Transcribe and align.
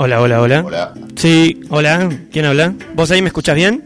Hola, 0.00 0.20
hola, 0.20 0.40
hola. 0.40 0.62
Hola. 0.64 0.94
Sí, 1.16 1.60
hola. 1.70 2.08
¿Quién 2.30 2.44
habla? 2.44 2.72
¿Vos 2.94 3.10
ahí 3.10 3.20
me 3.20 3.28
escuchás 3.28 3.56
bien? 3.56 3.82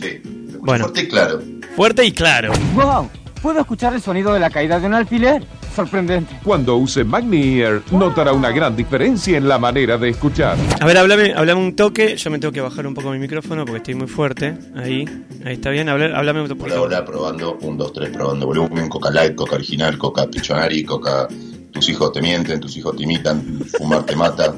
Sí. 0.00 0.22
Bueno. 0.60 0.84
Fuerte 0.84 1.02
y 1.02 1.08
claro. 1.08 1.42
Fuerte 1.76 2.04
y 2.06 2.12
claro. 2.12 2.52
¡Wow! 2.74 3.10
¿Puedo 3.42 3.60
escuchar 3.60 3.92
el 3.92 4.00
sonido 4.00 4.32
de 4.32 4.40
la 4.40 4.48
caída 4.48 4.80
de 4.80 4.86
un 4.86 4.94
alfiler? 4.94 5.44
Sorprendente. 5.76 6.38
Cuando 6.44 6.76
use 6.76 7.02
Magni-Ear, 7.04 7.82
notará 7.92 8.32
una 8.32 8.50
gran 8.52 8.74
diferencia 8.76 9.36
en 9.36 9.48
la 9.48 9.58
manera 9.58 9.98
de 9.98 10.10
escuchar. 10.10 10.56
A 10.80 10.86
ver, 10.86 10.96
háblame, 10.98 11.32
háblame 11.34 11.60
un 11.60 11.76
toque. 11.76 12.16
Yo 12.16 12.30
me 12.30 12.38
tengo 12.38 12.52
que 12.52 12.60
bajar 12.62 12.86
un 12.86 12.94
poco 12.94 13.10
mi 13.10 13.18
micrófono 13.18 13.64
porque 13.66 13.78
estoy 13.78 13.94
muy 13.94 14.06
fuerte. 14.06 14.54
Ahí, 14.76 15.04
ahí 15.44 15.54
está 15.54 15.70
bien. 15.70 15.88
Habla- 15.90 16.16
Háblame 16.16 16.40
un 16.42 16.46
Hola, 16.46 16.54
poquito. 16.58 16.82
hola, 16.82 17.04
probando. 17.04 17.58
Un, 17.62 17.76
dos, 17.76 17.92
tres, 17.92 18.10
probando 18.10 18.46
volumen. 18.46 18.88
Coca 18.88 19.10
Light, 19.10 19.34
Coca 19.34 19.56
Original, 19.56 19.98
Coca 19.98 20.26
Pichonari, 20.26 20.84
Coca. 20.84 21.26
Tus 21.72 21.88
hijos 21.88 22.12
te 22.12 22.20
mienten, 22.20 22.60
tus 22.60 22.76
hijos 22.76 22.96
te 22.96 23.02
imitan, 23.02 23.60
fumar 23.78 24.04
te 24.04 24.14
mata. 24.14 24.54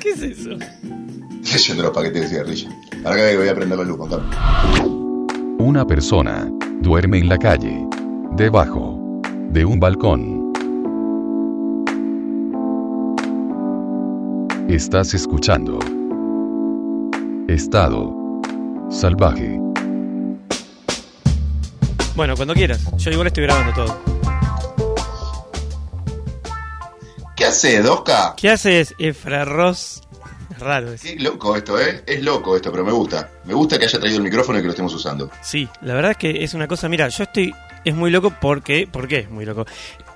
¿Qué 0.00 0.10
es 0.10 0.22
eso? 0.22 0.50
Leyendo 1.52 1.82
los 1.82 1.92
paquetes 1.92 2.22
de 2.22 2.28
cigarrillo. 2.28 2.68
Ahora 3.04 3.28
que 3.28 3.36
voy 3.36 3.48
a 3.48 3.54
prender 3.54 3.78
la 3.78 3.84
luz, 3.84 3.98
contame. 3.98 4.24
Una 5.58 5.86
persona 5.86 6.48
duerme 6.80 7.18
en 7.18 7.28
la 7.28 7.38
calle, 7.38 7.86
debajo 8.36 9.20
de 9.50 9.64
un 9.64 9.80
balcón. 9.80 10.52
Estás 14.68 15.14
escuchando 15.14 15.80
Estado 17.48 18.14
Salvaje. 18.88 19.60
Bueno, 22.14 22.36
cuando 22.36 22.54
quieras. 22.54 22.86
Yo 22.98 23.10
igual 23.10 23.26
estoy 23.26 23.44
grabando 23.44 23.72
todo. 23.72 24.09
¿Qué 27.40 27.46
hace, 27.46 27.80
Dosca? 27.80 28.34
¿Qué 28.36 28.50
haces, 28.50 28.94
Efra 28.98 29.46
Ross? 29.46 30.02
Es 30.50 30.58
raro 30.58 30.92
eso. 30.92 31.04
Qué 31.08 31.16
loco 31.16 31.56
esto, 31.56 31.80
¿eh? 31.80 32.04
Es 32.06 32.22
loco 32.22 32.54
esto, 32.54 32.70
pero 32.70 32.84
me 32.84 32.92
gusta. 32.92 33.30
Me 33.46 33.54
gusta 33.54 33.78
que 33.78 33.86
haya 33.86 33.98
traído 33.98 34.18
el 34.18 34.24
micrófono 34.24 34.58
y 34.58 34.60
que 34.60 34.66
lo 34.66 34.72
estemos 34.72 34.92
usando. 34.92 35.30
Sí, 35.40 35.66
la 35.80 35.94
verdad 35.94 36.10
es 36.10 36.16
que 36.18 36.44
es 36.44 36.52
una 36.52 36.68
cosa. 36.68 36.86
Mira, 36.90 37.08
yo 37.08 37.24
estoy. 37.24 37.54
Es 37.82 37.94
muy 37.94 38.10
loco 38.10 38.30
porque. 38.38 38.86
¿Por 38.86 39.08
qué 39.08 39.20
es 39.20 39.30
muy 39.30 39.46
loco? 39.46 39.64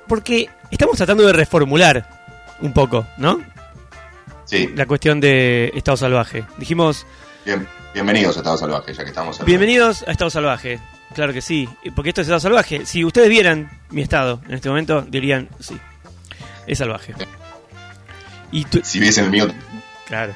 Porque 0.07 0.51
estamos 0.71 0.99
tratando 0.99 1.27
de 1.27 1.33
reformular 1.33 2.07
un 2.61 2.75
poco, 2.75 3.07
¿no? 3.17 3.41
Sí. 4.45 4.69
La 4.77 4.85
cuestión 4.85 5.19
de 5.19 5.73
Estado 5.75 5.97
Salvaje. 5.97 6.45
Dijimos, 6.59 7.07
Bien, 7.47 7.67
bienvenidos 7.95 8.37
a 8.37 8.41
Estado 8.41 8.59
Salvaje, 8.59 8.93
ya 8.93 9.03
que 9.03 9.09
estamos 9.09 9.37
hablando. 9.37 9.47
bienvenidos 9.47 10.05
a 10.07 10.13
Estado 10.13 10.29
Salvaje. 10.29 10.79
Claro 11.15 11.33
que 11.33 11.41
sí, 11.41 11.67
porque 11.97 12.11
esto 12.11 12.21
es 12.21 12.27
Estado 12.27 12.41
Salvaje. 12.41 12.85
Si 12.85 13.03
ustedes 13.03 13.31
vieran 13.31 13.71
mi 13.89 14.03
estado 14.03 14.43
en 14.47 14.57
este 14.57 14.69
momento, 14.69 15.01
dirían, 15.01 15.49
sí, 15.59 15.81
es 16.67 16.79
salvaje. 16.79 17.15
Y 18.53 18.65
tú, 18.65 18.81
Si 18.85 19.01
viesen 19.01 19.25
el 19.27 19.31
mío, 19.31 19.49
claro. 20.07 20.33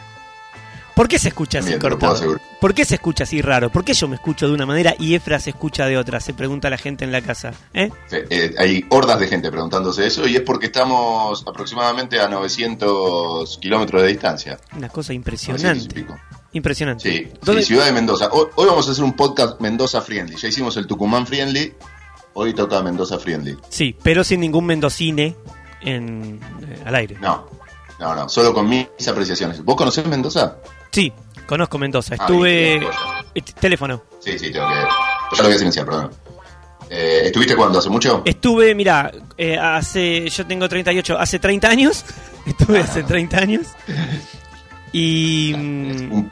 ¿Por 0.99 1.07
qué 1.07 1.21
se 1.21 1.29
escucha 1.29 1.61
así 1.61 1.69
Bien, 1.69 1.79
cortado? 1.79 2.39
¿Por 2.61 2.75
qué 2.75 2.85
se 2.85 2.97
escucha 2.97 3.23
así 3.23 3.41
raro? 3.41 3.71
¿Por 3.71 3.85
qué 3.85 3.95
yo 3.95 4.09
me 4.09 4.17
escucho 4.17 4.49
de 4.49 4.53
una 4.55 4.67
manera 4.67 4.97
y 4.99 5.15
Efra 5.15 5.39
se 5.39 5.51
escucha 5.51 5.87
de 5.87 5.97
otra? 5.97 6.19
Se 6.19 6.35
pregunta 6.35 6.69
la 6.71 6.77
gente 6.77 7.05
en 7.05 7.13
la 7.13 7.21
casa. 7.21 7.53
¿Eh? 7.73 7.89
eh, 8.11 8.27
eh, 8.31 8.55
hay 8.59 8.85
hordas 8.89 9.21
de 9.21 9.29
gente 9.29 9.49
preguntándose 9.53 10.05
eso 10.05 10.27
y 10.27 10.35
es 10.35 10.41
porque 10.41 10.67
estamos 10.67 11.45
aproximadamente 11.47 12.19
a 12.21 12.27
900 12.27 13.59
kilómetros 13.59 14.03
de 14.03 14.09
distancia. 14.09 14.59
Una 14.77 14.89
cosa 14.89 15.13
900 15.13 15.13
y 15.13 15.15
impresionante. 15.15 16.07
Impresionante. 16.53 17.13
Sí, 17.13 17.33
¿Dónde- 17.45 17.63
sí, 17.63 17.69
ciudad 17.69 17.85
de 17.87 17.93
Mendoza. 17.93 18.31
Hoy, 18.33 18.47
hoy 18.57 18.67
vamos 18.67 18.89
a 18.89 18.91
hacer 18.91 19.05
un 19.05 19.13
podcast 19.13 19.61
Mendoza 19.61 20.01
Friendly. 20.01 20.35
Ya 20.35 20.49
hicimos 20.49 20.77
el 20.79 20.89
Tucumán 20.89 21.29
Friendly, 21.29 21.75
hoy 22.35 22.55
toca 22.55 22.83
Mendoza 22.83 23.21
Friendly. 23.21 23.57
Sí, 23.69 23.95
pero 24.03 24.25
sin 24.25 24.41
ningún 24.41 24.67
mendocine 24.67 25.37
en, 25.81 26.41
eh, 26.63 26.83
al 26.85 26.95
aire. 26.95 27.17
No, 27.21 27.49
no, 27.99 28.15
no, 28.15 28.29
solo 28.29 28.55
con 28.55 28.69
mis 28.69 29.09
apreciaciones. 29.09 29.65
¿Vos 29.65 29.77
conocés 29.77 30.07
Mendoza? 30.07 30.57
Sí, 30.91 31.13
conozco 31.47 31.79
Mendoza. 31.79 32.15
Ah, 32.19 32.23
Estuve... 32.25 32.77
Eh, 33.35 33.43
teléfono. 33.61 34.03
Sí, 34.21 34.39
sí, 34.39 34.51
tengo 34.53 34.69
que... 34.69 34.75
Ya 34.75 35.43
lo 35.43 35.45
voy 35.45 35.53
a 35.53 35.59
silenciar, 35.59 35.87
perdón. 35.87 36.11
Eh, 36.91 37.23
¿Estuviste 37.27 37.55
cuándo? 37.55 37.79
¿Hace 37.79 37.91
mucho? 37.91 38.23
Estuve, 38.25 38.75
mira, 38.75 39.13
eh, 39.37 39.59
hace... 39.59 40.29
Yo 40.29 40.47
tengo 40.47 40.69
38. 40.69 41.19
Hace 41.19 41.39
30 41.39 41.69
años. 41.69 42.05
Estuve 42.47 42.81
hace 42.81 43.03
30 43.03 43.39
años. 43.39 43.67
Y... 44.93 45.53
Mm, 45.57 46.13
un 46.13 46.31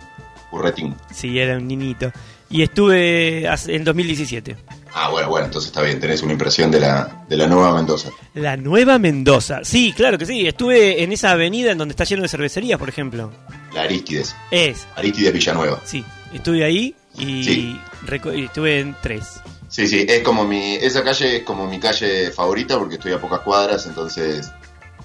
burretín. 0.51 0.95
Sí, 1.13 1.39
era 1.39 1.57
un 1.59 1.67
niñito. 1.67 2.11
Y 2.49 2.63
estuve 2.63 3.47
en 3.47 3.85
2017. 3.85 4.57
Ah, 4.99 5.11
bueno, 5.11 5.29
bueno, 5.29 5.45
entonces 5.47 5.69
está 5.69 5.83
bien, 5.83 6.01
tenés 6.01 6.23
una 6.23 6.33
impresión 6.33 6.71
de 6.71 6.81
la, 6.81 7.27
de 7.29 7.37
la 7.37 7.47
nueva 7.47 7.75
Mendoza. 7.75 8.09
La 8.33 8.57
Nueva 8.57 8.99
Mendoza. 8.99 9.61
Sí, 9.63 9.93
claro 9.95 10.17
que 10.17 10.25
sí. 10.25 10.47
Estuve 10.47 11.03
en 11.03 11.13
esa 11.13 11.33
avenida 11.33 11.73
en 11.73 11.77
donde 11.77 11.93
está 11.93 12.05
lleno 12.05 12.23
de 12.23 12.29
cervecerías, 12.29 12.79
por 12.79 12.89
ejemplo. 12.89 13.31
La 13.75 13.83
Aristides. 13.83 14.35
Es, 14.51 14.87
Aristides 14.97 15.35
Villanueva. 15.35 15.81
sí. 15.85 16.03
Estuve 16.33 16.65
ahí 16.65 16.95
y, 17.19 17.45
Sí. 17.45 17.81
reco- 18.07 18.35
y 18.37 18.45
estuve 18.47 18.81
en 18.81 18.97
tres. 19.03 19.39
Sí, 19.69 19.87
sí, 19.87 20.07
es 20.09 20.23
como 20.23 20.45
mi, 20.45 20.77
esa 20.77 21.05
calle 21.05 21.37
es 21.39 21.43
como 21.45 21.67
mi 21.69 21.79
calle 21.79 22.31
favorita 22.31 22.79
porque 22.79 22.95
estoy 22.95 23.13
a 23.13 23.21
pocas 23.21 23.41
cuadras, 23.41 23.85
entonces 23.87 24.51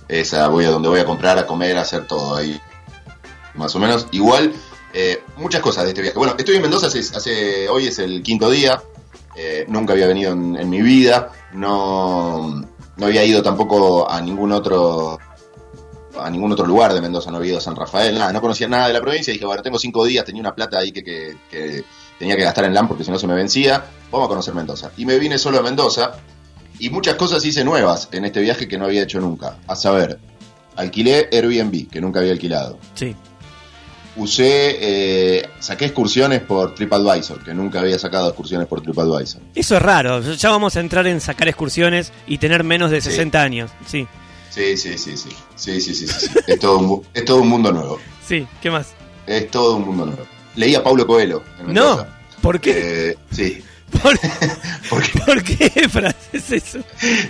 esa 0.07 0.47
voy 0.47 0.63
a 0.65 0.69
donde 0.69 0.87
voy 0.87 0.99
a 1.01 1.05
comprar, 1.05 1.37
a 1.37 1.45
comer, 1.45 1.77
a 1.77 1.81
hacer 1.81 2.07
todo 2.07 2.35
ahí. 2.37 2.59
Más 3.55 3.75
o 3.75 3.79
menos. 3.79 4.07
Igual, 4.11 4.53
eh, 4.93 5.21
muchas 5.37 5.61
cosas 5.61 5.83
de 5.83 5.89
este 5.89 6.01
viaje. 6.01 6.17
Bueno, 6.17 6.35
estoy 6.37 6.55
en 6.55 6.61
Mendoza 6.61 6.87
hace, 6.87 6.99
hace- 6.99 7.67
hoy 7.69 7.87
es 7.87 7.99
el 7.99 8.23
quinto 8.23 8.49
día, 8.49 8.81
eh, 9.35 9.65
nunca 9.67 9.93
había 9.93 10.07
venido 10.07 10.31
en, 10.33 10.69
mi 10.69 10.81
vida, 10.81 11.31
no, 11.53 12.61
no 12.97 13.05
había 13.05 13.23
ido 13.23 13.41
tampoco 13.41 14.09
a 14.09 14.21
ningún 14.21 14.51
otro 14.51 15.17
a 16.19 16.29
ningún 16.29 16.51
otro 16.51 16.65
lugar 16.67 16.93
de 16.93 17.01
Mendoza, 17.01 17.31
no 17.31 17.37
había 17.37 17.51
ido 17.51 17.57
a 17.59 17.61
San 17.61 17.75
Rafael, 17.75 18.13
nada, 18.19 18.33
no 18.33 18.41
conocía 18.41 18.67
nada 18.67 18.87
de 18.87 18.93
la 18.93 19.01
provincia, 19.01 19.31
dije, 19.31 19.45
bueno, 19.45 19.63
tengo 19.63 19.79
cinco 19.79 20.03
días, 20.05 20.25
tenía 20.25 20.41
una 20.41 20.53
plata 20.53 20.77
ahí 20.77 20.91
que, 20.91 21.03
que- 21.49 21.83
tenía 22.19 22.35
que 22.35 22.43
gastar 22.43 22.65
en 22.65 22.73
LAN 22.75 22.87
porque 22.87 23.03
si 23.03 23.09
no 23.09 23.17
se 23.17 23.25
me 23.25 23.33
vencía, 23.33 23.83
vamos 24.11 24.25
a 24.25 24.29
conocer 24.29 24.53
Mendoza. 24.53 24.91
Y 24.97 25.05
me 25.05 25.17
vine 25.17 25.39
solo 25.39 25.57
a 25.57 25.63
Mendoza 25.63 26.11
y 26.77 26.89
muchas 26.91 27.15
cosas 27.15 27.43
hice 27.43 27.63
nuevas 27.63 28.09
en 28.11 28.25
este 28.25 28.41
viaje 28.41 28.67
que 28.67 28.77
no 28.77 28.85
había 28.85 29.01
hecho 29.03 29.19
nunca. 29.19 29.57
A 29.65 29.75
saber, 29.75 30.19
alquilé 30.75 31.29
Airbnb, 31.31 31.89
que 31.89 31.99
nunca 31.99 32.19
había 32.19 32.33
alquilado. 32.33 32.77
Sí. 32.93 33.15
Usé, 34.17 34.77
eh, 34.81 35.49
saqué 35.59 35.85
excursiones 35.85 36.41
por 36.41 36.75
TripAdvisor, 36.75 37.43
que 37.43 37.53
nunca 37.53 37.79
había 37.79 37.97
sacado 37.97 38.27
excursiones 38.27 38.67
por 38.67 38.81
TripAdvisor. 38.81 39.41
Eso 39.55 39.75
es 39.77 39.81
raro. 39.81 40.21
Ya 40.21 40.49
vamos 40.49 40.75
a 40.75 40.81
entrar 40.81 41.07
en 41.07 41.21
sacar 41.21 41.47
excursiones 41.47 42.11
y 42.27 42.37
tener 42.37 42.63
menos 42.63 42.91
de 42.91 42.99
Sí. 43.01 43.09
60 43.11 43.41
años. 43.41 43.71
Sí. 43.87 44.05
Sí, 44.49 44.75
sí, 44.75 44.97
sí, 44.97 45.15
sí. 45.15 45.29
Sí, 45.55 45.79
sí, 45.79 45.95
sí. 45.95 46.05
Es, 46.45 46.59
todo 46.59 46.77
un, 46.79 47.03
es 47.13 47.23
todo 47.23 47.37
un 47.41 47.47
mundo 47.47 47.71
nuevo. 47.71 47.99
Sí, 48.27 48.45
¿qué 48.61 48.69
más? 48.69 48.87
Es 49.25 49.49
todo 49.49 49.77
un 49.77 49.85
mundo 49.85 50.05
nuevo. 50.07 50.23
Leí 50.57 50.75
a 50.75 50.83
Paulo 50.83 51.07
Coelho. 51.07 51.41
en 51.65 51.73
No. 51.73 52.05
¿Por 52.41 52.59
qué? 52.59 53.11
Eh, 53.11 53.17
sí. 53.31 53.63
¿Por, 54.01 54.19
Porque, 54.89 55.19
¿Por 55.25 55.43
qué, 55.43 55.69
Fran? 55.89 56.13
es 56.33 56.51
eso? 56.51 56.79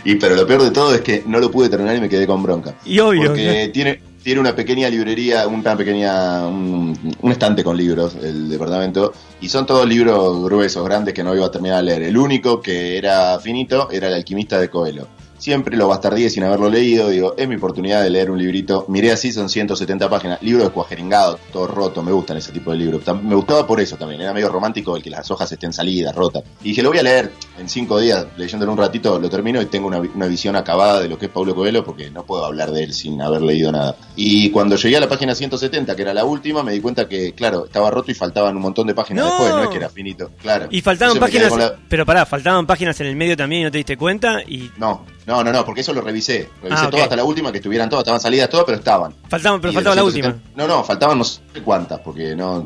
y 0.03 0.15
pero 0.15 0.35
lo 0.35 0.47
peor 0.47 0.63
de 0.63 0.71
todo 0.71 0.95
es 0.95 1.01
que 1.01 1.23
no 1.27 1.39
lo 1.39 1.51
pude 1.51 1.69
terminar 1.69 1.95
y 1.95 2.01
me 2.01 2.09
quedé 2.09 2.25
con 2.25 2.41
bronca. 2.41 2.73
Y 2.85 2.97
obvio. 2.99 3.27
Porque 3.29 3.69
tiene, 3.73 4.01
tiene 4.23 4.39
una 4.39 4.55
pequeña 4.55 4.89
librería, 4.89 5.47
una 5.47 5.75
pequeña, 5.75 6.45
un, 6.47 7.15
estante 7.23 7.63
con 7.63 7.77
libros, 7.77 8.15
el 8.21 8.49
departamento, 8.49 9.13
y 9.39 9.49
son 9.49 9.65
todos 9.65 9.87
libros 9.87 10.43
gruesos, 10.43 10.83
grandes 10.85 11.13
que 11.13 11.23
no 11.23 11.35
iba 11.35 11.45
a 11.45 11.51
terminar 11.51 11.77
de 11.77 11.83
leer. 11.83 12.03
El 12.03 12.17
único 12.17 12.61
que 12.61 12.97
era 12.97 13.39
finito 13.39 13.89
era 13.91 14.07
El 14.07 14.13
alquimista 14.13 14.59
de 14.59 14.69
Coelho. 14.69 15.07
Siempre 15.37 15.75
lo 15.75 15.87
bastardíe 15.87 16.29
sin 16.29 16.43
haberlo 16.43 16.69
leído, 16.69 17.09
digo, 17.09 17.33
es 17.35 17.47
mi 17.47 17.55
oportunidad 17.55 18.03
de 18.03 18.11
leer 18.11 18.29
un 18.29 18.37
librito. 18.37 18.85
Miré 18.89 19.11
así, 19.11 19.31
son 19.31 19.49
170 19.49 20.07
páginas, 20.07 20.39
libro 20.43 20.63
descuajeringado, 20.63 21.39
todo 21.51 21.65
roto, 21.65 22.03
me 22.03 22.11
gustan 22.11 22.37
ese 22.37 22.51
tipo 22.51 22.69
de 22.69 22.77
libros. 22.77 23.01
Me 23.23 23.33
gustaba 23.33 23.65
por 23.65 23.81
eso 23.81 23.97
también, 23.97 24.21
era 24.21 24.33
medio 24.33 24.49
romántico 24.49 24.95
el 24.95 25.01
que 25.01 25.09
las 25.09 25.31
hojas 25.31 25.51
estén 25.51 25.73
salidas, 25.73 26.13
rotas. 26.15 26.43
Y 26.61 26.69
dije, 26.69 26.83
lo 26.83 26.89
voy 26.89 26.99
a 26.99 27.03
leer 27.03 27.31
en 27.57 27.69
cinco 27.69 27.99
días, 27.99 28.25
leyéndolo 28.37 28.71
un 28.71 28.77
ratito, 28.77 29.19
lo 29.19 29.29
termino 29.29 29.61
y 29.61 29.65
tengo 29.67 29.87
una, 29.87 29.99
una 29.99 30.25
visión 30.27 30.55
acabada 30.55 30.99
de 31.01 31.09
lo 31.09 31.17
que 31.19 31.25
es 31.27 31.31
Pablo 31.31 31.53
Coelho, 31.53 31.83
porque 31.83 32.09
no 32.09 32.23
puedo 32.25 32.45
hablar 32.45 32.71
de 32.71 32.83
él 32.85 32.93
sin 32.93 33.21
haber 33.21 33.41
leído 33.41 33.71
nada. 33.71 33.95
Y 34.15 34.49
cuando 34.49 34.75
llegué 34.77 34.97
a 34.97 34.99
la 35.01 35.09
página 35.09 35.35
170, 35.35 35.95
que 35.95 36.01
era 36.01 36.13
la 36.13 36.25
última, 36.25 36.63
me 36.63 36.71
di 36.71 36.81
cuenta 36.81 37.07
que, 37.07 37.33
claro, 37.33 37.65
estaba 37.65 37.91
roto 37.91 38.09
y 38.09 38.13
faltaban 38.15 38.55
un 38.55 38.61
montón 38.63 38.87
de 38.87 38.95
páginas 38.95 39.25
No. 39.25 39.29
después, 39.31 39.53
no 39.53 39.63
es 39.63 39.69
que 39.69 39.77
era 39.77 39.89
finito, 39.89 40.31
claro. 40.41 40.67
Y 40.71 40.81
faltaban 40.81 41.15
Entonces 41.17 41.39
páginas. 41.41 41.57
la- 41.71 41.75
Pero 41.87 42.05
pará, 42.05 42.25
faltaban 42.25 42.65
páginas 42.65 42.99
en 43.01 43.07
el 43.07 43.15
medio 43.15 43.37
también 43.37 43.61
y 43.61 43.65
no 43.65 43.71
te 43.71 43.77
diste 43.77 43.97
cuenta. 43.97 44.41
Y 44.47 44.71
No, 44.77 45.05
no, 45.27 45.43
no, 45.43 45.51
no, 45.51 45.63
porque 45.65 45.81
eso 45.81 45.93
lo 45.93 46.01
revisé. 46.01 46.49
Revisé 46.63 46.85
Ah, 46.85 46.89
todo 46.89 47.03
hasta 47.03 47.15
la 47.15 47.23
última, 47.23 47.51
que 47.51 47.57
estuvieran 47.59 47.89
todas, 47.89 48.03
estaban 48.03 48.21
salidas 48.21 48.49
todas, 48.49 48.65
pero 48.65 48.77
estaban. 48.79 49.13
faltaban, 49.29 49.61
pero 49.61 49.73
faltaba 49.73 49.95
la 49.95 50.03
última. 50.03 50.29
170 50.29 50.57
No, 50.57 50.67
no, 50.67 50.83
faltaban 50.83 51.17
no 51.17 51.23
sé 51.23 51.41
cuántas, 51.63 51.99
porque 51.99 52.35
no. 52.35 52.65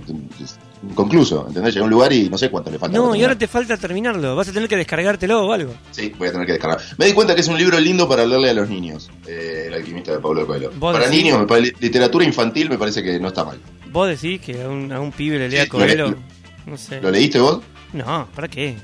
Es 0.86 0.92
Inconcluso, 0.92 1.46
¿entendés? 1.48 1.74
Llegué 1.74 1.82
a 1.82 1.86
un 1.86 1.90
lugar 1.92 2.14
y 2.14 2.30
no 2.30 2.38
sé 2.38 2.50
cuánto 2.50 2.72
le 2.72 2.80
falta. 2.80 2.98
No, 2.98 3.16
y 3.16 3.22
ahora 3.22 3.38
te 3.38 3.48
falta 3.48 3.76
terminarlo. 3.78 4.36
Vas 4.36 4.48
a 4.50 4.54
tener 4.54 4.70
que 4.70 4.78
descargártelo 4.78 5.46
o 5.46 5.52
algo. 5.52 5.74
Sí, 5.92 6.14
voy 6.18 6.28
a 6.28 6.32
tener 6.32 6.46
que 6.46 6.54
descargar. 6.54 6.80
Me 6.98 7.06
di 7.06 7.14
cuenta 7.14 7.36
que 7.36 7.42
es 7.42 7.48
un 7.48 7.58
libro 7.58 7.80
lindo 7.80 8.08
para 8.08 8.26
leerle 8.26 8.50
a 8.50 8.54
los 8.54 8.70
niños, 8.70 9.10
eh, 9.28 9.66
El 9.68 9.74
alquimista 9.74 10.12
de 10.12 10.20
Pablo 10.20 10.46
Coelho. 10.48 10.72
¿Vos 10.78 10.94
Para 10.94 11.08
decís? 11.10 11.24
niños, 11.24 11.46
literatura 11.80 12.24
infantil 12.26 12.70
me 12.70 12.78
parece 12.78 13.04
que 13.04 13.20
no 13.20 13.28
está 13.30 13.44
mal. 13.44 13.60
Vos 13.92 14.08
decís 14.10 14.40
que 14.42 14.62
a 14.64 14.70
un, 14.70 14.92
a 14.92 15.00
un 15.00 15.12
pibe 15.12 15.38
le 15.40 15.50
lea 15.50 15.64
Sí, 15.64 15.70
lo 15.72 15.78
Coelho. 15.78 16.16
No 16.66 16.78
sé. 16.78 17.02
¿Lo 17.02 17.12
leíste 17.12 17.40
vos? 17.40 17.60
No, 17.94 18.28
¿para 18.36 18.48
qué? 18.48 18.76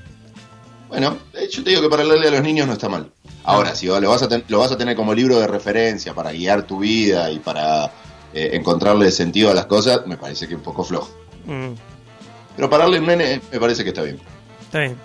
Bueno, 0.89 1.17
eh, 1.33 1.47
yo 1.49 1.63
te 1.63 1.69
digo 1.69 1.81
que 1.81 1.89
para 1.89 2.03
leerle 2.03 2.27
a 2.27 2.31
los 2.31 2.41
niños 2.43 2.67
no 2.67 2.73
está 2.73 2.89
mal. 2.89 3.09
Ahora, 3.43 3.73
si 3.73 3.87
lo 3.87 3.99
vas, 4.09 4.21
a 4.21 4.27
ten- 4.27 4.43
lo 4.49 4.59
vas 4.59 4.71
a 4.71 4.77
tener 4.77 4.95
como 4.95 5.13
libro 5.15 5.39
de 5.39 5.47
referencia 5.47 6.13
para 6.13 6.31
guiar 6.31 6.63
tu 6.67 6.79
vida 6.79 7.31
y 7.31 7.39
para 7.39 7.89
eh, 8.33 8.49
encontrarle 8.53 9.11
sentido 9.11 9.51
a 9.51 9.53
las 9.53 9.65
cosas, 9.65 10.05
me 10.07 10.17
parece 10.17 10.47
que 10.47 10.55
un 10.55 10.61
poco 10.61 10.83
flojo. 10.83 11.09
Mm, 11.45 11.69
Pero 12.55 12.69
para 12.69 12.83
darle 12.83 12.99
un 12.99 13.07
nene, 13.07 13.41
me 13.51 13.59
parece 13.59 13.83
que 13.83 13.89
está 13.89 14.01
bien. 14.03 14.19
está 14.65 14.79
bien. 14.79 14.95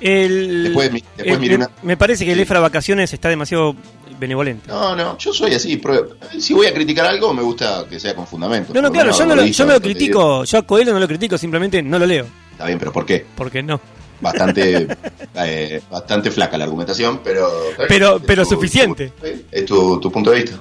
El, 0.00 0.62
Después 0.64 0.90
después 0.92 1.04
eh, 1.18 1.38
miré 1.38 1.58
me, 1.58 1.64
una- 1.64 1.70
me 1.82 1.96
parece 1.96 2.24
que 2.24 2.32
el. 2.32 2.40
EFRA 2.40 2.60
Vacaciones 2.60 3.12
está 3.12 3.28
demasiado 3.28 3.76
benevolente. 4.18 4.66
No, 4.68 4.96
no, 4.96 5.18
yo 5.18 5.32
soy 5.32 5.54
así. 5.54 5.76
pero 5.76 6.16
si 6.38 6.54
voy 6.54 6.66
a 6.66 6.72
criticar 6.74 7.06
algo, 7.06 7.34
me 7.34 7.42
gusta 7.42 7.84
que 7.88 8.00
sea 8.00 8.14
con 8.14 8.26
fundamento. 8.26 8.72
No, 8.72 8.80
no, 8.80 8.90
claro, 8.90 9.10
yo 9.16 9.26
no, 9.26 9.34
lo, 9.36 9.44
yo 9.44 9.66
no 9.66 9.74
lo 9.74 9.80
critico, 9.80 10.44
yo 10.44 10.58
a 10.58 10.62
Coelho 10.62 10.92
no 10.94 11.00
lo 11.00 11.06
critico, 11.08 11.36
simplemente 11.36 11.82
no 11.82 11.98
lo 11.98 12.06
leo, 12.06 12.26
Está 12.52 12.64
bien, 12.66 12.78
pero 12.78 12.92
¿por 12.92 13.04
qué? 13.04 13.26
porque 13.36 13.62
no. 13.62 13.78
Bastante, 14.22 14.86
eh, 15.34 15.82
bastante 15.90 16.30
flaca 16.30 16.56
la 16.58 16.64
argumentación, 16.64 17.20
pero. 17.24 17.50
Pero- 17.88 18.20
pero 18.20 18.42
tu- 18.44 18.50
suficiente. 18.50 19.12
tu- 19.20 19.26
es 19.50 19.64
tu, 19.66 20.00
tu 20.00 20.10
punto 20.10 20.30
de 20.30 20.42
vista. 20.42 20.58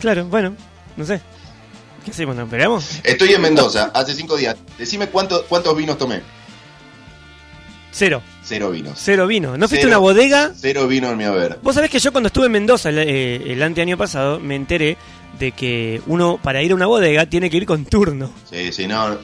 Claro, 0.00 0.24
bueno, 0.26 0.54
no 0.96 1.04
sé. 1.04 1.20
¿Qué 2.04 2.10
hacemos? 2.10 2.34
¿Nos 2.34 2.46
esperamos? 2.46 3.00
Estoy 3.04 3.32
en 3.34 3.42
Mendoza 3.42 3.90
hace 3.94 4.14
cinco 4.14 4.36
días. 4.36 4.56
Decime 4.78 5.08
cuánto, 5.08 5.44
cuántos 5.46 5.76
vinos 5.76 5.98
tomé. 5.98 6.22
Cero, 7.92 8.22
Cero 8.44 8.70
vinos. 8.70 8.94
cero 8.96 9.26
vino. 9.26 9.56
¿No 9.58 9.68
fuiste 9.68 9.86
a 9.86 9.88
una 9.88 9.98
bodega? 9.98 10.52
Cero 10.54 10.86
vino 10.86 11.10
en 11.10 11.16
mi 11.18 11.24
haber. 11.24 11.58
Vos 11.62 11.74
sabés 11.74 11.90
que 11.90 11.98
yo 11.98 12.12
cuando 12.12 12.28
estuve 12.28 12.46
en 12.46 12.52
Mendoza 12.52 12.88
el, 12.88 12.98
eh, 12.98 13.52
el 13.52 13.62
anteaño 13.62 13.98
pasado 13.98 14.38
me 14.38 14.54
enteré 14.54 14.96
de 15.38 15.52
que 15.52 16.00
uno 16.06 16.38
para 16.42 16.62
ir 16.62 16.72
a 16.72 16.74
una 16.76 16.86
bodega 16.86 17.26
tiene 17.26 17.50
que 17.50 17.56
ir 17.56 17.66
con 17.66 17.84
turno. 17.84 18.30
Sí, 18.48 18.72
sí, 18.72 18.86
no. 18.86 19.18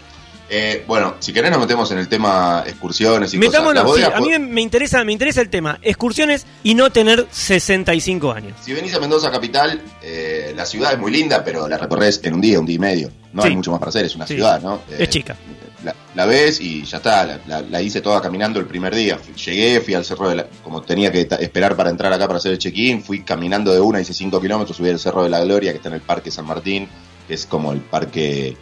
Eh, 0.49 0.85
bueno, 0.87 1.17
si 1.19 1.33
querés 1.33 1.51
nos 1.51 1.59
metemos 1.59 1.91
en 1.91 1.99
el 1.99 2.09
tema 2.09 2.63
excursiones 2.67 3.35
y 3.35 3.39
cosas. 3.39 3.51
Metámonos, 3.53 3.99
La 4.01 4.07
sí, 4.07 4.13
a 4.15 4.21
mí 4.21 4.39
me- 4.39 4.61
interesa, 4.61 5.03
me 5.05 5.13
interesa 5.13 5.41
el 5.41 5.49
tema, 5.49 5.79
excursiones 5.83 6.47
y 6.63 6.75
no 6.75 6.91
tener 6.91 7.27
65 7.31 8.31
años. 8.33 8.53
Si 8.63 8.73
venís 8.73 8.95
a 8.95 9.01
Mendoza 9.01 9.31
capital, 9.31 9.81
eh, 10.03 10.53
la 10.57 10.65
ciudad 10.65 10.93
es 10.93 10.99
muy 11.01 11.11
linda, 11.11 11.43
pero 11.45 11.69
la 11.69 11.77
recorres 11.79 12.21
en 12.23 12.35
un 12.35 12.41
día, 12.41 12.61
un 12.61 12.67
día 12.67 12.77
y 12.77 12.79
medio. 12.79 13.11
No 13.33 13.43
Sí. 13.43 13.49
hay 13.49 13.57
mucho 13.57 13.71
más 13.73 13.81
para 13.81 13.89
hacer, 13.91 14.05
es 14.05 14.15
una 14.15 14.27
Sí. 14.27 14.35
ciudad, 14.35 14.61
¿no? 14.63 14.77
Eh, 14.91 14.99
Es 15.01 15.09
chica. 15.11 15.37
La, 15.85 15.95
la 16.15 16.27
ves 16.27 16.61
y 16.61 16.85
ya 16.85 16.97
está, 16.99 17.25
la, 17.27 17.41
la- 17.47 17.61
la 17.63 17.83
hice 17.83 18.01
toda 18.01 18.21
caminando 18.21 18.59
el 18.61 18.67
primer 18.67 18.95
día. 18.95 19.19
Llegué, 19.45 19.81
fui 19.81 19.95
al 19.95 20.05
cerro 20.05 20.29
de 20.29 20.37
la... 20.37 20.47
Como 20.63 20.83
tenía 20.83 21.11
que 21.13 21.29
esperar 21.41 21.77
para 21.77 21.91
entrar 21.91 22.13
acá 22.13 22.27
para 22.27 22.39
hacer 22.39 22.53
el 22.53 22.59
check-in, 22.59 23.03
fui 23.03 23.23
caminando 23.25 23.73
de 23.73 23.81
una, 23.81 24.01
hice 24.01 24.15
5 24.15 24.41
kilómetros, 24.41 24.77
subí 24.77 24.91
al 24.91 24.99
Cerro 24.99 25.23
de 25.25 25.31
la 25.31 25.41
Gloria, 25.45 25.73
que 25.73 25.77
está 25.79 25.89
en 25.89 25.97
el 25.97 26.01
Parque 26.01 26.31
San 26.31 26.47
Martín, 26.47 26.89
que 27.29 27.35
es 27.35 27.47
como 27.47 27.73
el 27.73 27.81
parque 27.81 28.57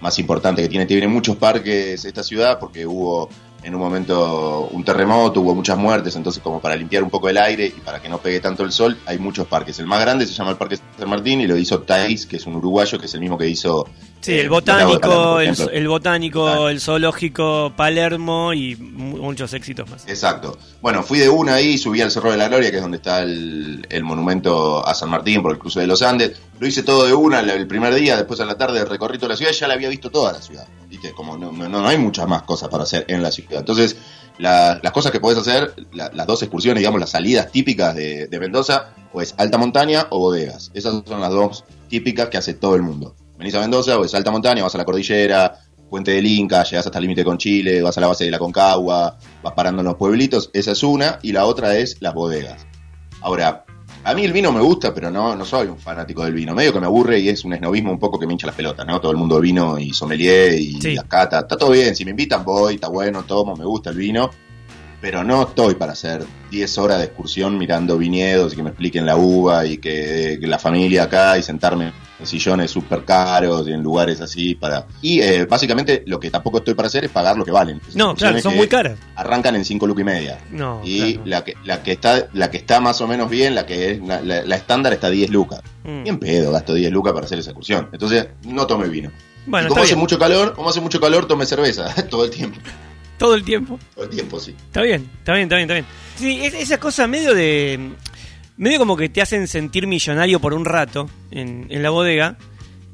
más 0.00 0.18
importante 0.18 0.62
que 0.62 0.68
tiene. 0.68 0.86
Tiene 0.86 1.08
muchos 1.08 1.36
parques 1.36 2.04
esta 2.04 2.22
ciudad 2.22 2.58
porque 2.58 2.86
hubo 2.86 3.28
en 3.62 3.74
un 3.74 3.80
momento 3.80 4.68
un 4.72 4.84
terremoto, 4.84 5.40
hubo 5.40 5.54
muchas 5.54 5.76
muertes, 5.78 6.16
entonces 6.16 6.42
como 6.42 6.60
para 6.60 6.76
limpiar 6.76 7.02
un 7.02 7.10
poco 7.10 7.28
el 7.28 7.36
aire 7.38 7.66
y 7.66 7.80
para 7.80 8.00
que 8.00 8.08
no 8.08 8.18
pegue 8.18 8.40
tanto 8.40 8.62
el 8.64 8.72
sol, 8.72 8.96
hay 9.06 9.18
muchos 9.18 9.46
parques. 9.46 9.78
El 9.78 9.86
más 9.86 10.00
grande 10.00 10.26
se 10.26 10.32
llama 10.32 10.50
el 10.50 10.56
Parque 10.56 10.78
San 10.98 11.08
Martín 11.08 11.40
y 11.40 11.46
lo 11.46 11.56
hizo 11.56 11.80
Thais, 11.80 12.26
que 12.26 12.36
es 12.36 12.46
un 12.46 12.56
uruguayo, 12.56 12.98
que 12.98 13.06
es 13.06 13.14
el 13.14 13.20
mismo 13.20 13.36
que 13.38 13.48
hizo... 13.48 13.86
Sí, 14.22 14.32
eh, 14.32 14.40
el 14.42 14.50
botánico, 14.50 15.40
el, 15.40 15.88
botánico, 15.88 16.44
Claro. 16.44 16.68
el 16.68 16.78
zoológico, 16.80 17.72
Palermo 17.74 18.52
y 18.52 18.76
mu- 18.76 19.16
muchos 19.16 19.52
éxitos 19.54 19.88
más. 19.88 20.06
Exacto. 20.06 20.58
Bueno, 20.82 21.02
fui 21.02 21.18
de 21.18 21.30
una 21.30 21.54
ahí, 21.54 21.78
subí 21.78 22.02
al 22.02 22.10
Cerro 22.10 22.30
de 22.30 22.36
la 22.36 22.48
Gloria, 22.48 22.70
que 22.70 22.76
es 22.76 22.82
donde 22.82 22.98
está 22.98 23.22
el, 23.22 23.86
el 23.88 24.04
monumento 24.04 24.86
a 24.86 24.94
San 24.94 25.08
Martín 25.08 25.40
por 25.42 25.52
el 25.52 25.58
cruce 25.58 25.80
de 25.80 25.86
los 25.86 26.02
Andes. 26.02 26.38
Lo 26.58 26.66
hice 26.66 26.82
todo 26.82 27.06
de 27.06 27.14
una 27.14 27.40
el- 27.40 27.48
el 27.48 27.66
primer 27.66 27.94
día, 27.94 28.16
después 28.16 28.38
a 28.40 28.44
la 28.44 28.58
tarde 28.58 28.84
recorrí 28.84 29.16
toda 29.16 29.30
la 29.30 29.36
ciudad, 29.36 29.52
ya 29.52 29.66
la 29.66 29.72
había 29.74 29.88
visto 29.88 30.10
toda 30.10 30.32
la 30.32 30.42
ciudad. 30.42 30.66
¿Viste? 30.86 31.12
Como 31.12 31.38
no, 31.38 31.50
no, 31.52 31.68
no 31.68 31.86
hay 31.88 31.96
muchas 31.96 32.28
más 32.28 32.42
cosas 32.42 32.68
para 32.68 32.82
hacer 32.82 33.06
en 33.08 33.22
la 33.22 33.30
ciudad. 33.30 33.49
Entonces, 33.58 33.96
la- 34.38 34.78
las 34.82 34.92
cosas 34.92 35.12
que 35.12 35.20
podés 35.20 35.38
hacer, 35.38 35.74
la- 35.92 36.10
las 36.14 36.26
dos 36.26 36.42
excursiones, 36.42 36.80
digamos, 36.80 37.00
las 37.00 37.10
salidas 37.10 37.50
típicas 37.50 37.94
de, 37.94 38.26
de 38.28 38.40
Mendoza, 38.40 38.90
pues 39.12 39.34
alta 39.36 39.58
montaña 39.58 40.06
o 40.10 40.18
bodegas. 40.18 40.70
Esas 40.74 41.02
son 41.06 41.20
las 41.20 41.30
dos 41.30 41.64
típicas 41.88 42.28
que 42.28 42.38
hace 42.38 42.54
todo 42.54 42.76
el 42.76 42.82
mundo. 42.82 43.14
Venís 43.38 43.54
a 43.54 43.60
Mendoza, 43.60 43.96
pues 43.96 44.14
alta 44.14 44.30
montaña, 44.30 44.62
vas 44.62 44.74
a 44.74 44.78
la 44.78 44.84
cordillera, 44.84 45.58
Puente 45.88 46.12
del 46.12 46.24
Inca, 46.26 46.62
llegás 46.62 46.86
hasta 46.86 46.98
el 46.98 47.02
límite 47.02 47.24
con 47.24 47.36
Chile, 47.36 47.82
vas 47.82 47.98
a 47.98 48.00
la 48.00 48.06
base 48.06 48.24
de 48.24 48.30
la 48.30 48.38
Concagua, 48.38 49.18
vas 49.42 49.52
parando 49.54 49.80
en 49.80 49.86
los 49.88 49.96
pueblitos, 49.96 50.48
esa 50.52 50.70
es 50.70 50.82
una, 50.84 51.18
y 51.20 51.32
la 51.32 51.44
otra 51.46 51.76
es 51.78 51.96
las 52.00 52.14
bodegas. 52.14 52.64
Ahora, 53.22 53.64
a 54.02 54.14
mí 54.14 54.24
el 54.24 54.32
vino 54.32 54.50
me 54.52 54.60
gusta, 54.60 54.94
pero 54.94 55.10
no, 55.10 55.36
no 55.36 55.44
soy 55.44 55.68
un 55.68 55.78
fanático 55.78 56.24
del 56.24 56.32
vino. 56.34 56.54
Medio 56.54 56.72
que 56.72 56.80
me 56.80 56.86
aburre 56.86 57.18
y 57.20 57.28
es 57.28 57.44
un 57.44 57.52
esnovismo 57.52 57.92
un 57.92 57.98
poco 57.98 58.18
que 58.18 58.26
me 58.26 58.32
hincha 58.32 58.46
las 58.46 58.56
pelotas, 58.56 58.86
¿no? 58.86 59.00
Todo 59.00 59.12
el 59.12 59.18
mundo 59.18 59.38
vino 59.40 59.78
y 59.78 59.92
sommelier 59.92 60.54
y 60.54 60.80
Sí. 60.80 60.94
las 60.94 61.04
cata. 61.04 61.40
Está 61.40 61.56
todo 61.56 61.70
bien, 61.70 61.94
si 61.94 62.04
me 62.04 62.10
invitan 62.12 62.44
voy, 62.44 62.74
está 62.76 62.88
bueno, 62.88 63.22
tomo, 63.24 63.54
me 63.56 63.64
gusta 63.64 63.90
el 63.90 63.96
vino. 63.96 64.30
Pero 65.00 65.24
no 65.24 65.42
estoy 65.44 65.76
para 65.76 65.92
hacer 65.92 66.24
10 66.50 66.76
horas 66.78 66.98
de 66.98 67.04
excursión 67.04 67.56
mirando 67.56 67.96
viñedos 67.96 68.52
y 68.52 68.56
que 68.56 68.62
me 68.62 68.68
expliquen 68.70 69.06
la 69.06 69.16
uva 69.16 69.64
y 69.64 69.78
que, 69.78 70.36
que 70.40 70.46
la 70.46 70.58
familia 70.58 71.04
acá 71.04 71.38
y 71.38 71.42
sentarme 71.42 71.92
en 72.18 72.26
sillones 72.26 72.70
súper 72.70 73.02
caros 73.06 73.66
y 73.66 73.72
en 73.72 73.82
lugares 73.82 74.20
así 74.20 74.54
para... 74.54 74.86
Y 75.00 75.20
eh, 75.22 75.46
básicamente 75.46 76.02
lo 76.06 76.20
que 76.20 76.30
tampoco 76.30 76.58
estoy 76.58 76.74
para 76.74 76.88
hacer 76.88 77.06
es 77.06 77.10
pagar 77.10 77.34
lo 77.38 77.46
que 77.46 77.50
valen. 77.50 77.80
No, 77.94 78.14
claro, 78.14 78.38
son 78.40 78.54
muy 78.56 78.68
caras. 78.68 78.98
Arrancan 79.16 79.56
en 79.56 79.64
5 79.64 79.86
lucas 79.86 80.02
y 80.02 80.04
media. 80.04 80.38
No, 80.50 80.82
Y 80.84 81.14
claro. 81.14 81.22
la, 81.30 81.44
que, 81.44 81.54
la, 81.64 81.82
que 81.82 81.92
está, 81.92 82.28
la 82.34 82.50
que 82.50 82.58
está 82.58 82.78
más 82.80 83.00
o 83.00 83.06
menos 83.08 83.30
bien, 83.30 83.54
la 83.54 83.64
que 83.64 83.92
es 83.92 84.00
la, 84.02 84.20
la- 84.20 84.42
la 84.44 84.56
estándar 84.56 84.92
está 84.92 85.08
10 85.08 85.30
lucas. 85.30 85.62
Mm. 85.84 86.02
Bien 86.02 86.18
pedo, 86.18 86.52
gasto 86.52 86.74
10 86.74 86.92
lucas 86.92 87.14
para 87.14 87.24
hacer 87.24 87.38
esa 87.38 87.52
excursión. 87.52 87.88
Entonces, 87.90 88.26
no 88.44 88.66
tome 88.66 88.86
vino. 88.88 89.10
Bueno, 89.46 89.68
y 89.68 89.70
como 89.70 89.80
hace 89.80 89.92
bien. 89.94 90.00
mucho 90.00 90.18
calor, 90.18 90.52
como 90.54 90.68
hace 90.68 90.82
mucho 90.82 91.00
calor, 91.00 91.26
tome 91.26 91.46
cerveza 91.46 91.94
todo 92.10 92.26
el 92.26 92.30
tiempo. 92.30 92.60
Todo 93.20 93.34
el 93.34 93.44
tiempo. 93.44 93.78
Todo 93.94 94.04
el 94.06 94.10
tiempo, 94.10 94.40
sí. 94.40 94.54
Está 94.66 94.82
bien, 94.82 95.08
está 95.18 95.34
bien, 95.34 95.44
está 95.44 95.56
bien, 95.56 95.70
está 95.70 95.74
bien. 95.74 95.86
Sí, 96.16 96.40
es, 96.44 96.54
esa 96.54 96.80
cosa 96.80 97.06
medio 97.06 97.34
de. 97.34 97.90
medio 98.56 98.78
como 98.78 98.96
que 98.96 99.08
te 99.10 99.20
hacen 99.22 99.46
sentir 99.46 99.86
millonario 99.86 100.40
por 100.40 100.54
un 100.54 100.64
rato 100.64 101.08
en, 101.30 101.66
en 101.68 101.82
la 101.82 101.90
bodega 101.90 102.36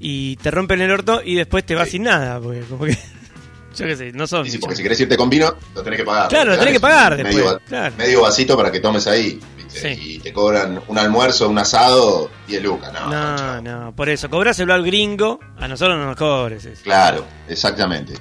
y 0.01 0.35
te 0.37 0.51
rompen 0.51 0.81
el 0.81 0.91
orto 0.91 1.23
y 1.25 1.37
después 1.37 1.65
te 1.65 1.75
vas 1.75 1.87
Sí. 1.87 1.93
sin 1.93 2.03
nada, 2.03 2.41
porque 2.41 2.61
como 2.63 2.85
que. 2.85 2.99
Yo 3.77 3.85
qué 3.87 3.95
sé, 3.95 4.11
no 4.13 4.27
son. 4.27 4.47
Y 4.47 4.51
sí, 4.51 4.59
porque 4.59 4.75
si 4.75 4.83
querés 4.83 4.99
irte 5.01 5.17
con 5.17 5.29
vino, 5.31 5.55
lo 5.75 5.83
tenés 5.83 5.99
que 6.01 6.05
pagar. 6.05 6.29
Claro, 6.29 6.51
lo 6.53 6.59
tenés 6.59 6.75
que 6.75 6.81
pagar 6.81 7.17
medio, 7.23 7.37
después, 7.45 7.59
claro. 7.69 7.95
medio 7.97 8.23
vasito 8.23 8.57
para 8.57 8.73
que 8.73 8.81
tomes 8.81 9.07
ahí. 9.07 9.39
¿viste? 9.57 9.95
Sí. 9.95 10.15
Y 10.15 10.19
te 10.19 10.33
cobran 10.33 10.81
un 10.89 10.99
almuerzo, 10.99 11.49
un 11.51 11.59
asado, 11.59 12.31
10 12.49 12.63
lucas. 12.63 12.91
No, 12.93 13.01
No, 13.11 13.37
chao. 13.37 13.61
no, 13.61 13.95
por 13.95 14.09
eso, 14.09 14.29
cobráselo 14.31 14.73
al 14.73 14.83
gringo, 14.85 15.39
a 15.59 15.69
nosotros 15.69 15.99
no 15.99 16.07
nos 16.07 16.17
cobres. 16.17 16.65
eso. 16.65 16.83
Claro, 16.83 17.27
exactamente. 17.49 18.15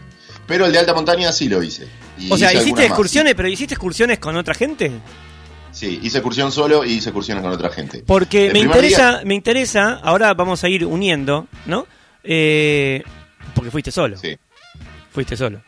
Pero 0.47 0.65
el 0.65 0.71
de 0.71 0.80
alta 0.80 0.94
montaña 0.94 1.31
sí 1.31 1.50
lo 1.50 1.62
hice. 1.63 1.88
Y 2.18 2.31
O 2.31 2.38
sea, 2.38 2.50
hice 2.51 2.62
hiciste 2.62 2.81
más. 2.81 2.88
excursiones, 2.89 3.34
pero 3.36 3.48
hiciste 3.48 3.74
excursiones 3.74 4.20
con 4.20 4.36
otra 4.38 4.53
gente. 4.53 4.91
Sí, 5.72 6.00
hice 6.03 6.20
excursión 6.20 6.51
solo 6.51 6.86
y 6.86 6.93
hice 6.93 7.10
excursiones 7.10 7.43
con 7.43 7.51
otra 7.51 7.70
gente. 7.70 8.03
Porque 8.05 8.48
El 8.48 8.53
me 8.53 8.60
interesa, 8.60 9.22
me 9.25 9.34
interesa, 9.36 10.00
ahora 10.03 10.34
vamos 10.34 10.63
a 10.63 10.70
ir 10.70 10.86
uniendo, 10.86 11.48
¿no? 11.65 11.86
Eh, 12.24 13.03
porque 13.53 13.72
fuiste 13.72 13.91
solo, 13.91 14.17
Sí, 14.17 14.38
fuiste 15.12 15.36
solo. 15.36 15.62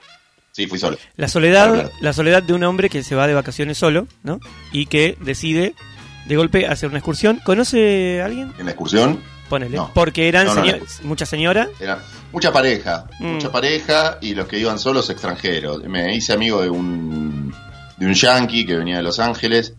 sí, 0.51 0.65
fui 0.67 0.79
solo. 0.79 0.97
La 1.17 1.27
soledad, 1.27 1.67
Claro, 1.67 1.89
claro. 1.89 1.91
la 2.01 2.13
soledad 2.13 2.41
de 2.43 2.53
un 2.53 2.63
hombre 2.63 2.89
que 2.89 3.03
se 3.03 3.15
va 3.15 3.27
de 3.27 3.33
vacaciones 3.33 3.77
solo, 3.77 4.07
¿no? 4.23 4.39
Y 4.71 4.85
que 4.85 5.17
decide 5.21 5.73
de 6.25 6.35
golpe 6.35 6.67
hacer 6.67 6.89
una 6.89 6.99
excursión. 6.99 7.39
¿Conoce 7.43 8.21
a 8.21 8.25
alguien? 8.25 8.53
En 8.59 8.65
la 8.65 8.71
excursión 8.71 9.21
Ponele. 9.49 9.77
No. 9.77 9.91
Porque 9.93 10.27
eran 10.27 10.45
No, 10.47 10.55
no, 10.55 10.61
señor- 10.61 10.79
no. 11.01 11.07
muchas 11.07 11.29
señoras. 11.29 11.69
era 11.79 11.99
mucha 12.31 12.51
pareja, 12.51 13.05
Mm. 13.19 13.25
mucha 13.33 13.51
pareja 13.51 14.17
y 14.21 14.35
los 14.35 14.47
que 14.47 14.59
iban 14.59 14.77
solos 14.79 15.09
extranjeros. 15.09 15.83
Me 15.83 16.13
hice 16.15 16.33
amigo 16.33 16.61
de 16.61 16.69
un, 16.69 17.53
de 17.97 18.05
un 18.05 18.13
yankee 18.13 18.65
que 18.65 18.75
venía 18.75 18.97
de 18.97 19.03
Los 19.03 19.19
Ángeles. 19.19 19.73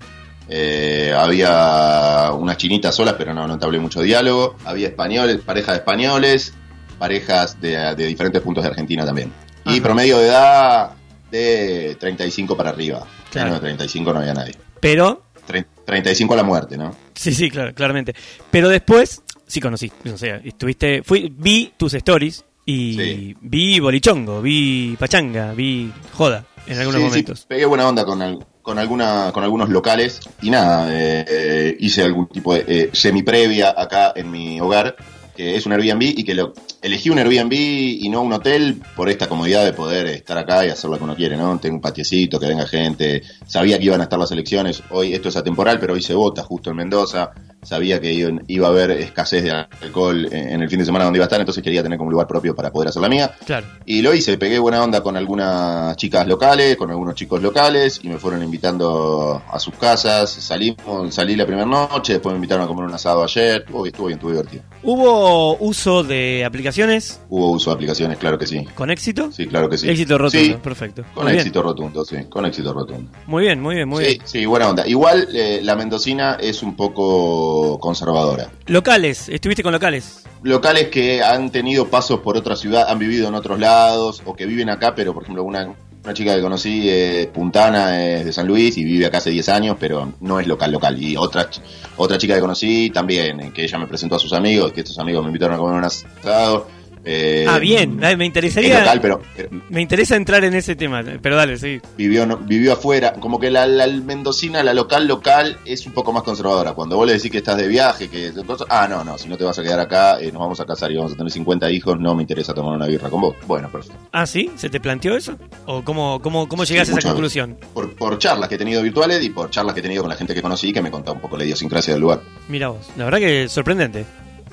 Eh, 0.48 1.12
había 1.14 2.30
unas 2.32 2.56
chinitas 2.56 2.94
solas, 2.94 3.14
pero 3.18 3.34
no, 3.34 3.46
no 3.46 3.54
entablé 3.54 3.78
mucho 3.78 4.00
diálogo. 4.00 4.56
Había 4.64 4.88
españoles, 4.88 5.40
parejas 5.44 5.74
de 5.74 5.78
españoles, 5.80 6.54
parejas 6.98 7.60
de, 7.60 7.76
de 7.94 8.06
diferentes 8.06 8.40
puntos 8.42 8.64
de 8.64 8.70
Argentina 8.70 9.04
también. 9.04 9.32
Y 9.66 9.80
promedio 9.80 10.18
de 10.18 10.28
edad 10.28 10.90
de 11.30 11.96
35 12.00 12.56
para 12.56 12.70
arriba. 12.70 13.06
Claro. 13.30 13.54
De 13.54 13.60
35 13.60 14.12
no 14.14 14.20
había 14.20 14.32
nadie. 14.32 14.56
Pero, 14.80 15.22
Tre- 15.46 15.66
35 15.84 16.32
a 16.32 16.36
la 16.38 16.42
muerte, 16.42 16.78
¿no? 16.78 16.94
sí, 17.14 17.34
sí, 17.34 17.50
claro, 17.50 17.74
claramente. 17.74 18.14
Pero 18.50 18.68
después, 18.70 19.20
sí 19.48 19.60
conocí. 19.60 19.90
O 20.12 20.16
sea, 20.16 20.36
estuviste, 20.44 21.02
fui, 21.02 21.32
vi 21.36 21.72
tus 21.76 21.94
stories 21.94 22.44
y 22.64 22.94
Sí. 22.94 23.36
vi 23.40 23.80
bolichongo, 23.80 24.40
vi 24.42 24.94
pachanga, 24.98 25.52
vi 25.54 25.90
joda 26.12 26.44
en 26.66 26.78
algunos 26.78 26.94
Sí, 27.00 27.04
sí, 27.04 27.08
momentos. 27.08 27.46
pegué 27.48 27.64
buena 27.64 27.88
onda 27.88 28.04
con, 28.04 28.44
con, 28.62 28.78
alguna, 28.78 29.30
con 29.32 29.42
algunos 29.42 29.70
locales 29.70 30.20
y 30.42 30.50
nada, 30.50 30.86
eh, 30.94 31.24
eh, 31.26 31.76
hice 31.80 32.02
algún 32.02 32.28
tipo 32.28 32.52
de 32.54 32.64
eh, 32.68 32.90
semi-previa 32.92 33.74
acá 33.76 34.12
en 34.14 34.30
mi 34.30 34.60
hogar, 34.60 34.94
que 35.38 35.54
es 35.54 35.66
un 35.66 35.72
Airbnb 35.72 36.02
y 36.02 36.24
que 36.24 36.34
lo, 36.34 36.52
elegí 36.82 37.10
un 37.10 37.18
Airbnb 37.20 37.52
y 37.52 38.08
no 38.08 38.22
un 38.22 38.32
hotel 38.32 38.82
por 38.96 39.08
esta 39.08 39.28
comodidad 39.28 39.64
de 39.64 39.72
poder 39.72 40.08
estar 40.08 40.36
acá 40.36 40.66
y 40.66 40.70
hacer 40.70 40.90
lo 40.90 40.98
que 40.98 41.04
uno 41.04 41.14
quiere, 41.14 41.36
¿no? 41.36 41.56
Tengo 41.60 41.76
un 41.76 41.80
patiecito, 41.80 42.40
que 42.40 42.48
venga 42.48 42.66
gente, 42.66 43.22
sabía 43.46 43.78
que 43.78 43.84
iban 43.84 44.00
a 44.00 44.04
estar 44.04 44.18
las 44.18 44.32
elecciones, 44.32 44.82
hoy 44.90 45.14
esto 45.14 45.28
es 45.28 45.36
atemporal, 45.36 45.78
pero 45.78 45.92
hoy 45.92 46.02
se 46.02 46.12
vota 46.12 46.42
justo 46.42 46.70
en 46.70 46.78
Mendoza, 46.78 47.30
sabía 47.62 48.00
que 48.00 48.12
iba, 48.12 48.66
a 48.66 48.70
haber 48.70 48.90
escasez 48.92 49.44
de 49.44 49.50
alcohol 49.52 50.26
en, 50.32 50.60
el 50.60 50.68
fin 50.68 50.80
de 50.80 50.84
semana 50.84 51.04
donde 51.04 51.18
iba 51.18 51.24
a 51.24 51.28
estar, 51.28 51.38
entonces 51.38 51.62
quería 51.62 51.84
tener 51.84 51.98
como 51.98 52.08
un 52.08 52.12
lugar 52.14 52.26
propio 52.26 52.56
para 52.56 52.72
poder 52.72 52.88
hacer 52.88 53.02
la 53.02 53.08
mía. 53.08 53.32
Claro. 53.46 53.66
Y 53.86 54.02
lo 54.02 54.14
hice, 54.14 54.38
pegué 54.38 54.58
buena 54.58 54.82
onda 54.82 55.02
con 55.02 55.16
algunas 55.16 55.96
chicas 55.96 56.26
locales, 56.26 56.76
con 56.76 56.90
algunos 56.90 57.14
chicos 57.14 57.40
locales, 57.40 58.00
y 58.02 58.08
me 58.08 58.18
fueron 58.18 58.42
invitando 58.42 59.40
a 59.48 59.58
sus 59.60 59.74
casas. 59.74 60.30
Salimos, 60.30 61.14
salí 61.14 61.36
la 61.36 61.46
primera 61.46 61.66
noche, 61.66 62.14
después 62.14 62.32
me 62.32 62.38
invitaron 62.38 62.64
a 62.64 62.68
comer 62.68 62.84
un 62.86 62.94
asado 62.94 63.22
ayer. 63.22 63.60
Estuvo 63.60 63.82
bien, 63.82 63.94
estuvo 63.94 64.06
bien, 64.06 64.18
estuvo 64.18 64.30
divertido. 64.30 64.62
¿Hubo 64.82 65.27
uso 65.60 66.02
de 66.02 66.44
aplicaciones 66.44 67.20
Hubo 67.28 67.50
uso 67.52 67.70
de 67.70 67.74
aplicaciones, 67.74 68.18
claro 68.18 68.38
que 68.38 68.46
sí. 68.46 68.64
con 68.74 68.90
éxito? 68.90 69.30
Sí, 69.32 69.46
claro 69.46 69.68
que 69.68 69.78
sí. 69.78 69.88
Éxito 69.88 70.18
rotundo, 70.18 70.44
Sí, 70.46 70.56
perfecto. 70.62 71.04
con 71.14 71.24
Muy 71.24 71.32
bien. 71.32 71.40
éxito 71.40 71.62
rotundo, 71.62 72.04
sí, 72.04 72.16
con 72.28 72.44
éxito 72.46 72.72
rotundo. 72.72 73.10
Muy 73.26 73.44
bien, 73.44 73.60
muy 73.60 73.74
bien, 73.76 73.88
muy 73.88 74.04
sí, 74.04 74.10
bien. 74.12 74.22
sí, 74.26 74.46
buena 74.46 74.68
onda. 74.68 74.86
Igual 74.86 75.28
eh, 75.34 75.60
la 75.62 75.76
mendocina 75.76 76.36
es 76.40 76.62
un 76.62 76.74
poco 76.76 77.78
conservadora. 77.80 78.50
Locales, 78.66 79.28
estuviste 79.28 79.62
con 79.62 79.72
locales. 79.72 80.24
Locales 80.42 80.88
que 80.88 81.22
han 81.22 81.50
tenido 81.50 81.88
pasos 81.88 82.20
por 82.20 82.36
otra 82.36 82.54
ciudad, 82.56 82.86
han 82.88 82.98
vivido 82.98 83.28
en 83.28 83.34
otros 83.34 83.58
lados 83.58 84.22
o 84.24 84.34
que 84.34 84.46
viven 84.46 84.70
acá, 84.70 84.94
pero 84.94 85.12
por 85.12 85.22
ejemplo 85.24 85.42
una, 85.44 85.74
una 86.08 86.14
chica 86.14 86.34
que 86.34 86.40
conocí 86.40 86.88
es 86.88 87.26
puntana, 87.26 88.02
es 88.02 88.24
de 88.24 88.32
San 88.32 88.46
Luis 88.46 88.78
y 88.78 88.84
vive 88.84 89.04
acá 89.04 89.18
hace 89.18 89.28
10 89.28 89.46
años, 89.50 89.76
pero 89.78 90.14
no 90.20 90.40
es 90.40 90.46
local 90.46 90.72
local. 90.72 91.02
Y 91.02 91.18
otra, 91.18 91.50
otra 91.98 92.16
chica 92.16 92.34
que 92.34 92.40
conocí 92.40 92.88
también, 92.88 93.38
eh, 93.40 93.52
que 93.54 93.64
ella 93.64 93.78
me 93.78 93.86
presentó 93.86 94.16
a 94.16 94.18
sus 94.18 94.32
amigos, 94.32 94.72
que 94.72 94.80
estos 94.80 94.98
amigos 94.98 95.22
me 95.22 95.28
invitaron 95.28 95.56
a 95.56 95.58
comer 95.58 95.76
un 95.76 95.84
asado. 95.84 96.66
Eh, 97.04 97.46
ah, 97.48 97.58
bien, 97.58 97.96
me 97.96 98.12
Es 98.12 98.20
interesaría. 98.20 98.80
local, 98.80 99.00
pero, 99.00 99.20
pero 99.36 99.48
Me 99.70 99.80
interesa 99.80 100.16
entrar 100.16 100.44
en 100.44 100.54
ese 100.54 100.76
tema, 100.76 101.02
pero 101.22 101.36
dale, 101.36 101.56
sí. 101.58 101.80
vivió 101.96 102.26
no- 102.26 102.36
vivió 102.38 102.72
afuera, 102.74 103.12
como 103.14 103.38
que 103.38 103.50
la, 103.50 103.66
la 103.66 103.86
mendocina, 103.86 104.62
la 104.62 104.74
local 104.74 105.06
local 105.06 105.58
es 105.64 105.86
un 105.86 105.92
poco 105.92 106.12
más 106.12 106.22
conservadora. 106.22 106.72
Cuando 106.72 106.96
vos 106.96 107.06
le 107.06 107.14
decís 107.14 107.30
que 107.30 107.38
estás 107.38 107.56
de 107.56 107.68
viaje, 107.68 108.08
que 108.08 108.32
ah, 108.68 108.86
no, 108.88 109.04
no, 109.04 109.18
si 109.18 109.28
no 109.28 109.36
te 109.36 109.44
vas 109.44 109.58
a 109.58 109.62
quedar 109.62 109.80
acá, 109.80 110.20
eh, 110.20 110.30
nos 110.32 110.40
vamos 110.40 110.60
a 110.60 110.66
casar 110.66 110.90
y 110.92 110.96
vamos 110.96 111.12
a 111.12 111.16
tener 111.16 111.30
50 111.32 111.70
hijos, 111.70 111.98
no 112.00 112.14
me 112.14 112.22
interesa 112.22 112.52
tomar 112.54 112.74
una 112.76 112.86
birra 112.86 113.08
con 113.10 113.20
vos. 113.20 113.36
Bueno, 113.46 113.70
perfecto. 113.70 113.98
Ah, 114.12 114.26
sí, 114.26 114.50
¿se 114.56 114.68
te 114.70 114.80
planteó 114.80 115.16
eso? 115.16 115.36
¿O 115.66 115.82
cómo, 115.84 116.20
cómo, 116.22 116.48
cómo 116.48 116.64
Sí, 116.66 116.72
llegaste 116.74 116.94
a 116.94 116.98
esa 116.98 117.08
conclusión? 117.10 117.56
Por, 117.74 117.94
por 117.96 118.18
charlas 118.18 118.48
que 118.48 118.56
he 118.56 118.58
tenido 118.58 118.82
virtuales 118.82 119.22
y 119.24 119.30
por 119.30 119.50
charlas 119.50 119.74
que 119.74 119.80
he 119.80 119.82
tenido 119.82 120.02
con 120.02 120.10
la 120.10 120.16
gente 120.16 120.34
que 120.34 120.42
conocí 120.42 120.72
que 120.72 120.82
me 120.82 120.90
contaba 120.90 121.14
un 121.14 121.20
poco 121.22 121.36
la 121.36 121.44
idiosincrasia 121.44 121.94
del 121.94 122.00
lugar. 122.02 122.20
Mira 122.48 122.68
vos, 122.68 122.88
la 122.96 123.04
verdad 123.04 123.18
que 123.18 123.48
sorprendente. 123.48 124.04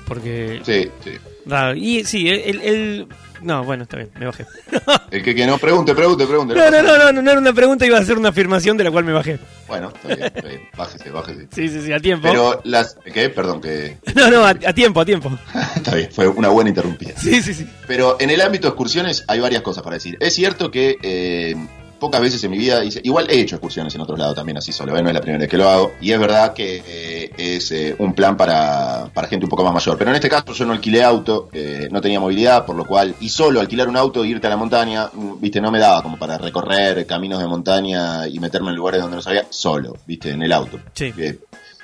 Porque. 0.06 0.60
Sí, 0.64 0.88
sí. 1.04 1.18
raro. 1.44 1.74
Y 1.76 2.04
sí, 2.04 2.28
el, 2.28 2.60
el- 2.62 3.06
No, 3.42 3.64
bueno, 3.64 3.82
está 3.82 3.98
bien, 3.98 4.10
me 4.18 4.26
bajé. 4.26 4.46
El 5.10 5.22
que, 5.22 5.34
que 5.34 5.46
no 5.46 5.58
pregunte, 5.58 5.94
pregunte, 5.94 6.26
pregunte. 6.26 6.54
No, 6.54 6.70
no, 6.70 6.82
no, 6.82 7.12
no, 7.12 7.22
no 7.22 7.30
era 7.30 7.38
una 7.40 7.52
pregunta, 7.52 7.84
iba 7.86 7.98
a 7.98 8.04
ser 8.04 8.16
una 8.18 8.30
afirmación 8.30 8.76
de 8.76 8.84
la 8.84 8.90
cual 8.90 9.04
me 9.04 9.12
bajé. 9.12 9.38
Bueno, 9.68 9.92
está 9.94 10.08
bien, 10.08 10.22
está 10.34 10.48
bien. 10.48 10.60
Bájese, 10.76 11.10
bájese. 11.10 11.46
Sí, 11.52 11.68
sí, 11.68 11.80
sí, 11.82 11.92
a 11.92 11.98
tiempo. 12.00 12.26
Pero 12.28 12.60
las... 12.64 12.96
¿Qué? 13.12 13.28
Perdón, 13.28 13.60
que... 13.60 13.98
No, 14.14 14.30
no, 14.30 14.44
a, 14.44 14.50
a 14.50 14.72
tiempo, 14.72 15.00
a 15.00 15.04
tiempo. 15.04 15.30
está 15.76 15.94
bien, 15.94 16.08
fue 16.12 16.28
una 16.28 16.48
buena 16.48 16.70
interrumpida. 16.70 17.12
Sí, 17.16 17.42
sí, 17.42 17.52
sí. 17.52 17.66
Pero 17.86 18.16
en 18.20 18.30
el 18.30 18.40
ámbito 18.40 18.68
de 18.68 18.70
excursiones 18.70 19.24
hay 19.28 19.40
varias 19.40 19.62
cosas 19.62 19.82
para 19.82 19.94
decir. 19.94 20.16
Es 20.20 20.34
cierto 20.34 20.70
que 20.70 20.96
eh, 21.02 21.54
pocas 21.98 22.20
veces 22.20 22.42
en 22.44 22.50
mi 22.50 22.58
vida 22.58 22.84
hice, 22.84 23.00
igual 23.04 23.26
he 23.30 23.40
hecho 23.40 23.56
excursiones 23.56 23.94
en 23.94 24.00
otros 24.00 24.18
lados 24.18 24.34
también 24.34 24.58
así 24.58 24.72
solo, 24.72 24.96
¿eh? 24.96 25.02
no 25.02 25.08
es 25.08 25.14
la 25.14 25.20
primera 25.20 25.40
vez 25.40 25.48
que 25.48 25.56
lo 25.56 25.68
hago. 25.68 25.92
Y 26.00 26.12
es 26.12 26.18
verdad 26.18 26.52
que 26.52 26.82
eh, 26.86 27.30
es 27.36 27.70
eh, 27.72 27.96
un 27.98 28.12
plan 28.14 28.36
para, 28.36 29.08
para 29.14 29.28
gente 29.28 29.46
un 29.46 29.50
poco 29.50 29.64
más 29.64 29.72
mayor. 29.74 29.96
Pero 29.98 30.10
en 30.10 30.16
este 30.16 30.28
caso 30.28 30.52
yo 30.52 30.64
no 30.66 30.72
alquilé 30.72 31.02
auto, 31.02 31.48
eh, 31.52 31.88
no 31.90 32.00
tenía 32.00 32.20
movilidad, 32.20 32.64
por 32.66 32.76
lo 32.76 32.84
cual, 32.86 33.14
y 33.20 33.28
solo 33.28 33.60
alquilar 33.60 33.88
un 33.88 33.96
auto 33.96 34.24
e 34.24 34.28
irte 34.28 34.46
a 34.46 34.50
la 34.50 34.56
montaña, 34.56 35.08
mm, 35.12 35.40
viste, 35.40 35.60
no 35.60 35.70
me 35.70 35.78
daba 35.78 36.02
como 36.02 36.18
para 36.18 36.38
recorrer 36.38 37.06
caminos 37.06 37.38
de 37.40 37.46
montaña 37.46 38.28
y 38.28 38.38
meterme 38.38 38.70
en 38.70 38.76
lugares 38.76 39.00
donde 39.00 39.16
no 39.16 39.22
sabía, 39.22 39.46
solo, 39.50 39.96
viste, 40.06 40.30
en 40.30 40.42
el 40.42 40.52
auto. 40.52 40.78
Sí. 40.94 41.12
Eh, 41.16 41.38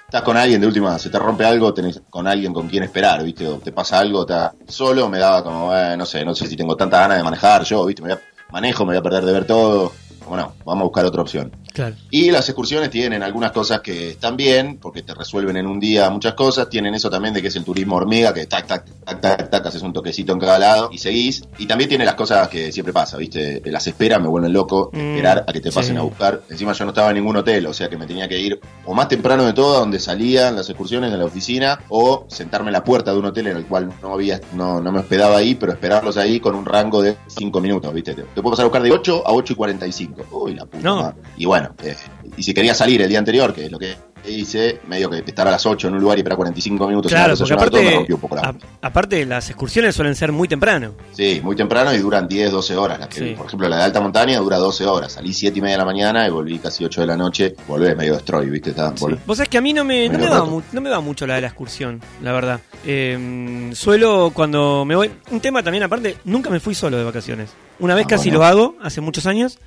estás 0.05 0.23
con 0.23 0.37
alguien, 0.37 0.61
de 0.61 0.67
última, 0.67 0.99
se 0.99 1.09
te 1.09 1.19
rompe 1.19 1.45
algo, 1.45 1.73
tenés 1.73 2.03
con 2.11 2.27
alguien 2.29 2.53
con 2.53 2.69
quien 2.69 2.83
esperar, 2.83 3.25
¿viste? 3.25 3.49
O 3.49 3.55
te 3.57 3.73
pasa 3.73 3.99
algo, 3.99 4.23
estás 4.23 4.53
solo, 4.69 5.09
me 5.09 5.19
daba 5.19 5.43
como, 5.43 5.75
eh, 5.75 5.97
no 5.97 6.05
sé, 6.05 6.23
no 6.25 6.35
sé 6.35 6.47
si 6.47 6.55
tengo 6.57 6.77
tanta 6.77 6.99
ganas 7.01 7.17
de 7.17 7.25
manejar 7.25 7.65
yo, 7.65 7.87
¿viste? 7.87 8.03
Me 8.03 8.09
voy 8.11 8.19
a- 8.19 8.53
manejo, 8.53 8.85
me 8.85 8.91
voy 8.91 8.99
a 8.99 9.03
perder 9.03 9.25
de 9.25 9.33
ver 9.33 9.47
todo. 9.47 9.93
Como 10.33 10.45
no, 10.45 10.55
vamos 10.65 10.81
a 10.81 10.85
buscar 10.85 11.05
otra 11.05 11.21
opción. 11.21 11.53
Claro. 11.73 11.95
Y 12.11 12.31
las 12.31 12.49
excursiones 12.49 12.91
tienen 12.91 13.23
algunas 13.23 13.53
cosas 13.53 13.81
que 13.81 14.11
están 14.11 14.37
bien, 14.37 14.79
porque 14.81 15.03
te 15.03 15.15
resuelven 15.15 15.57
en 15.57 15.67
un 15.67 15.81
día 15.81 16.11
muchas 16.11 16.35
cosas. 16.35 16.69
Tienen 16.69 16.95
eso 16.95 17.09
también 17.11 17.35
de 17.35 17.43
que 17.43 17.49
es 17.49 17.57
el 17.57 17.65
turismo 17.65 17.97
hormiga, 17.97 18.33
que 18.35 18.47
tac, 18.47 18.67
tac, 18.67 18.85
tac, 19.05 19.21
tac, 19.21 19.51
tac, 19.51 19.67
haces 19.67 19.83
un 19.83 19.93
toquecito 19.93 20.33
en 20.33 20.39
cada 20.39 20.59
lado 20.59 20.91
y 20.93 20.99
seguís. 20.99 21.43
Y 21.59 21.67
también 21.67 21.89
tiene 21.89 22.05
las 22.05 22.15
cosas 22.15 22.49
que 22.49 22.73
siempre 22.73 22.93
pasa, 22.93 23.17
¿viste? 23.17 23.63
Las 23.67 23.87
esperas 23.87 24.21
me 24.21 24.29
vuelven 24.29 24.53
loco, 24.53 24.91
Mm, 24.93 24.99
esperar 24.99 25.45
a 25.47 25.53
que 25.53 25.61
te 25.61 25.71
pasen 25.73 25.95
sí. 25.95 25.99
a 25.99 26.03
buscar. 26.03 26.43
Encima 26.51 26.73
yo 26.73 26.85
no 26.85 26.91
estaba 26.91 27.09
en 27.11 27.17
ningún 27.17 27.37
hotel, 27.37 27.67
o 27.67 27.73
sea 27.73 27.89
que 27.89 27.97
me 27.97 28.07
tenía 28.07 28.29
que 28.29 28.39
ir 28.39 28.61
o 28.85 28.95
más 28.95 29.09
temprano 29.09 29.45
de 29.45 29.53
todo, 29.53 29.77
a 29.77 29.81
donde 29.81 29.99
salían 30.01 30.57
las 30.57 30.69
excursiones 30.69 31.11
de 31.11 31.17
la 31.19 31.25
oficina, 31.25 31.79
o 31.89 32.27
sentarme 32.29 32.69
en 32.69 32.73
la 32.75 32.85
puerta 32.85 33.13
de 33.13 33.19
un 33.19 33.27
hotel 33.27 33.47
en 33.49 33.57
el 33.57 33.67
cual 33.67 33.91
no 34.03 34.13
había, 34.13 34.41
no, 34.55 34.81
no 34.81 34.93
me 34.93 35.01
hospedaba 35.01 35.37
ahí, 35.39 35.55
pero 35.55 35.73
esperarlos 35.73 36.17
ahí 36.17 36.41
con 36.41 36.55
un 36.55 36.65
rango 36.67 37.01
de 37.03 37.17
5 37.29 37.61
minutos, 37.61 37.93
¿viste? 37.95 38.15
Te, 38.15 38.23
te 38.23 38.43
puedo 38.43 38.51
pasar 38.51 38.65
a 38.65 38.69
buscar 38.69 38.83
de 38.83 38.91
8 38.93 39.23
a 39.27 39.33
8 39.33 39.53
y 39.53 39.57
45. 39.57 40.25
Uy, 40.33 40.55
la 40.55 40.67
puta 40.67 40.83
No. 40.83 41.15
Y 41.37 41.47
bueno, 41.47 41.62
eh, 41.83 41.97
y 42.37 42.43
si 42.43 42.53
quería 42.55 42.75
salir 42.75 43.03
el 43.03 43.09
día 43.09 43.19
anterior, 43.19 43.53
que 43.55 43.67
es 43.67 43.73
lo 43.73 43.79
que 43.79 43.95
hice, 44.25 44.79
medio 44.87 45.11
que 45.11 45.19
estar 45.19 45.49
a 45.49 45.51
las 45.51 45.67
8 45.67 45.89
en 45.89 45.95
un 45.95 46.01
lugar 46.01 46.17
y 46.17 46.21
esperar 46.21 46.37
45 46.37 46.87
minutos 46.87 47.11
y 47.11 47.15
Claro, 47.15 47.31
porque 47.37 47.43
desayunar 47.43 47.71
todo, 47.71 47.81
me 47.81 47.87
aparte, 47.89 47.97
rompió 47.97 48.15
un 48.15 48.21
poco 48.21 48.37
la 48.37 48.43
a- 48.43 48.87
aparte 48.87 49.27
las 49.27 49.49
excursiones 49.51 49.97
suelen 49.97 50.15
ser 50.15 50.31
muy 50.31 50.47
temprano. 50.47 50.95
Sí, 51.11 51.41
muy 51.43 51.57
temprano 51.57 51.93
y 51.93 51.99
duran 51.99 52.29
10, 52.29 52.53
12 52.53 52.77
horas. 52.77 53.09
Que, 53.09 53.15
Sí. 53.19 53.35
Por 53.37 53.47
ejemplo, 53.47 53.69
la 53.69 53.79
de 53.79 53.83
alta 53.83 54.01
montaña 54.01 54.39
dura 54.39 54.59
12 54.59 54.87
horas. 54.87 55.13
Salí 55.13 55.35
7 55.35 55.59
y 55.59 55.63
media 55.63 55.75
de 55.75 55.79
la 55.79 55.85
mañana 55.85 56.25
y 56.27 56.31
volví 56.31 56.59
casi 56.61 56.85
8 56.85 57.01
de 57.01 57.07
la 57.09 57.17
noche. 57.17 57.57
Volvés 57.67 57.97
medio 57.97 58.15
destroy, 58.15 58.49
¿viste? 58.49 58.71
Está, 58.71 58.95
vol- 58.95 59.19
Vos 59.27 59.37
sabés 59.39 59.49
que 59.49 59.59
a 59.59 59.61
mí 59.61 59.73
no 59.73 59.85
me, 59.85 60.09
no 60.09 60.19
me, 60.21 60.29
va, 60.29 60.47
no 60.73 60.81
me 60.81 60.89
va 60.91 61.01
mucho 61.01 61.27
la 61.27 61.35
de 61.35 61.41
la 61.41 61.49
excursión, 61.49 62.01
la 62.23 62.31
verdad. 62.31 62.61
Eh, 62.87 63.71
suelo 63.75 64.31
cuando 64.33 64.85
me 64.85 64.95
voy... 64.95 65.11
Un 65.33 65.41
tema 65.41 65.63
también 65.65 65.83
aparte, 65.83 66.17
nunca 66.25 66.49
me 66.49 66.61
fui 66.61 66.75
solo 66.77 66.97
de 66.97 67.05
vacaciones. 67.05 67.51
Una 67.81 67.97
vez 67.97 68.05
Ah, 68.07 68.11
casi 68.11 68.29
bueno. 68.31 68.39
lo 68.39 68.45
hago, 68.45 68.77
hace 68.83 69.01
muchos 69.01 69.27
años. 69.27 69.59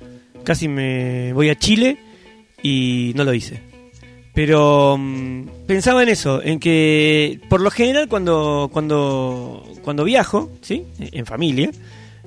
Casi 0.46 0.68
me 0.68 1.32
voy 1.32 1.50
a 1.50 1.58
Chile 1.58 1.98
y 2.62 3.10
no 3.16 3.24
lo 3.24 3.34
hice. 3.34 3.60
Pero 4.32 4.96
mm, 4.96 5.66
pensaba 5.66 6.04
en 6.04 6.08
eso, 6.08 6.40
en 6.40 6.60
que 6.60 7.40
por 7.50 7.60
lo 7.60 7.72
general 7.72 8.06
cuando 8.06 8.70
cuando 8.72 9.64
cuando 9.82 10.04
viajo, 10.04 10.52
¿sí? 10.60 10.84
En 11.00 11.26
familia, 11.26 11.72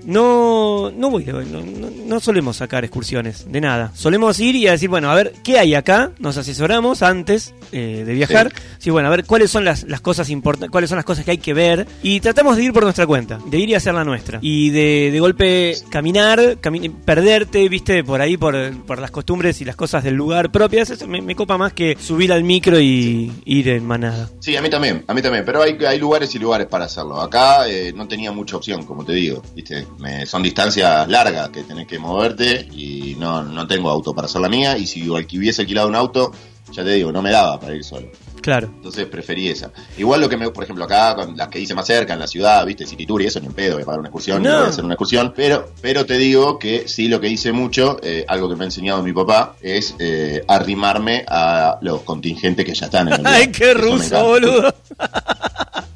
no 0.06 0.91
no 0.91 1.10
voy, 1.10 1.25
no, 1.25 1.41
no- 1.41 1.89
no 2.10 2.20
solemos 2.20 2.58
sacar 2.58 2.84
excursiones 2.84 3.51
de 3.51 3.62
nada. 3.62 3.91
Solemos 3.96 4.39
ir 4.39 4.56
y 4.56 4.68
a 4.68 4.72
decir, 4.72 4.89
bueno, 4.89 5.10
a 5.12 5.15
ver 5.15 5.34
qué 5.44 5.60
hay 5.60 5.75
acá. 5.75 6.12
Nos 6.20 6.38
asesoramos 6.38 7.03
antes 7.03 7.53
eh, 7.72 8.03
de 8.06 8.13
viajar. 8.13 8.51
Sí. 8.79 8.89
bueno, 8.89 9.08
a 9.10 9.12
ver 9.12 9.25
cuáles 9.25 9.51
son 9.51 9.63
las, 9.65 9.84
las 9.84 10.01
cosas 10.01 10.29
importantes, 10.29 10.72
cuáles 10.72 10.89
son 10.89 10.96
las 10.96 11.06
cosas 11.06 11.24
que 11.25 11.32
hay 11.32 11.38
que 11.38 11.53
ver 11.53 11.86
y 12.01 12.20
tratamos 12.20 12.58
de 12.58 12.63
ir 12.63 12.74
por 12.74 12.84
nuestra 12.84 13.06
cuenta, 13.06 13.39
de 13.46 13.60
ir 13.60 13.70
y 13.70 13.75
hacer 13.75 13.94
la 13.94 14.03
nuestra 14.03 14.39
y 14.41 14.70
de, 14.72 15.10
de 15.12 15.20
golpe 15.20 15.75
caminar, 15.89 16.39
cami- 16.62 16.91
perderte, 17.06 17.68
viste, 17.70 18.03
por 18.03 18.22
ahí 18.22 18.38
por, 18.38 18.56
por 18.86 19.00
las 19.00 19.12
costumbres 19.12 19.62
y 19.62 19.65
las 19.65 19.75
cosas 19.75 20.03
del 20.03 20.15
lugar 20.15 20.51
propias. 20.51 20.89
Eso 20.89 21.08
me, 21.08 21.22
me 21.22 21.36
copa 21.36 21.58
más 21.58 21.74
que 21.74 21.96
subir 22.00 22.34
al 22.34 22.44
micro 22.44 22.79
y 22.79 23.32
ir 23.46 23.70
en 23.70 23.86
manada. 23.86 24.29
Sí, 24.39 24.56
a 24.56 24.62
mí 24.62 24.70
también, 24.70 25.03
a 25.08 25.13
mí 25.13 25.22
también. 25.22 25.44
Pero 25.46 25.62
hay, 25.62 25.77
hay 25.86 26.00
lugares 26.00 26.34
y 26.34 26.39
lugares 26.39 26.68
para 26.68 26.86
hacerlo. 26.86 27.22
Acá 27.22 27.68
eh, 27.70 27.94
no 27.96 28.08
tenía 28.08 28.32
mucha 28.32 28.58
opción, 28.58 28.86
como 28.86 29.03
te 29.06 29.13
digo. 29.13 29.44
¿viste? 29.56 29.86
Me- 29.98 30.25
son 30.25 30.43
distancias 30.43 31.08
largas 31.08 31.50
que 31.50 31.63
tenés 31.63 31.88
que 31.88 32.00
moverte 32.00 32.67
y 32.72 33.15
no, 33.19 33.43
no 33.43 33.67
tengo 33.67 33.89
auto 33.89 34.13
para 34.13 34.25
hacer 34.27 34.41
la 34.41 34.50
mía. 34.50 34.77
Y 34.77 34.88
si 34.88 35.10
hubiese 35.10 35.62
alquilado 35.63 35.88
un 35.88 35.96
auto, 35.96 36.31
ya 36.72 36.84
te 36.84 36.91
digo, 36.91 37.12
no 37.12 37.22
me 37.22 37.31
daba 37.31 37.60
para 37.60 37.75
ir 37.75 37.84
solo. 37.84 38.08
Claro. 38.41 38.67
Entonces 38.74 39.05
preferí 39.08 39.50
esa. 39.50 39.69
Igual 39.98 40.22
lo 40.22 40.29
que 40.29 40.38
me, 40.38 40.50
por 40.51 40.63
ejemplo, 40.63 40.86
acá, 40.86 41.13
con 41.13 41.36
las 41.36 41.50
que 41.50 41.60
hice 41.60 41.75
más 41.75 41.86
cerca, 41.86 42.13
en 42.13 42.19
la 42.19 42.27
ciudad, 42.27 42.65
viste, 42.65 42.86
City 42.88 43.05
Tour 43.05 43.22
y 43.22 43.25
eso, 43.25 43.41
ni 43.41 43.48
en 43.48 43.53
pedo, 43.53 43.74
voy 43.74 43.81
a 43.84 43.86
pagar 43.86 44.00
una 44.00 44.08
excursión, 44.08 44.41
No. 44.41 44.50
voy 44.60 44.65
a 44.65 44.69
hacer 44.69 44.86
una 44.86 44.93
excursión. 44.93 45.34
Pero, 45.36 45.72
pero 45.81 46.05
te 46.05 46.17
digo 46.17 46.58
que 46.58 46.88
sí 46.88 47.10
lo 47.10 47.19
que 47.19 47.27
hice 47.27 47.51
mucho, 47.51 48.00
eh, 48.01 48.24
algo 48.29 48.48
que 48.48 48.55
me 48.55 48.63
ha 48.63 48.67
enseñado 48.67 49.03
mi 49.03 49.12
papá, 49.12 49.55
es 49.62 49.93
eh, 50.00 50.41
arrimarme 50.48 51.25
a 51.27 51.79
los 51.81 52.03
contingentes 52.03 52.65
que 52.65 52.74
ya 52.74 52.86
están 52.86 53.08
en 53.10 53.13
el 53.15 53.17
lugar. 53.24 53.34
Ay, 53.34 53.48
qué 53.51 53.72
Eso 53.72 53.79
ruso, 53.81 54.24
boludo. 54.25 54.74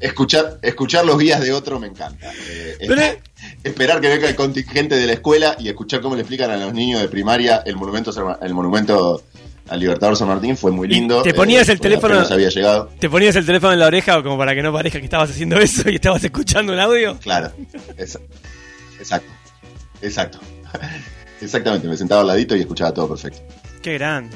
Escuchar, 0.00 0.58
escuchar 0.60 1.06
los 1.06 1.18
guías 1.18 1.40
de 1.40 1.52
otro 1.52 1.80
me 1.80 1.86
encanta. 1.86 2.30
Eh, 2.46 2.76
Pero- 2.86 3.02
esperar 3.64 4.00
que 4.00 4.08
venga 4.08 4.28
el 4.28 4.36
contingente 4.36 4.94
de 4.94 5.06
la 5.06 5.14
escuela 5.14 5.56
y 5.58 5.68
escuchar 5.68 6.00
cómo 6.00 6.14
le 6.14 6.20
explican 6.22 6.50
a 6.50 6.56
los 6.56 6.72
niños 6.74 7.00
de 7.00 7.08
primaria 7.08 7.62
el 7.66 7.76
monumento, 7.76 8.12
el 8.42 8.54
monumento 8.54 9.22
al 9.68 9.80
Libertador 9.80 10.16
San 10.16 10.28
Martín 10.28 10.56
fue 10.56 10.70
muy 10.70 10.86
lindo. 10.86 11.22
te 11.22 11.32
ponías 11.32 11.68
el 11.70 11.80
teléfono- 11.80 12.14
apenas 12.14 12.30
había 12.30 12.50
llegado. 12.50 12.90
¿Te 13.00 13.08
ponías 13.08 13.34
el 13.36 13.46
teléfono 13.46 13.72
en 13.72 13.78
la 13.80 13.86
oreja 13.86 14.22
como 14.22 14.36
para 14.36 14.54
que 14.54 14.62
no 14.62 14.72
parezca 14.72 14.98
que 14.98 15.06
estabas 15.06 15.30
haciendo 15.30 15.58
eso 15.58 15.88
y 15.88 15.94
estabas 15.96 16.22
escuchando 16.22 16.72
un 16.74 16.78
audio? 16.78 17.16
Claro, 17.18 17.50
exacto, 17.96 19.32
exacto. 20.02 20.38
Exactamente, 21.40 21.88
me 21.88 21.96
sentaba 21.96 22.20
al 22.22 22.26
ladito 22.28 22.56
y 22.56 22.60
escuchaba 22.60 22.92
todo 22.94 23.08
perfecto. 23.08 23.40
Qué 23.82 23.94
grande. 23.94 24.34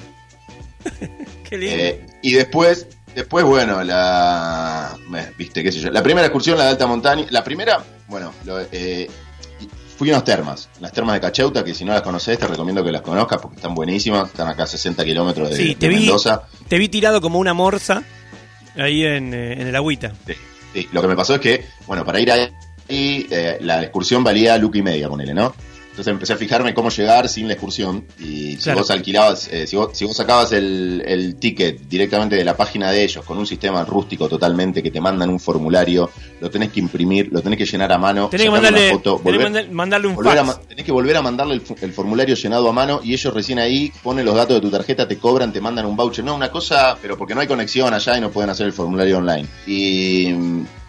Qué 1.48 1.56
lindo. 1.58 1.76
Eh, 1.76 2.06
y 2.22 2.32
después, 2.34 2.86
después, 3.14 3.44
bueno, 3.44 3.82
la. 3.82 4.96
eh, 5.16 5.30
Viste, 5.38 5.62
qué 5.62 5.72
sé 5.72 5.80
yo. 5.80 5.90
La 5.90 6.02
primera 6.02 6.26
excursión, 6.26 6.58
la 6.58 6.64
de 6.64 6.70
alta 6.70 6.86
montaña. 6.86 7.24
La 7.30 7.42
primera, 7.44 7.82
bueno, 8.08 8.32
lo- 8.44 8.60
eh, 8.72 9.08
fui 9.96 10.10
a 10.10 10.14
unas 10.14 10.24
termas, 10.24 10.68
las 10.80 10.92
termas 10.92 11.14
de 11.14 11.20
Cacheuta, 11.20 11.64
que 11.64 11.74
si 11.74 11.84
no 11.84 11.92
las 11.92 12.02
conoces, 12.02 12.38
te 12.38 12.46
recomiendo 12.46 12.82
que 12.84 12.92
las 12.92 13.02
conozcas 13.02 13.40
porque 13.40 13.56
están 13.56 13.74
buenísimas. 13.74 14.28
Están 14.28 14.48
acá 14.48 14.64
a 14.64 14.66
60 14.66 15.04
kilómetros 15.04 15.50
de, 15.50 15.56
sí, 15.56 15.68
de 15.68 15.74
te 15.74 15.88
vi, 15.88 15.96
Mendoza. 15.96 16.42
te 16.68 16.78
vi 16.78 16.88
tirado 16.88 17.20
como 17.20 17.38
una 17.38 17.54
morsa 17.54 18.02
Ahí 18.76 19.04
en, 19.04 19.34
eh, 19.34 19.54
en 19.60 19.66
el 19.66 19.74
agüita. 19.74 20.12
Sí, 20.24 20.34
sí. 20.72 20.88
Lo 20.92 21.00
que 21.02 21.08
me 21.08 21.16
pasó 21.16 21.34
es 21.34 21.40
que, 21.40 21.64
bueno, 21.88 22.04
para 22.04 22.20
ir 22.20 22.30
ahí, 22.30 22.48
eh, 22.88 23.58
la 23.60 23.82
excursión 23.82 24.22
valía 24.22 24.56
luca 24.56 24.78
y 24.78 24.82
media, 24.82 25.08
ponele, 25.08 25.34
¿no? 25.34 25.52
Entonces 25.98 26.12
empecé 26.12 26.32
a 26.34 26.36
fijarme 26.36 26.74
cómo 26.74 26.90
llegar 26.90 27.28
sin 27.28 27.48
la 27.48 27.54
excursión. 27.54 28.04
Y 28.20 28.56
si 28.56 28.70
vos 28.70 28.88
alquilabas, 28.88 29.48
eh, 29.48 29.66
si, 29.66 29.74
vos, 29.74 29.90
si 29.94 30.04
vos 30.04 30.16
sacabas 30.16 30.52
el, 30.52 31.02
el 31.04 31.34
ticket 31.40 31.80
directamente 31.88 32.36
de 32.36 32.44
la 32.44 32.56
página 32.56 32.92
de 32.92 33.02
ellos, 33.02 33.24
con 33.24 33.36
un 33.36 33.48
sistema 33.48 33.82
rústico 33.84 34.28
totalmente, 34.28 34.80
que 34.80 34.92
te 34.92 35.00
mandan 35.00 35.28
un 35.28 35.40
formulario, 35.40 36.08
lo 36.40 36.48
tenés 36.50 36.70
que 36.70 36.78
imprimir, 36.78 37.30
lo 37.32 37.42
tenés 37.42 37.58
que 37.58 37.64
llenar 37.64 37.90
a 37.90 37.98
mano, 37.98 38.28
Tenés 38.28 38.46
que 38.46 38.50
mandarle, 38.52 38.90
una 38.90 38.96
foto, 38.96 39.20
tenés 39.24 39.40
que 39.40 39.48
volver, 39.48 39.70
mandarle 39.72 40.06
un 40.06 40.28
a 40.28 40.44
fax. 40.44 40.68
tenés 40.68 40.84
que 40.84 40.92
volver 40.92 41.16
a 41.16 41.22
mandarle 41.22 41.54
el, 41.54 41.62
el 41.80 41.92
formulario 41.92 42.36
llenado 42.36 42.68
a 42.68 42.72
mano 42.72 43.00
y 43.02 43.12
ellos 43.12 43.34
recién 43.34 43.58
ahí 43.58 43.92
ponen 44.00 44.24
los 44.24 44.36
datos 44.36 44.54
de 44.54 44.60
tu 44.60 44.70
tarjeta, 44.70 45.08
te 45.08 45.18
cobran, 45.18 45.52
te 45.52 45.60
mandan 45.60 45.84
un 45.84 45.96
voucher. 45.96 46.24
No, 46.24 46.36
una 46.36 46.52
cosa, 46.52 46.96
pero 47.02 47.18
porque 47.18 47.34
no 47.34 47.40
hay 47.40 47.48
conexión 47.48 47.92
allá 47.92 48.16
y 48.16 48.20
no 48.20 48.30
pueden 48.30 48.50
hacer 48.50 48.66
el 48.66 48.72
formulario 48.72 49.18
online. 49.18 49.48
Y, 49.66 50.32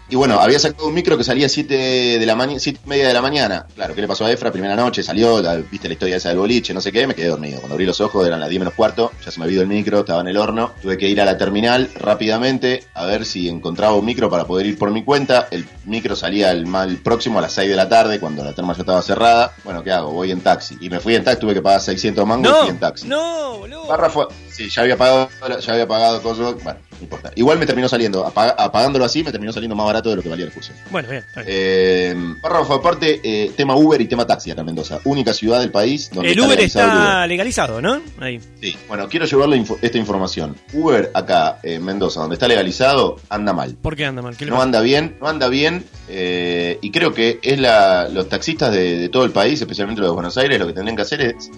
y 0.10 0.16
bueno, 0.16 0.40
había 0.40 0.60
sacado 0.60 0.88
un 0.88 0.94
micro 0.94 1.18
que 1.18 1.24
salía 1.24 1.48
7 1.50 1.74
de 2.20 2.26
la 2.26 2.36
mañana, 2.36 2.60
siete 2.60 2.80
y 2.86 2.90
media 2.90 3.08
de 3.08 3.14
la 3.14 3.22
mañana. 3.22 3.66
Claro, 3.76 3.94
¿qué 3.96 4.02
le 4.02 4.08
pasó 4.08 4.26
a 4.26 4.32
Efra? 4.32 4.52
Primera 4.52 4.76
noche, 4.76 5.04
salió, 5.04 5.42
la- 5.42 5.56
viste 5.58 5.88
la 5.88 5.94
historia 5.94 6.18
esa 6.18 6.30
del 6.30 6.38
boliche, 6.40 6.74
no 6.74 6.82
sé 6.82 6.92
qué, 6.92 7.06
me 7.08 7.16
quedé 7.16 7.28
dormido. 7.28 7.60
Cuando 7.60 7.74
abrí 7.76 7.86
los 7.86 8.00
ojos 8.02 8.26
eran 8.28 8.40
las 8.40 8.50
10 8.50 8.60
menos 8.60 8.74
cuarto, 8.74 9.12
ya 9.24 9.32
se 9.32 9.40
me 9.40 9.46
olvidó 9.46 9.62
el 9.62 9.68
micro, 9.68 10.00
estaba 10.00 10.22
en 10.22 10.28
el 10.28 10.38
horno. 10.38 10.72
Tuve 10.82 10.98
que 10.98 11.08
ir 11.08 11.20
a 11.22 11.26
la 11.26 11.38
terminal 11.38 11.90
rápidamente 11.96 12.84
a 12.94 13.06
ver 13.06 13.26
si 13.26 13.48
encontraba 13.50 13.96
un 13.96 14.06
micro 14.06 14.30
para 14.30 14.46
poder 14.46 14.66
ir 14.66 14.78
por 14.78 14.92
mi 14.92 15.04
cuenta. 15.04 15.48
El 15.52 15.66
micro 15.86 16.16
salía 16.16 16.52
el 16.52 16.66
mal 16.66 16.98
próximo 16.98 17.40
a 17.40 17.42
las 17.42 17.54
6 17.54 17.70
de 17.70 17.76
la 17.76 17.88
tarde, 17.88 18.20
cuando 18.20 18.44
la 18.44 18.54
terma 18.54 18.74
ya 18.74 18.82
estaba 18.82 19.02
cerrada. 19.02 19.54
Bueno, 19.64 19.84
¿qué 19.84 19.92
hago? 19.92 20.12
Voy 20.12 20.32
en 20.32 20.42
taxi. 20.42 20.78
Y 20.82 20.90
me 20.90 21.00
fui 21.00 21.16
en 21.16 21.24
taxi, 21.24 21.40
tuve 21.42 21.54
que 21.54 21.62
pagar 21.62 21.82
600 21.82 22.26
mangos 22.26 22.52
y 22.52 22.62
fui 22.62 22.70
en 22.70 22.80
taxi. 22.80 23.08
no, 23.08 23.60
boludo. 23.60 23.88
Barra 23.88 24.10
sí, 24.52 24.70
ya 24.70 24.82
había 24.84 24.98
pagado, 24.98 25.30
ya 25.62 25.74
había 25.74 25.88
pagado 25.88 26.22
cosas, 26.22 26.56
bueno, 26.64 26.80
no 26.92 26.98
importa. 27.02 27.32
Igual 27.36 27.58
me 27.60 27.66
terminó 27.66 27.88
saliendo, 27.90 28.26
apag- 28.26 28.56
apagándolo 28.58 29.06
así, 29.06 29.24
me 29.24 29.32
terminó 29.32 29.52
saliendo 29.54 29.76
más 29.76 29.86
barato 29.86 30.10
de 30.10 30.16
lo 30.18 30.22
que 30.22 30.30
valía 30.30 30.46
el 30.46 30.52
curso. 30.52 30.72
Bueno, 30.92 31.10
bien. 31.10 31.24
está 31.28 31.42
bien. 31.42 31.54
Eh, 31.58 32.16
párrafo 32.42 32.74
aparte, 32.76 33.20
eh, 33.24 33.52
tema 33.56 33.76
Uber 33.76 34.00
y 34.02 34.08
tema 34.08 34.26
taxi 34.28 34.52
acá 34.52 34.62
en 34.62 34.68
Mendoza. 34.68 35.00
Única 35.06 35.34
ciudad 35.34 35.60
del 35.60 35.72
país 35.72 36.10
donde 36.14 36.32
el 36.32 36.40
Uber 36.40 36.50
legalizado 36.52 36.92
el 36.92 36.98
está 36.98 37.28
legalizado, 37.28 37.82
¿no? 37.82 38.02
Ahí. 38.20 38.38
Uber. 38.38 38.50
Sí, 38.62 38.78
bueno, 38.88 39.08
quiero 39.08 39.26
llevarle 39.26 39.58
info- 39.58 39.78
esta 39.82 39.98
información. 39.98 40.56
Uber 40.74 41.12
acá 41.14 41.60
en 41.64 41.84
Mendoza, 41.84 42.22
donde 42.22 42.36
está 42.36 42.48
legalizado, 42.48 43.18
anda 43.30 43.54
mal. 43.54 43.76
¿Por 43.82 43.96
qué 43.96 44.06
anda 44.06 44.22
mal? 44.22 44.36
¿Qué 44.36 44.46
le 44.46 44.52
No 44.52 44.58
pasa? 44.58 44.66
anda 44.66 44.82
bien, 44.82 45.18
no 45.22 45.28
anda 45.28 45.48
bien, 45.48 45.86
eh, 46.10 46.78
y 46.82 46.92
creo 46.92 47.14
que 47.14 47.40
es 47.42 47.60
la, 47.60 48.10
los 48.10 48.28
taxistas 48.30 48.72
de, 48.72 48.98
de 48.98 49.10
todo 49.10 49.24
el 49.24 49.32
país, 49.32 49.60
especialmente 49.62 50.02
los 50.02 50.10
de 50.10 50.14
Buenos 50.16 50.38
Aires, 50.38 50.60
lo 50.60 50.68
que 50.68 50.74
tendrían 50.74 50.96
que 50.96 51.02
hacer 51.04 51.22
es 51.22 51.50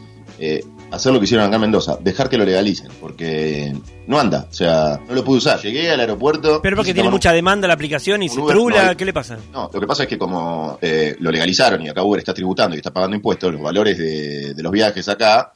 eh, 0.44 0.66
hacer 0.92 1.14
lo 1.14 1.20
que 1.20 1.26
hicieron 1.26 1.46
acá 1.46 1.56
en 1.56 1.62
Mendoza, 1.62 1.98
dejar 2.02 2.28
que 2.30 2.38
lo 2.38 2.44
legalicen, 2.46 2.88
porque 3.00 3.74
no 4.08 4.20
anda, 4.20 4.48
o 4.50 4.54
sea, 4.54 5.00
no 5.08 5.14
lo 5.14 5.24
pude 5.24 5.38
usar. 5.38 5.62
Llegué 5.62 5.92
al 5.92 6.00
aeropuerto. 6.00 6.60
Pero 6.64 6.76
porque 6.76 6.94
tiene 6.94 7.10
un- 7.10 7.14
mucha 7.14 7.32
demanda 7.32 7.68
la 7.68 7.76
aplicación 7.76 8.24
y 8.24 8.30
se 8.30 8.40
Uber, 8.40 8.56
trula, 8.56 8.84
no 8.84 8.90
hay- 8.90 8.96
¿qué 8.96 9.06
le 9.06 9.14
pasa? 9.14 9.38
No, 9.54 9.70
lo 9.72 9.80
que 9.80 9.86
pasa 9.88 10.04
es 10.04 10.10
que 10.10 10.18
como 10.18 10.80
eh, 10.82 11.16
lo 11.20 11.30
legalizaron 11.32 11.82
y 11.84 11.90
acá 11.90 12.02
Uber 12.04 12.20
está 12.20 12.34
tributando 12.34 12.76
y 12.76 12.80
está 12.80 12.92
pagando 12.92 13.16
impuestos, 13.16 13.54
los 13.54 13.62
valores 13.62 13.98
de, 14.00 14.54
de 14.56 14.64
los 14.64 14.72
viajes 14.72 15.08
acá 15.08 15.54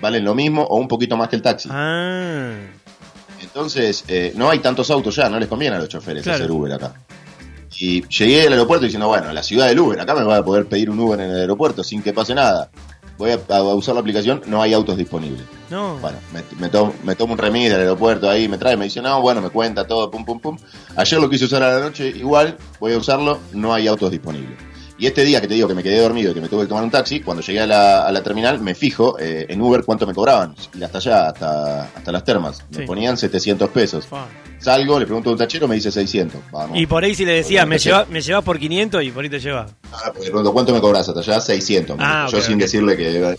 valen 0.00 0.24
lo 0.24 0.34
mismo 0.34 0.62
o 0.62 0.76
un 0.76 0.88
poquito 0.88 1.16
más 1.16 1.28
que 1.28 1.36
el 1.36 1.42
taxi. 1.42 1.68
Ah, 1.72 2.52
Entonces, 3.42 4.04
eh, 4.08 4.32
no 4.36 4.50
hay 4.50 4.58
tantos 4.58 4.90
autos 4.90 5.14
ya, 5.16 5.28
no 5.28 5.38
les 5.38 5.48
conviene 5.48 5.76
a 5.76 5.78
los 5.78 5.88
choferes 5.88 6.22
Claro. 6.22 6.36
hacer 6.38 6.50
Uber 6.50 6.72
acá. 6.72 6.94
Y 7.78 8.02
llegué 8.08 8.46
al 8.46 8.52
aeropuerto 8.54 8.84
diciendo, 8.84 9.08
bueno, 9.08 9.30
la 9.32 9.42
ciudad 9.42 9.68
del 9.68 9.78
Uber, 9.78 10.00
acá 10.00 10.14
me 10.14 10.22
va 10.24 10.38
a 10.38 10.44
poder 10.44 10.64
pedir 10.66 10.88
un 10.88 10.98
Uber 10.98 11.20
en 11.20 11.30
el 11.30 11.40
aeropuerto 11.40 11.84
sin 11.84 12.02
que 12.02 12.12
pase 12.14 12.34
nada. 12.34 12.70
Voy 13.18 13.30
a, 13.30 13.40
a 13.54 13.62
usar 13.74 13.94
la 13.94 14.00
aplicación, 14.00 14.42
no 14.46 14.60
hay 14.60 14.74
autos 14.74 14.96
disponibles. 14.96 15.42
no. 15.70 15.96
Bueno, 15.98 16.18
me, 16.32 16.42
me 16.60 16.68
tomo, 16.68 16.92
me 17.02 17.14
tomo 17.16 17.32
un 17.32 17.38
remis 17.38 17.70
del 17.70 17.80
aeropuerto 17.80 18.28
ahí, 18.28 18.48
me 18.48 18.58
trae, 18.58 18.76
me 18.76 18.84
dice, 18.84 19.00
no, 19.00 19.20
bueno, 19.22 19.40
me 19.40 19.50
cuenta 19.50 19.86
todo, 19.86 20.10
pum, 20.10 20.24
pum, 20.24 20.38
pum. 20.38 20.58
Ayer 20.96 21.18
lo 21.20 21.28
quise 21.30 21.46
usar 21.46 21.62
a 21.62 21.78
la 21.78 21.80
noche, 21.80 22.08
igual, 22.08 22.56
voy 22.78 22.92
a 22.92 22.98
usarlo, 22.98 23.38
no 23.52 23.72
hay 23.72 23.86
autos 23.86 24.10
disponibles. 24.10 24.58
Y 24.98 25.06
este 25.06 25.24
día 25.24 25.40
que 25.42 25.46
te 25.48 25.54
digo 25.54 25.68
que 25.68 25.74
me 25.74 25.82
quedé 25.82 26.00
dormido 26.00 26.30
y 26.30 26.34
que 26.34 26.40
me 26.40 26.48
tuve 26.48 26.62
que 26.62 26.68
tomar 26.68 26.82
un 26.82 26.90
taxi, 26.90 27.20
cuando 27.20 27.42
llegué 27.42 27.60
a 27.60 27.66
la, 27.66 28.06
a 28.06 28.12
la 28.12 28.22
terminal, 28.22 28.60
me 28.60 28.74
fijo 28.74 29.18
eh, 29.18 29.44
en 29.48 29.60
Uber 29.60 29.84
cuánto 29.84 30.06
me 30.06 30.14
cobraban. 30.14 30.54
Y 30.78 30.82
hasta 30.82 30.98
allá, 30.98 31.28
hasta, 31.28 31.82
hasta 31.94 32.12
las 32.12 32.24
termas. 32.24 32.64
Me 32.70 32.78
Sí. 32.78 32.82
ponían 32.86 33.16
700 33.18 33.68
pesos. 33.70 34.06
Salgo, 34.58 34.98
le 34.98 35.04
pregunto 35.04 35.28
a 35.28 35.32
un 35.32 35.38
tachero, 35.38 35.68
me 35.68 35.74
dice 35.74 35.92
600. 35.92 36.40
Vamos. 36.50 36.78
Y 36.78 36.86
por 36.86 37.04
ahí 37.04 37.14
si 37.14 37.26
le 37.26 37.32
decías, 37.32 37.64
Porque 37.64 37.68
me, 37.68 37.76
empecé- 37.76 37.84
lleva, 37.90 38.06
me 38.08 38.20
llevas 38.22 38.44
por 38.44 38.58
500 38.58 39.02
y 39.04 39.10
por 39.10 39.22
ahí 39.24 39.28
te 39.30 39.38
lleva. 39.38 39.66
Ah, 39.92 40.12
pregunto, 40.18 40.52
¿cuánto 40.54 40.72
me 40.72 40.80
cobras 40.80 41.06
hasta 41.06 41.20
allá? 41.20 41.40
600. 41.40 41.96
me 41.98 42.02
Ah. 42.02 42.26
Yo 42.32 42.40
sin 42.40 42.56
decirle 42.58 42.96
que, 42.96 43.18
bueno, 43.20 43.36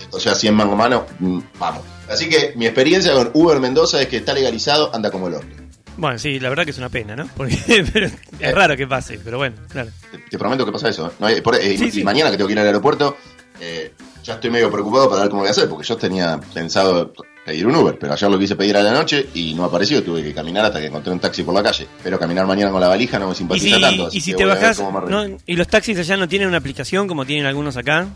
esto 0.00 0.18
ya 0.18 0.34
100 0.36 0.54
mango 0.54 0.76
mano, 0.76 1.06
mm, 1.18 1.38
vamos. 1.58 1.82
Así 2.08 2.28
que 2.28 2.52
mi 2.54 2.66
experiencia 2.66 3.12
con 3.14 3.30
Uber 3.34 3.58
Mendoza 3.58 4.00
es 4.00 4.06
que 4.06 4.18
está 4.18 4.32
legalizado, 4.32 4.94
anda 4.94 5.10
como 5.10 5.26
el 5.26 5.34
orto. 5.34 5.56
Bueno, 5.96 6.18
sí, 6.18 6.40
la 6.40 6.48
verdad 6.48 6.64
que 6.64 6.70
es 6.70 6.78
una 6.78 6.88
pena, 6.88 7.14
¿no? 7.16 7.28
Porque 7.36 7.56
pero 7.92 8.06
es 8.38 8.54
raro 8.54 8.76
que 8.76 8.86
pase, 8.86 9.18
pero 9.22 9.38
bueno, 9.38 9.56
claro. 9.70 9.90
Te, 10.10 10.18
te 10.18 10.38
prometo 10.38 10.64
que 10.64 10.72
pasa 10.72 10.88
eso. 10.88 11.08
¿eh? 11.08 11.10
No 11.18 11.26
hay- 11.26 11.40
por- 11.40 11.56
eh, 11.56 11.76
Sí, 11.76 11.86
y 11.86 11.90
sí. 11.90 12.04
mañana 12.04 12.30
que 12.30 12.36
tengo 12.36 12.46
que 12.48 12.52
ir 12.54 12.58
al 12.60 12.66
aeropuerto, 12.66 13.16
eh, 13.60 13.92
ya 14.24 14.34
estoy 14.34 14.50
medio 14.50 14.70
preocupado 14.70 15.08
para 15.08 15.22
ver 15.22 15.30
cómo 15.30 15.40
voy 15.42 15.48
a 15.48 15.50
hacer, 15.52 15.68
porque 15.68 15.86
yo 15.86 15.96
tenía 15.96 16.38
pensado 16.54 17.12
pedir 17.44 17.66
un 17.66 17.74
Uber, 17.74 17.98
pero 17.98 18.12
ayer 18.12 18.30
lo 18.30 18.38
quise 18.38 18.54
pedir 18.54 18.76
a 18.76 18.82
la 18.82 18.92
noche 18.92 19.26
y 19.34 19.54
no 19.54 19.64
apareció, 19.64 20.02
tuve 20.02 20.22
que 20.22 20.32
caminar 20.34 20.64
hasta 20.66 20.78
que 20.80 20.86
encontré 20.86 21.12
un 21.12 21.18
taxi 21.20 21.42
por 21.42 21.54
la 21.54 21.62
calle. 21.62 21.86
Pero 22.02 22.18
caminar 22.18 22.46
mañana 22.46 22.70
con 22.70 22.80
la 22.80 22.88
valija 22.88 23.18
no 23.18 23.26
me 23.26 23.32
Y 23.32 23.36
simpatiza 23.36 23.76
si, 23.76 23.80
tanto. 23.82 24.06
así 24.06 24.18
y 24.18 24.20
si 24.20 24.30
que 24.32 24.36
te 24.38 24.44
bajás. 24.44 24.80
¿no? 25.08 25.24
y 25.46 25.56
los 25.56 25.66
taxis 25.68 25.98
allá 25.98 26.16
no 26.16 26.28
tienen 26.28 26.48
una 26.48 26.58
aplicación 26.58 27.08
como 27.08 27.24
tienen 27.26 27.46
algunos 27.46 27.76
acá, 27.76 28.06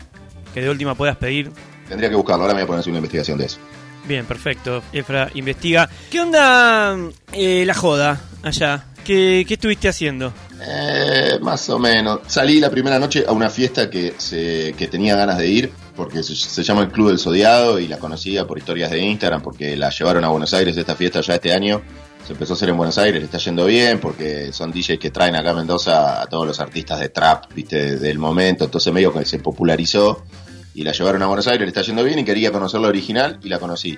que 0.53 0.61
de 0.61 0.69
última 0.69 0.95
puedas 0.95 1.17
pedir. 1.17 1.51
Tendría 1.89 2.09
que 2.09 2.15
buscarlo, 2.15 2.43
ahora 2.43 2.53
me 2.53 2.61
voy 2.61 2.63
a 2.63 2.67
poner 2.67 2.77
a 2.77 2.81
hacer 2.81 2.91
una 2.91 2.99
investigación 2.99 3.37
de 3.37 3.45
eso. 3.45 3.57
Bien, 4.07 4.25
perfecto. 4.25 4.83
Efra 4.93 5.29
investiga. 5.33 5.89
¿Qué 6.09 6.21
onda 6.21 6.95
eh, 7.33 7.63
la 7.65 7.73
joda 7.73 8.21
allá? 8.43 8.85
¿Qué, 9.03 9.45
qué 9.47 9.53
estuviste 9.55 9.87
haciendo? 9.87 10.33
Eh, 10.61 11.37
más 11.41 11.69
o 11.69 11.79
menos. 11.79 12.21
Salí 12.27 12.59
la 12.59 12.69
primera 12.69 12.97
noche 12.97 13.25
a 13.27 13.31
una 13.31 13.49
fiesta 13.49 13.89
que, 13.89 14.13
se, 14.17 14.73
que 14.77 14.87
tenía 14.87 15.15
ganas 15.15 15.37
de 15.37 15.47
ir, 15.47 15.71
porque 15.95 16.23
se, 16.23 16.63
llama 16.63 16.81
el 16.81 16.89
Club 16.89 17.09
del 17.09 17.19
Zodiado 17.19 17.79
y 17.79 17.87
la 17.87 17.97
conocía 17.97 18.47
por 18.47 18.57
historias 18.57 18.91
de 18.91 18.99
Instagram, 18.99 19.41
porque 19.41 19.75
la 19.75 19.89
llevaron 19.89 20.23
a 20.23 20.29
Buenos 20.29 20.53
Aires 20.53 20.75
esta 20.77 20.95
fiesta 20.95 21.21
ya 21.21 21.35
este 21.35 21.53
año. 21.53 21.81
Se 22.25 22.33
empezó 22.33 22.53
a 22.53 22.55
hacer 22.55 22.69
en 22.69 22.77
Buenos 22.77 22.97
Aires, 22.97 23.19
le 23.19 23.25
está 23.25 23.37
yendo 23.37 23.65
bien, 23.65 23.99
porque 23.99 24.51
son 24.51 24.71
DJs 24.71 24.97
que 24.97 25.11
traen 25.11 25.35
acá 25.35 25.51
a 25.51 25.53
Mendoza 25.53 26.21
a 26.21 26.25
todos 26.25 26.47
los 26.47 26.59
artistas 26.59 26.99
de 26.99 27.09
trap, 27.09 27.53
viste, 27.53 27.97
del 27.97 28.17
momento, 28.17 28.65
entonces 28.65 28.91
medio 28.91 29.13
que 29.13 29.25
se 29.25 29.37
popularizó 29.37 30.23
y 30.75 30.83
la 30.83 30.91
llevaron 30.91 31.21
a 31.23 31.27
Buenos 31.27 31.47
Aires, 31.47 31.61
le 31.61 31.67
está 31.69 31.81
yendo 31.81 32.03
bien 32.03 32.19
y 32.19 32.23
quería 32.25 32.51
conocer 32.51 32.79
la 32.81 32.89
original 32.89 33.39
y 33.43 33.49
la 33.49 33.57
conocí. 33.59 33.97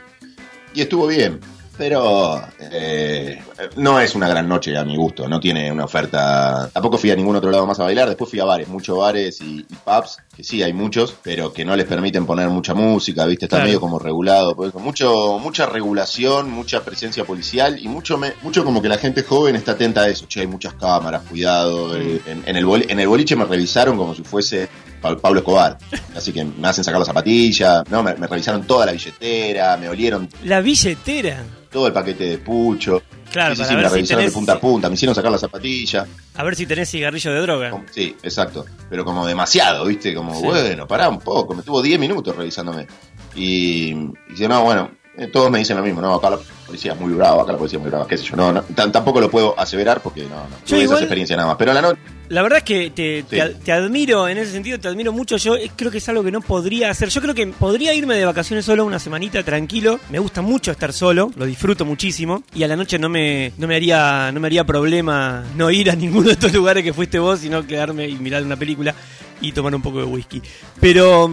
Y 0.74 0.82
estuvo 0.82 1.08
bien, 1.08 1.40
pero 1.78 2.42
eh, 2.60 3.42
no 3.78 4.00
es 4.00 4.13
una 4.16 4.28
gran 4.28 4.48
noche 4.48 4.76
a 4.78 4.84
mi 4.86 4.96
gusto, 4.96 5.28
no 5.28 5.40
tiene 5.40 5.72
una 5.72 5.86
oferta. 5.86 6.70
Tampoco 6.74 6.98
fui 6.98 7.10
a 7.12 7.16
ningún 7.16 7.36
otro 7.36 7.50
lado 7.52 7.66
más 7.68 7.80
a 7.80 7.84
bailar, 7.84 8.08
después 8.08 8.30
fui 8.30 8.40
a 8.40 8.46
bares, 8.46 8.68
muchos 8.68 8.98
bares 8.98 9.42
y, 9.42 9.60
y 9.60 9.76
pubs, 9.84 10.18
que 10.36 10.44
sí 10.44 10.62
hay 10.63 10.74
muchos, 10.74 11.16
pero 11.24 11.52
que 11.54 11.66
no 11.66 11.76
les 11.76 11.86
permiten 11.88 12.26
poner 12.28 12.50
mucha 12.50 12.74
música, 12.76 13.26
¿viste? 13.26 13.46
Está 13.46 13.58
Claro. 13.58 13.68
medio 13.68 13.80
como 13.82 13.98
regulado, 14.00 14.56
pues, 14.56 14.74
mucho, 14.76 15.40
mucha 15.40 15.66
regulación, 15.66 16.52
mucha 16.52 16.84
presencia 16.84 17.26
policial 17.26 17.80
y 17.80 17.88
mucho, 17.88 18.18
me- 18.18 18.34
mucho 18.44 18.63
como 18.63 18.82
que 18.82 18.90
la 18.90 18.98
gente 18.98 19.24
joven 19.24 19.56
está 19.56 19.72
atenta 19.72 20.02
a 20.02 20.10
eso. 20.10 20.26
Che, 20.28 20.42
hay 20.42 20.48
muchas 20.48 20.74
cámaras, 20.74 21.24
cuidado. 21.24 21.96
eh, 21.98 22.22
En, 22.28 22.44
en 22.46 22.56
el, 22.56 22.66
boli- 22.66 22.86
en 22.90 23.00
el 23.00 23.08
boliche 23.08 23.36
me 23.36 23.46
revisaron 23.46 23.98
como 23.98 24.13
si 24.13 24.24
fuese 24.24 24.68
Pablo 25.02 25.40
Escobar. 25.40 25.78
Así 26.16 26.32
que 26.34 26.44
me 26.44 26.68
hacen 26.68 26.84
sacar 26.84 27.00
las 27.00 27.08
zapatillas, 27.08 27.84
no, 27.90 28.04
me, 28.04 28.16
me 28.16 28.28
revisaron 28.28 28.66
toda 28.66 28.86
la 28.86 28.92
billetera, 28.94 29.78
me 29.78 29.90
olieron 29.90 30.28
La 30.44 30.62
billetera. 30.62 31.44
todo 31.72 31.88
el 31.88 31.94
paquete 31.94 32.24
de 32.26 32.38
pucho. 32.40 33.02
Claro, 33.32 33.56
sí, 33.56 33.62
sí, 33.64 33.68
para 33.68 33.70
sí, 33.70 33.76
me 33.76 33.82
la 33.84 33.90
si 33.90 33.96
revisaron 33.96 34.24
tenés- 34.24 34.28
de 34.28 34.34
punta 34.34 34.54
a 34.54 34.60
punta, 34.60 34.90
me 34.90 34.96
hicieron 34.96 35.14
sacar 35.14 35.32
las 35.32 35.42
zapatillas. 35.42 36.08
A 36.36 36.44
ver 36.44 36.56
si 36.56 36.66
tenés 36.66 36.90
cigarrillo 36.90 37.32
de 37.34 37.42
droga. 37.42 37.70
Como- 37.72 37.84
Sí, 37.92 38.16
exacto. 38.24 38.66
Pero 38.90 39.04
como 39.04 39.28
demasiado, 39.28 39.86
¿viste? 39.86 40.16
Como, 40.16 40.34
Sí. 40.40 40.46
bueno, 40.46 40.88
pará 40.88 41.10
un 41.10 41.20
poco. 41.20 41.54
Me 41.54 41.62
tuvo 41.64 41.82
10 41.82 42.00
minutos 42.00 42.36
revisándome. 42.36 42.88
Y, 43.36 43.90
y 43.92 44.08
dice, 44.30 44.48
no, 44.48 44.64
bueno, 44.64 44.92
todos 45.32 45.49
me 45.49 45.60
dicen 45.60 45.77
lo 45.77 45.84
mismo, 45.84 46.01
no, 46.01 46.13
acá 46.13 46.30
la 46.30 46.39
policía 46.65 46.93
es 46.93 46.99
muy 46.99 47.13
brava, 47.13 47.41
acá 47.43 47.51
la 47.53 47.58
policía 47.58 47.77
es 47.77 47.82
muy 47.82 47.89
brava, 47.89 48.08
qué 48.08 48.17
sé 48.17 48.23
yo. 48.25 48.36
No, 48.36 48.51
no, 48.51 48.62
tampoco 48.63 49.19
lo 49.19 49.30
puedo 49.32 49.60
aseverar 49.60 50.01
porque 50.01 50.23
no, 50.23 50.30
no. 50.36 50.56
Tuve 50.65 50.80
igual- 50.82 50.86
esas 50.97 51.01
experiencias 51.01 51.38
nada 51.38 51.47
más. 51.49 51.58
Pero 51.58 51.71
a 51.71 51.73
la 51.73 51.82
noche, 51.82 51.99
La 52.30 52.41
verdad 52.41 52.58
es 52.58 52.63
que 52.65 52.89
te, 52.91 53.23
te, 53.23 53.36
Sí. 53.38 53.39
ad- 53.39 53.56
te 53.63 53.71
admiro, 53.71 54.27
en 54.27 54.38
ese 54.38 54.51
sentido 54.51 54.77
te 54.80 54.89
admiro 54.89 55.13
mucho. 55.13 55.38
Yo 55.38 55.56
eh, 55.56 55.71
creo 55.77 55.89
que 55.89 55.99
es 55.99 56.10
algo 56.10 56.23
que 56.25 56.32
no 56.32 56.41
podría 56.41 56.89
hacer. 56.91 57.08
Yo 57.08 57.21
creo 57.21 57.34
que 57.34 57.47
podría 57.47 57.93
irme 57.93 58.15
de 58.15 58.25
vacaciones 58.25 58.65
solo 58.65 58.84
una 58.86 58.99
semanita 58.99 59.41
tranquilo. 59.43 59.97
Me 60.10 60.19
gusta 60.19 60.41
mucho 60.41 60.71
estar 60.71 60.91
solo, 60.91 61.32
lo 61.38 61.45
disfruto 61.45 61.86
muchísimo. 61.86 62.43
Y 62.53 62.63
a 62.63 62.67
la 62.67 62.75
noche 62.75 62.99
no 62.99 63.08
me, 63.08 63.53
no 63.58 63.65
me, 63.65 63.75
haría, 63.77 64.30
no 64.34 64.41
me 64.41 64.47
haría 64.47 64.65
problema 64.65 65.45
no 65.56 65.71
ir 65.71 65.89
a 65.89 65.95
ninguno 65.95 66.27
de 66.27 66.34
estos 66.34 66.51
lugares 66.53 66.84
que 66.84 66.91
fuiste 66.93 67.17
vos, 67.17 67.39
sino 67.39 67.65
quedarme 67.65 68.10
y 68.10 68.17
mirar 68.17 68.43
una 68.43 68.58
película 68.58 68.93
y 69.39 69.53
tomar 69.53 69.73
un 69.73 69.82
poco 69.82 69.99
de 69.99 70.06
whisky. 70.06 70.41
Pero... 70.82 71.30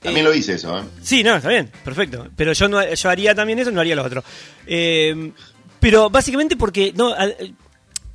también 0.00 0.24
lo 0.24 0.34
hice 0.34 0.54
eso, 0.54 0.78
¿eh? 0.78 0.82
Sí, 1.02 1.22
no, 1.22 1.36
está 1.36 1.48
bien, 1.48 1.70
perfecto. 1.84 2.28
Pero 2.36 2.52
yo 2.52 2.68
no, 2.68 2.94
yo 2.94 3.10
haría 3.10 3.34
también 3.34 3.58
eso, 3.58 3.70
no 3.70 3.80
haría 3.80 3.96
lo 3.96 4.04
otro. 4.04 4.22
Eh, 4.66 5.32
pero 5.80 6.10
básicamente 6.10 6.56
porque 6.56 6.92
no, 6.96 7.14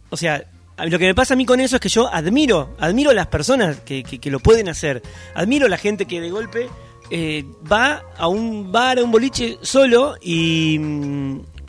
o 0.09 0.17
sea, 0.17 0.43
lo 0.85 0.97
que 0.99 1.05
me 1.05 1.15
pasa 1.15 1.33
a 1.33 1.37
mí 1.37 1.45
con 1.45 1.59
eso 1.59 1.75
es 1.77 1.81
que 1.81 1.89
yo 1.89 2.07
admiro, 2.13 2.75
admiro 2.79 3.11
a 3.11 3.13
las 3.13 3.27
personas 3.27 3.77
que, 3.81 4.03
que- 4.03 4.19
que 4.19 4.31
lo 4.31 4.39
pueden 4.39 4.69
hacer. 4.69 5.01
Admiro 5.35 5.65
a 5.65 5.69
la 5.69 5.77
gente 5.77 6.05
que 6.05 6.19
de 6.21 6.29
golpe 6.29 6.67
eh, 7.11 7.45
va 7.71 8.01
a 8.17 8.27
un 8.27 8.71
bar, 8.71 8.97
a 8.99 9.03
un 9.03 9.11
boliche 9.11 9.57
solo 9.61 10.15
y, 10.21 10.79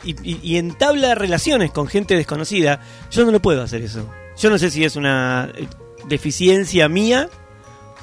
y, 0.03 0.15
y- 0.43 0.57
entabla 0.57 1.13
relaciones 1.15 1.71
con 1.71 1.87
gente 1.87 2.15
desconocida, 2.15 2.81
yo 3.11 3.25
no 3.25 3.31
lo 3.31 3.41
puedo 3.41 3.61
hacer 3.61 3.81
eso. 3.81 4.09
Yo 4.37 4.49
no 4.49 4.57
sé 4.57 4.69
si 4.71 4.83
es 4.83 4.95
una 4.95 5.49
eh, 5.55 5.67
deficiencia 6.07 6.89
mía 6.89 7.29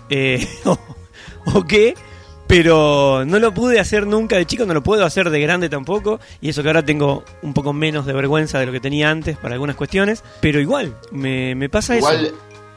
eh, 0.08 0.46
o, 0.64 0.78
o 1.54 1.64
qué, 1.64 1.94
pero 2.46 3.24
no 3.24 3.38
lo 3.38 3.54
pude 3.54 3.80
hacer 3.80 4.06
nunca 4.06 4.36
de 4.36 4.46
chico, 4.46 4.66
no 4.66 4.74
lo 4.74 4.82
puedo 4.82 5.04
hacer 5.04 5.30
de 5.30 5.40
grande 5.40 5.68
tampoco, 5.68 6.20
y 6.40 6.50
eso 6.50 6.62
que 6.62 6.68
ahora 6.68 6.84
tengo 6.84 7.24
un 7.42 7.54
poco 7.54 7.72
menos 7.72 8.04
de 8.06 8.12
vergüenza 8.12 8.58
de 8.58 8.66
lo 8.66 8.72
que 8.72 8.80
tenía 8.80 9.10
antes 9.10 9.36
para 9.38 9.54
algunas 9.54 9.76
cuestiones, 9.76 10.22
pero 10.40 10.60
igual, 10.60 10.96
me, 11.12 11.54
me 11.54 11.68
pasa 11.68 11.96
Igual, 11.96 12.26
eso. 12.26 12.34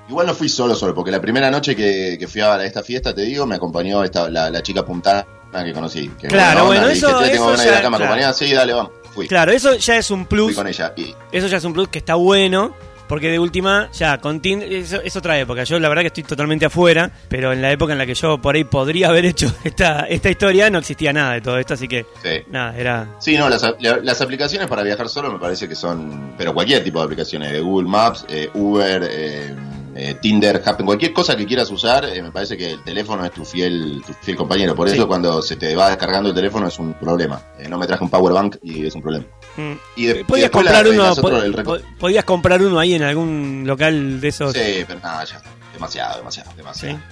igual 0.09 0.27
no 0.27 0.33
fui 0.33 0.47
solo, 0.49 0.75
solo, 0.75 0.93
porque 0.95 1.11
la 1.11 1.19
primera 1.21 1.49
noche 1.51 1.75
que, 1.75 2.15
que 2.19 2.27
fui 2.27 2.41
a 2.41 2.63
esta 2.63 2.83
fiesta, 2.83 3.13
te 3.13 3.23
digo, 3.23 3.45
me 3.45 3.55
acompañó 3.55 4.03
esta, 4.03 4.29
la, 4.29 4.49
la 4.49 4.61
chica 4.63 4.85
puntana 4.85 5.25
que 5.63 5.71
conocí. 5.73 6.09
Que 6.19 6.27
Claro, 6.27 6.65
bueno, 6.65 6.87
dije, 6.89 6.97
eso- 6.97 7.21
"Che, 7.23 7.29
tengo 7.29 7.53
eso 7.53 7.63
ya- 7.63 7.77
acá, 7.77 7.89
¿me 7.89 7.95
claro. 7.97 8.03
acompañás? 8.11 8.37
Sí, 8.37 8.51
dale, 8.53 8.73
vamos. 8.73 8.91
Fui, 9.13 9.25
Claro, 9.25 9.53
eso 9.53 9.75
ya 9.77 9.95
es 9.95 10.11
un 10.11 10.25
fui 10.27 10.37
plus, 10.37 10.53
con 10.55 10.67
ella. 10.67 10.93
Y, 10.97 11.15
eso 11.31 11.47
ya 11.47 11.55
es 11.57 11.63
un 11.63 11.71
plus 11.71 11.87
que 11.87 11.99
está 11.99 12.15
bueno. 12.15 12.75
Porque 13.07 13.29
de 13.29 13.39
última, 13.39 13.89
ya, 13.91 14.17
con 14.19 14.39
Tinder, 14.39 14.71
eso 14.71 15.01
es 15.03 15.15
otra 15.15 15.37
época. 15.39 15.63
Yo 15.63 15.79
la 15.79 15.89
verdad 15.89 16.01
que 16.01 16.07
estoy 16.07 16.23
totalmente 16.23 16.65
afuera, 16.65 17.11
pero 17.29 17.53
en 17.53 17.61
la 17.61 17.71
época 17.71 17.93
en 17.93 17.99
la 17.99 18.05
que 18.05 18.15
yo 18.15 18.39
por 18.41 18.55
ahí 18.55 18.63
podría 18.63 19.09
haber 19.09 19.25
hecho 19.25 19.53
esta, 19.63 20.01
esta 20.01 20.29
historia 20.29 20.69
no 20.69 20.79
existía 20.79 21.13
nada 21.13 21.33
de 21.33 21.41
todo 21.41 21.57
esto, 21.57 21.75
así 21.75 21.87
que 21.87 22.05
sí. 22.23 22.29
nada, 22.49 22.75
era... 22.77 23.07
Sí, 23.19 23.37
no, 23.37 23.47
las, 23.49 23.61
la- 23.79 23.97
las 23.97 24.21
aplicaciones 24.21 24.67
para 24.67 24.83
viajar 24.83 25.07
solo 25.09 25.31
me 25.31 25.39
parece 25.39 25.67
que 25.69 25.75
son, 25.75 26.33
pero 26.37 26.53
cualquier 26.53 26.83
tipo 26.83 26.99
de 26.99 27.05
aplicaciones, 27.05 27.51
de 27.51 27.59
Google 27.59 27.87
Maps, 27.89 28.25
eh, 28.29 28.49
Uber, 28.53 29.07
eh, 29.09 29.55
eh, 29.97 30.17
Tinder, 30.21 30.61
Happen, 30.65 30.85
cualquier 30.85 31.13
cosa 31.13 31.35
que 31.37 31.45
quieras 31.45 31.71
usar, 31.71 32.03
eh, 32.05 32.21
me 32.21 32.29
parece 32.31 32.57
que 32.57 32.71
el 32.71 32.83
teléfono 32.83 33.23
es 33.25 33.31
tu 33.31 33.45
fiel, 33.45 34.03
tu 34.05 34.13
fiel 34.21 34.35
compañero. 34.37 34.75
Por 34.75 34.89
Sí. 34.89 34.97
eso 34.97 35.07
cuando 35.07 35.41
se 35.41 35.55
te 35.55 35.73
va 35.75 35.87
descargando 35.89 36.29
el 36.29 36.35
teléfono 36.35 36.67
es 36.67 36.77
un 36.79 36.93
problema. 36.95 37.41
Eh, 37.57 37.69
no 37.69 37.77
me 37.77 37.87
traje 37.87 38.03
un 38.03 38.09
power 38.09 38.33
bank 38.33 38.57
y 38.61 38.85
es 38.85 38.93
un 38.93 39.01
problema. 39.01 39.25
mm. 39.55 39.71
Y, 39.95 40.05
de- 40.07 40.19
y 40.19 40.23
Podías 40.25 40.51
después 40.51 40.65
comprar 40.65 40.85
la- 40.85 41.13
uno, 41.13 41.75
podías 41.97 42.25
comprar 42.25 42.61
uno 42.61 42.77
ahí 42.77 42.93
en 42.93 43.03
algún 43.03 43.63
local 43.65 44.19
de 44.19 44.27
esos. 44.27 44.51
Sí, 44.53 44.83
pero 44.85 44.99
nada, 44.99 45.23
ya. 45.23 45.41
Demasiado, 45.73 46.17
demasiado, 46.17 46.51
demasiado. 46.55 46.97
Sí. 46.97 47.03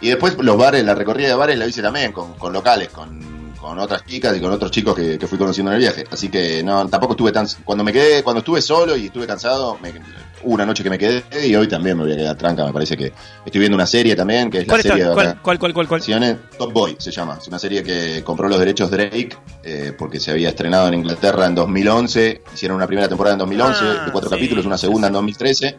Y 0.00 0.08
después 0.10 0.36
los 0.38 0.56
bares, 0.56 0.84
la 0.84 0.94
recorrida 0.94 1.28
de 1.28 1.34
bares 1.34 1.58
la 1.58 1.66
hice 1.66 1.82
también 1.82 2.12
con, 2.12 2.34
con 2.34 2.52
locales, 2.52 2.88
con, 2.90 3.52
con 3.60 3.78
otras 3.80 4.04
chicas 4.06 4.36
y 4.36 4.40
con 4.40 4.52
otros 4.52 4.70
chicos 4.70 4.94
que, 4.94 5.18
que 5.18 5.26
fui 5.26 5.36
conociendo 5.38 5.72
en 5.72 5.76
el 5.76 5.80
viaje. 5.82 6.04
Así 6.10 6.28
que 6.28 6.62
no, 6.62 6.86
tampoco 6.88 7.14
estuve 7.14 7.32
tan. 7.32 7.48
Cuando 7.64 7.82
me 7.82 7.92
quedé, 7.92 8.22
cuando 8.22 8.38
estuve 8.38 8.62
solo 8.62 8.96
y 8.96 9.06
estuve 9.06 9.26
cansado, 9.26 9.76
me, 9.82 9.92
una 10.44 10.64
noche 10.66 10.82
que 10.82 10.90
me 10.90 10.98
quedé 10.98 11.22
y 11.46 11.54
hoy 11.54 11.66
también 11.68 11.96
me 11.96 12.04
voy 12.04 12.12
a 12.12 12.16
quedar 12.16 12.36
tranca. 12.36 12.64
Me 12.64 12.72
parece 12.72 12.96
que 12.96 13.12
estoy 13.44 13.58
viendo 13.60 13.74
una 13.76 13.86
serie 13.86 14.14
también, 14.16 14.50
que 14.50 14.58
es 14.58 14.66
la 14.66 14.72
¿Cuál, 14.72 14.82
serie 14.82 15.04
de 15.04 15.12
¿Cuál, 15.14 15.38
cuál, 15.42 15.58
cuál, 15.74 15.88
cuál. 15.88 16.38
Top 16.58 16.72
Boy 16.72 16.96
se 16.98 17.10
llama. 17.10 17.38
Es 17.40 17.48
una 17.48 17.58
serie 17.58 17.82
que 17.82 18.22
compró 18.24 18.48
los 18.48 18.58
derechos 18.58 18.90
Drake 18.90 19.30
eh, 19.62 19.92
porque 19.96 20.20
se 20.20 20.30
había 20.30 20.48
estrenado 20.50 20.88
en 20.88 20.94
Inglaterra 20.94 21.46
en 21.46 21.54
2011. 21.54 22.42
Hicieron 22.54 22.76
una 22.76 22.86
primera 22.86 23.08
temporada 23.08 23.34
en 23.34 23.38
2011 23.40 23.84
Ah, 23.84 24.04
de 24.06 24.12
cuatro 24.12 24.30
sí, 24.30 24.36
capítulos, 24.36 24.66
una 24.66 24.78
segunda 24.78 25.08
en 25.08 25.12
2013. 25.14 25.78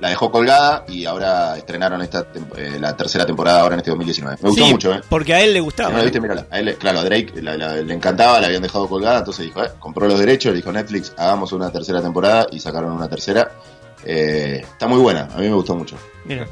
La 0.00 0.08
dejó 0.08 0.30
colgada 0.30 0.84
y 0.88 1.04
ahora 1.04 1.56
estrenaron 1.56 2.02
esta 2.02 2.26
eh, 2.56 2.76
la 2.80 2.96
tercera 2.96 3.24
temporada 3.24 3.60
ahora 3.60 3.74
en 3.74 3.78
este 3.80 3.90
2019. 3.90 4.38
Me 4.42 4.48
gustó 4.50 4.64
Sí, 4.66 4.72
mucho, 4.72 4.92
¿eh? 4.92 5.00
Porque 5.08 5.32
a 5.34 5.40
él 5.42 5.52
le 5.52 5.60
Si 5.60 5.64
gustaba. 5.64 5.90
no 5.90 5.98
la 5.98 6.04
viste. 6.04 6.20
A 6.50 6.58
él, 6.58 6.76
claro, 6.76 6.98
a 6.98 7.04
Drake 7.04 7.32
la- 7.40 7.56
la- 7.56 7.76
le 7.76 7.94
encantaba, 7.94 8.40
la 8.40 8.48
habían 8.48 8.60
dejado 8.62 8.88
colgada, 8.88 9.18
entonces 9.20 9.46
dijo, 9.46 9.62
eh, 9.64 9.68
compró 9.78 10.06
los 10.08 10.18
derechos, 10.18 10.50
le 10.52 10.56
dijo 10.56 10.72
Netflix, 10.72 11.12
hagamos 11.16 11.52
una 11.52 11.70
tercera 11.70 12.02
temporada 12.02 12.46
y 12.50 12.58
sacaron 12.60 12.92
una 12.92 13.08
tercera. 13.08 13.52
Eh, 14.04 14.60
está 14.62 14.86
muy 14.86 14.98
buena, 15.00 15.22
a 15.32 15.38
mí 15.38 15.48
me 15.48 15.54
gustó 15.54 15.74
mucho. 15.74 15.96
Mira. 16.24 16.46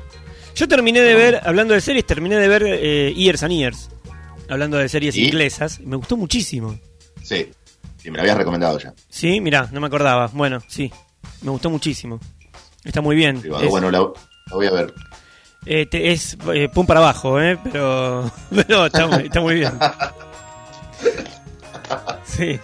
Yo 0.54 0.68
terminé 0.68 1.00
de 1.00 1.14
ver, 1.14 1.40
hablando 1.44 1.72
de 1.74 1.80
series, 1.80 2.04
terminé 2.06 2.36
de 2.36 2.46
ver 2.48 2.62
eh, 2.66 3.12
Years 3.14 3.42
and 3.42 3.52
Years. 3.52 3.88
Hablando 4.50 4.76
de 4.76 4.88
series 4.88 5.16
¿Y? 5.16 5.24
inglesas. 5.26 5.80
Me 5.80 5.96
gustó 5.96 6.16
muchísimo. 6.16 6.78
Sí, 7.22 7.50
y 8.04 8.10
me 8.10 8.16
la 8.18 8.22
habías 8.24 8.36
recomendado 8.36 8.78
ya. 8.78 8.92
Sí, 9.08 9.40
mirá, 9.40 9.68
no 9.72 9.80
me 9.80 9.86
acordaba. 9.86 10.26
Bueno, 10.32 10.60
sí. 10.68 10.92
Me 11.40 11.50
gustó 11.50 11.70
muchísimo. 11.70 12.20
Está 12.84 13.00
muy 13.00 13.16
bien. 13.16 13.36
Es, 13.62 13.68
Bueno, 13.70 13.90
la, 13.90 14.00
la 14.00 14.54
voy 14.54 14.66
a 14.66 14.70
ver. 14.72 14.92
eh, 15.64 15.86
te- 15.86 16.12
es 16.12 16.36
eh, 16.52 16.68
pum 16.68 16.84
para 16.86 17.00
abajo, 17.00 17.40
¿eh? 17.40 17.58
Pero, 17.64 18.30
pero 18.54 18.86
está, 18.86 19.20
está 19.22 19.40
muy 19.40 19.54
bien. 19.54 19.72
Sí. 22.24 22.58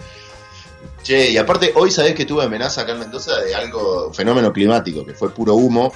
Che, 1.03 1.29
y 1.31 1.37
aparte, 1.37 1.71
hoy 1.75 1.91
sabés 1.91 2.13
que 2.13 2.25
tuve 2.25 2.43
amenaza 2.43 2.81
acá 2.81 2.91
en 2.91 2.99
Mendoza 2.99 3.37
de 3.39 3.55
algo, 3.55 4.11
fenómeno 4.13 4.51
climático, 4.51 5.05
que 5.05 5.13
fue 5.13 5.29
puro 5.31 5.53
humo. 5.55 5.91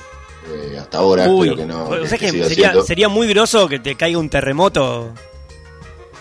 eh, 0.50 0.78
hasta 0.80 0.98
ahora 0.98 1.28
Uy, 1.28 1.50
espero 1.50 1.56
que 1.68 1.74
no. 1.74 1.86
o 1.88 2.08
sea 2.08 2.18
que 2.18 2.26
que 2.26 2.32
siga 2.32 2.50
sería, 2.50 2.82
sería 2.84 3.10
muy 3.10 3.28
groso 3.28 3.68
que 3.70 3.80
te 3.80 3.96
caiga 3.96 4.18
un 4.20 4.30
terremoto 4.30 5.12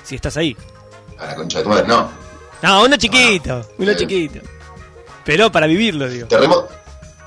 si 0.04 0.14
estás 0.16 0.36
ahí. 0.36 0.56
A 1.18 1.26
la 1.26 1.34
concha 1.36 1.58
de 1.58 1.64
tu 1.64 1.70
madre, 1.70 1.86
no. 1.88 2.08
No, 2.62 2.84
uno 2.84 2.96
chiquito, 2.96 3.66
uno 3.78 3.90
Eh. 3.90 3.96
chiquito. 3.96 4.40
Pero 5.24 5.50
para 5.50 5.66
vivirlo, 5.66 6.08
digo. 6.08 6.26
Terremoto, 6.28 6.68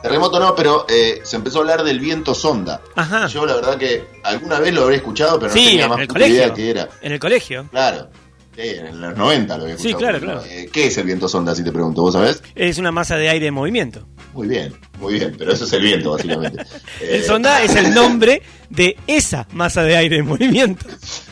terremoto 0.01 0.39
no, 0.39 0.55
pero 0.55 0.85
eh, 0.89 1.21
se 1.23 1.35
empezó 1.37 1.59
a 1.59 1.61
hablar 1.61 1.83
del 1.83 1.99
viento 1.99 2.33
sonda. 2.35 2.81
Ajá. 2.95 3.27
Yo 3.27 3.45
la 3.45 3.55
verdad 3.55 3.77
que 3.77 4.05
alguna 4.23 4.59
vez 4.59 4.73
lo 4.73 4.83
habré 4.83 4.97
escuchado, 4.97 5.39
pero 5.39 5.49
no 5.51 5.57
Sí, 5.57 5.65
tenía 5.65 5.83
en 5.85 5.89
más 5.89 6.29
idea 6.29 6.53
que 6.53 6.69
era. 6.69 6.89
En 7.01 7.11
el 7.13 7.19
colegio. 7.19 7.65
Claro. 7.71 8.09
Sí, 8.55 8.61
en 8.69 9.01
los 9.01 9.17
90 9.17 9.57
lo 9.57 9.63
había 9.65 9.77
Sí, 9.77 9.93
claro, 9.93 10.19
claro. 10.19 10.41
eh, 10.49 10.69
¿Qué 10.71 10.87
es 10.87 10.97
el 10.97 11.05
viento 11.05 11.27
sonda, 11.27 11.53
si 11.53 11.63
te 11.63 11.71
pregunto? 11.73 12.01
¿Vos 12.03 12.13
sabés? 12.13 12.41
Es 12.55 12.77
una 12.77 12.91
masa 12.91 13.17
de 13.17 13.27
aire 13.29 13.47
en 13.47 13.53
movimiento. 13.53 14.07
Muy 14.33 14.47
bien, 14.47 14.73
muy 14.99 15.13
bien, 15.15 15.35
pero 15.37 15.51
eso 15.53 15.65
es 15.65 15.73
el 15.73 15.81
viento, 15.81 16.11
básicamente. 16.11 16.63
El 17.01 17.21
Eh, 17.21 17.23
sonda 17.23 17.61
es 17.63 17.75
el 17.75 17.93
nombre 17.93 18.41
de 18.69 18.97
esa 19.07 19.47
masa 19.53 19.83
de 19.83 19.95
aire 19.97 20.17
en 20.17 20.25
movimiento. 20.25 20.85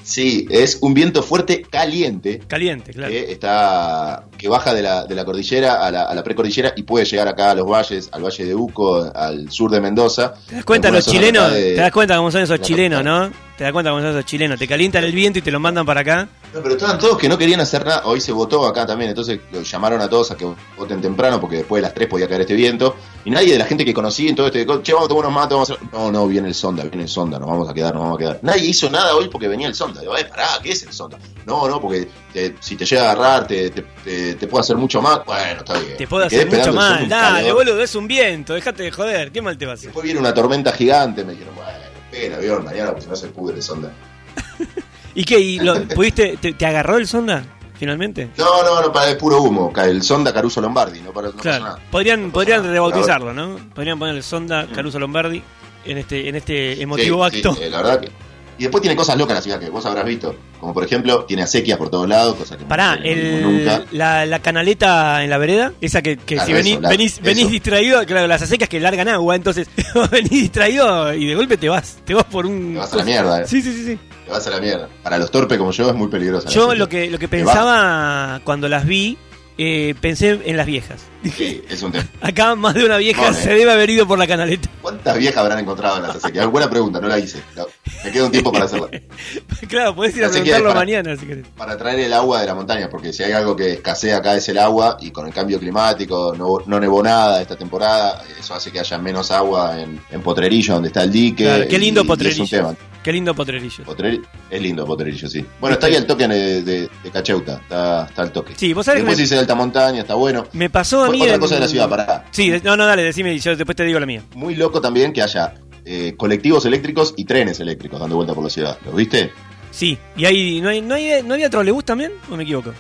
Sí, 0.03 0.45
es 0.49 0.77
un 0.81 0.93
viento 0.93 1.23
fuerte 1.23 1.61
caliente 1.63 2.39
Caliente, 2.47 2.91
claro. 2.91 3.09
que 3.11 3.31
está 3.31 4.25
que 4.37 4.47
baja 4.49 4.73
de 4.73 4.81
la, 4.81 5.05
de 5.05 5.15
la 5.15 5.23
cordillera 5.25 5.85
a 5.85 5.89
la, 5.91 6.03
a 6.03 6.13
la 6.13 6.23
precordillera 6.23 6.73
y 6.75 6.83
puede 6.83 7.05
llegar 7.05 7.27
acá 7.29 7.51
a 7.51 7.55
los 7.55 7.65
valles, 7.65 8.09
al 8.11 8.21
valle 8.23 8.43
de 8.45 8.53
Uco, 8.53 9.11
al 9.15 9.49
sur 9.49 9.71
de 9.71 9.79
Mendoza. 9.79 10.33
¿Te 10.47 10.55
das 10.55 10.65
cuenta 10.65 10.89
En 10.89 10.95
los 10.95 11.05
chilenos? 11.05 11.53
de- 11.53 11.75
¿Te 11.75 11.81
das 11.81 11.91
cuenta 11.91 12.17
cómo 12.17 12.31
son 12.31 12.41
esos 12.41 12.59
chilenos, 12.61 13.01
no? 13.03 13.31
¿Te 13.57 13.63
das 13.63 13.71
cuenta 13.73 13.91
cómo 13.91 14.01
son 14.01 14.11
esos 14.11 14.25
chilenos? 14.25 14.59
Te 14.59 14.67
calientan 14.67 15.03
el 15.05 15.13
viento 15.13 15.39
y 15.39 15.41
te 15.41 15.51
lo 15.51 15.59
mandan 15.61 15.85
para 15.85 16.01
acá. 16.01 16.27
No, 16.53 16.61
pero 16.61 16.75
estaban 16.75 16.99
todos 16.99 17.17
que 17.17 17.27
no 17.27 17.35
querían 17.37 17.59
hacer 17.61 17.83
nada. 17.83 18.03
Hoy 18.05 18.21
se 18.21 18.31
votó 18.31 18.65
acá 18.67 18.85
también, 18.85 19.09
entonces 19.09 19.39
los 19.51 19.69
llamaron 19.69 19.99
a 20.01 20.07
todos 20.09 20.29
a 20.31 20.37
que 20.37 20.45
voten 20.77 21.01
temprano 21.01 21.41
porque 21.41 21.57
después 21.57 21.81
de 21.81 21.87
las 21.87 21.93
3 21.95 22.07
podía 22.07 22.27
caer 22.27 22.41
este 22.41 22.53
viento. 22.53 22.95
Y 23.25 23.31
nadie 23.31 23.53
de 23.53 23.57
la 23.57 23.65
gente 23.65 23.83
que 23.83 23.93
conocí 23.93 24.27
en 24.27 24.35
todo 24.35 24.47
este. 24.47 24.63
Che, 24.83 24.93
vamos 24.93 25.05
a 25.05 25.09
tomar 25.09 25.25
unos 25.25 25.33
mates, 25.33 25.49
vamos 25.51 25.69
a 25.71 25.73
hacer. 25.73 25.87
No, 25.91 26.11
no, 26.11 26.27
viene 26.27 26.49
el 26.49 26.53
sonda, 26.53 26.83
viene 26.83 27.03
el 27.03 27.09
sonda, 27.09 27.39
nos 27.39 27.49
vamos 27.49 27.67
a 27.69 27.73
quedar, 27.73 27.93
nos 27.95 28.03
vamos 28.03 28.17
a 28.17 28.19
quedar. 28.19 28.39
Nadie 28.43 28.65
hizo 28.67 28.87
nada 28.89 29.15
hoy 29.15 29.29
porque 29.29 29.47
venía 29.47 29.67
el 29.67 29.73
sonda. 29.73 30.01
Digo, 30.01 30.15
eh, 30.15 30.25
pará, 30.25 30.47
¿qué 30.61 30.71
es 30.73 30.83
el 30.83 30.93
sonda? 30.93 31.17
No, 31.47 31.67
no, 31.67 31.81
porque 31.81 32.07
te- 32.31 32.55
si 32.59 32.75
te 32.75 32.85
llega 32.85 33.01
a 33.09 33.11
agarrar, 33.13 33.47
te, 33.47 33.71
te, 33.71 33.81
te- 34.03 34.35
te 34.35 34.47
puede 34.47 34.61
hacer 34.61 34.75
mucho 34.75 35.01
más. 35.01 35.25
Bueno, 35.25 35.59
está 35.61 35.73
bien. 35.79 35.97
Te 35.97 36.05
quedé 36.05 36.25
hacer 36.25 36.47
mucho 36.47 36.73
mal. 36.73 37.09
Dale, 37.09 37.51
boludo, 37.51 37.81
es 37.81 37.95
un 37.95 38.07
viento. 38.07 38.53
Déjate 38.53 38.83
de 38.83 38.91
joder. 38.91 39.31
¿Qué 39.31 39.41
mal 39.41 39.57
te 39.57 39.65
va 39.65 39.71
a 39.71 39.75
hacer? 39.75 39.87
Después 39.87 40.03
viene 40.03 40.19
una 40.19 40.33
tormenta 40.35 40.71
gigante, 40.71 41.23
me 41.23 41.31
dijeron, 41.31 41.55
bueno, 41.55 41.71
espera, 42.11 42.35
avión, 42.37 42.63
mañana, 42.63 42.89
porque 42.89 43.01
si 43.05 43.09
no 43.09 43.15
se 43.15 43.27
pudre 43.29 43.55
el 43.55 43.63
sonda. 43.63 43.91
¿Y 45.15 45.23
qué? 45.23 45.39
¿Y 45.39 45.59
lo, 45.59 45.83
pudiste, 45.89 46.37
te, 46.37 46.53
te 46.53 46.65
agarró 46.65 46.97
el 46.97 47.07
sonda 47.07 47.43
finalmente? 47.77 48.29
No, 48.37 48.63
no, 48.63 48.81
no, 48.81 48.91
para 48.91 49.11
el 49.11 49.17
puro 49.17 49.41
humo. 49.43 49.71
El 49.75 50.01
sonda 50.03 50.33
Caruso 50.33 50.59
Lombardi, 50.61 51.01
no, 51.01 51.11
para, 51.11 51.27
no 51.27 51.33
Claro. 51.35 51.63
nada. 51.65 51.79
Podrían, 51.91 52.27
No 52.27 52.33
podrían 52.33 52.61
nada. 52.61 52.71
rebautizarlo, 52.73 53.33
¿no? 53.33 53.57
Podrían 53.75 53.99
ponerle 53.99 54.21
sonda 54.23 54.67
Caruso 54.73 54.99
Lombardi 54.99 55.41
en 55.85 55.97
este, 55.97 56.27
en 56.29 56.35
este 56.35 56.81
emotivo 56.81 57.29
Sí, 57.29 57.37
acto. 57.37 57.53
sí, 57.55 57.69
la 57.69 57.77
verdad 57.77 57.99
que. 58.01 58.11
Y 58.55 58.63
después 58.63 58.81
tiene 58.83 58.95
cosas 58.95 59.17
locas 59.17 59.35
la 59.37 59.41
ciudad 59.41 59.59
que 59.59 59.69
vos 59.71 59.83
habrás 59.87 60.05
visto. 60.05 60.35
Como 60.59 60.75
por 60.75 60.83
ejemplo, 60.83 61.25
tiene 61.25 61.41
acequias 61.41 61.75
por 61.77 61.89
todos 61.89 62.07
lados, 62.07 62.35
cosas 62.35 62.57
que 62.57 62.65
Pará, 62.65 62.95
no 62.97 63.03
el, 63.03 63.41
nunca. 63.41 63.83
la, 63.91 64.27
la 64.27 64.39
canaleta 64.43 65.23
en 65.23 65.31
la 65.31 65.39
vereda, 65.39 65.73
esa 65.81 66.03
que, 66.03 66.17
que 66.17 66.35
Claro, 66.35 66.45
si 66.47 66.53
venís, 66.53 66.73
eso, 66.73 66.81
la- 66.81 66.89
venís, 66.89 67.19
venís 67.19 67.49
distraído, 67.49 68.05
claro, 68.05 68.27
las 68.27 68.43
acecas 68.43 68.69
que 68.69 68.79
largan 68.79 69.07
agua, 69.07 69.35
entonces 69.35 69.67
venís 70.11 70.29
distraído 70.29 71.13
y 71.15 71.25
de 71.25 71.33
golpe 71.35 71.57
te 71.57 71.67
vas, 71.67 71.97
te 72.05 72.13
vas 72.13 72.25
por 72.25 72.45
un... 72.45 72.73
Te 72.73 72.79
vas 72.79 72.93
a 72.93 72.97
la 72.97 73.03
mierda, 73.03 73.41
eh. 73.41 73.47
Sí, 73.47 73.59
sí, 73.63 73.73
sí, 73.73 73.85
sí. 73.85 73.99
Te 74.25 74.31
vas 74.31 74.45
a 74.47 74.49
la 74.49 74.59
mierda. 74.59 74.89
Para 75.03 75.17
los 75.17 75.31
torpes 75.31 75.57
como 75.57 75.71
yo 75.71 75.89
es 75.89 75.95
muy 75.95 76.07
peligrosa. 76.07 76.47
la 76.47 76.53
Yo 76.53 76.75
lo 76.75 76.87
que, 76.89 77.09
lo 77.09 77.19
que 77.19 77.27
pensaba 77.27 78.41
cuando 78.43 78.69
las 78.69 78.85
vi, 78.85 79.17
eh, 79.57 79.95
pensé 79.99 80.39
en 80.45 80.57
las 80.57 80.65
viejas. 80.65 81.12
Sí, 81.23 81.61
es 81.69 81.81
un 81.81 81.91
tema. 81.91 82.05
Acá 82.21 82.55
más 82.55 82.73
de 82.73 82.85
una 82.85 82.97
vieja 82.97 83.33
se 83.33 83.53
debe 83.53 83.71
haber 83.71 83.89
ido 83.89 84.07
por 84.07 84.19
la 84.19 84.27
canaleta. 84.27 84.69
¿Cuántas 84.81 85.17
viejas 85.17 85.37
habrán 85.37 85.59
encontrado 85.59 85.97
en 85.97 86.03
las 86.03 86.15
acequias? 86.17 86.45
Buena 86.47 86.69
pregunta, 86.69 86.99
no 86.99 87.07
la 87.07 87.17
hice. 87.19 87.41
La- 87.55 87.65
Me 88.03 88.11
queda 88.11 88.25
un 88.25 88.31
tiempo 88.31 88.51
para 88.51 88.65
hacerla. 88.65 88.89
claro, 89.69 89.95
podés 89.95 90.15
ir 90.17 90.23
a 90.23 90.27
La 90.27 90.31
preguntarlo 90.33 90.67
para- 90.69 90.79
mañana 90.79 91.15
si 91.15 91.25
querés. 91.25 91.45
Para 91.57 91.77
traer 91.77 91.99
el 92.01 92.13
agua 92.13 92.41
de 92.41 92.47
la 92.47 92.55
montaña, 92.55 92.89
porque 92.89 93.13
si 93.13 93.23
hay 93.23 93.31
algo 93.31 93.55
que 93.55 93.73
escasea 93.73 94.17
acá 94.17 94.35
es 94.35 94.47
el 94.49 94.57
agua 94.57 94.97
y 94.99 95.11
con 95.11 95.25
el 95.27 95.33
cambio 95.33 95.59
climático, 95.59 96.33
no, 96.37 96.57
no 96.65 96.79
nevó 96.79 97.01
nada 97.01 97.41
esta 97.41 97.55
temporada, 97.55 98.23
eso 98.39 98.53
hace 98.53 98.71
que 98.71 98.79
haya 98.79 98.97
menos 98.97 99.31
agua 99.31 99.79
en, 99.79 100.01
en 100.11 100.21
Potrerillo, 100.21 100.73
donde 100.75 100.87
está 100.89 101.03
el 101.03 101.11
dique. 101.11 101.43
Claro, 101.45 101.65
qué 101.69 101.77
lindo 101.79 102.01
y 102.01 102.05
Potrerillo. 102.07 102.43
Es 102.43 102.51
un 102.51 102.57
tema. 102.57 102.75
Qué 103.03 103.11
lindo 103.11 103.35
potrerillo. 103.35 103.83
Potreri- 103.83 104.23
es 104.49 104.61
lindo 104.61 104.85
Potrerillo, 104.85 105.27
sí. 105.27 105.45
Bueno, 105.59 105.73
está 105.73 105.87
ahí 105.87 105.95
el 105.95 106.05
toque 106.05 106.25
de, 106.25 106.61
de, 106.63 106.89
de 107.03 107.11
Cacheuta, 107.11 107.55
está, 107.61 108.05
está 108.05 108.23
el 108.23 108.31
toque. 108.31 108.53
Sí, 108.55 108.71
vos 108.71 108.85
sabés 108.85 109.01
que 109.01 109.07
Después 109.07 109.17
me, 109.17 109.23
hice 109.25 109.37
alta 109.37 109.55
montaña, 109.55 109.99
está 110.03 110.13
bueno. 110.13 110.47
me 110.53 110.69
pasó 110.69 111.03
a 111.03 111.09
mí 111.13 111.21
Otra 111.21 111.35
en- 111.35 111.39
cosa 111.39 111.55
de 111.55 111.61
la 111.61 111.67
ciudad, 111.67 111.89
pará. 111.89 112.25
Sí, 112.31 112.51
no, 112.63 112.75
no, 112.75 112.85
dale, 112.85 113.03
decime 113.03 113.33
y 113.33 113.39
yo 113.39 113.55
después 113.55 113.75
te 113.75 113.83
digo 113.85 113.99
la 113.99 114.05
mía. 114.05 114.21
Muy 114.35 114.55
loco 114.55 114.81
también 114.81 115.13
que 115.13 115.21
haya 115.21 115.53
eh, 115.85 116.13
colectivos 116.17 116.65
eléctricos 116.65 117.13
y 117.17 117.25
trenes 117.25 117.59
eléctricos 117.59 117.99
dando 117.99 118.15
vuelta 118.15 118.33
por 118.33 118.43
la 118.43 118.49
ciudad. 118.49 118.77
¿Lo 118.85 118.91
viste? 118.93 119.31
Sí, 119.71 119.97
y 120.15 120.25
ahí, 120.25 120.61
¿no, 120.61 120.69
hay, 120.69 120.81
no, 120.81 120.95
hay, 120.95 121.23
¿no 121.23 121.33
había 121.33 121.49
trolebús 121.49 121.83
también? 121.83 122.11
¿O 122.31 122.35
me 122.37 122.43
equivoco? 122.43 122.73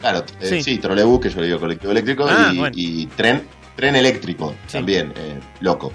Claro, 0.00 0.24
eh, 0.40 0.46
Sí. 0.48 0.62
sí, 0.62 0.78
trolebús, 0.78 1.20
que 1.20 1.28
yo 1.30 1.40
le 1.40 1.46
digo 1.48 1.58
colectivo 1.60 1.90
eléctrico, 1.92 2.26
Ah, 2.28 2.50
y, 2.54 2.58
bueno. 2.58 2.74
y 2.76 3.06
tren, 3.06 3.42
tren 3.76 3.96
eléctrico 3.96 4.54
Sí. 4.66 4.72
también, 4.78 5.12
eh, 5.16 5.38
loco. 5.60 5.92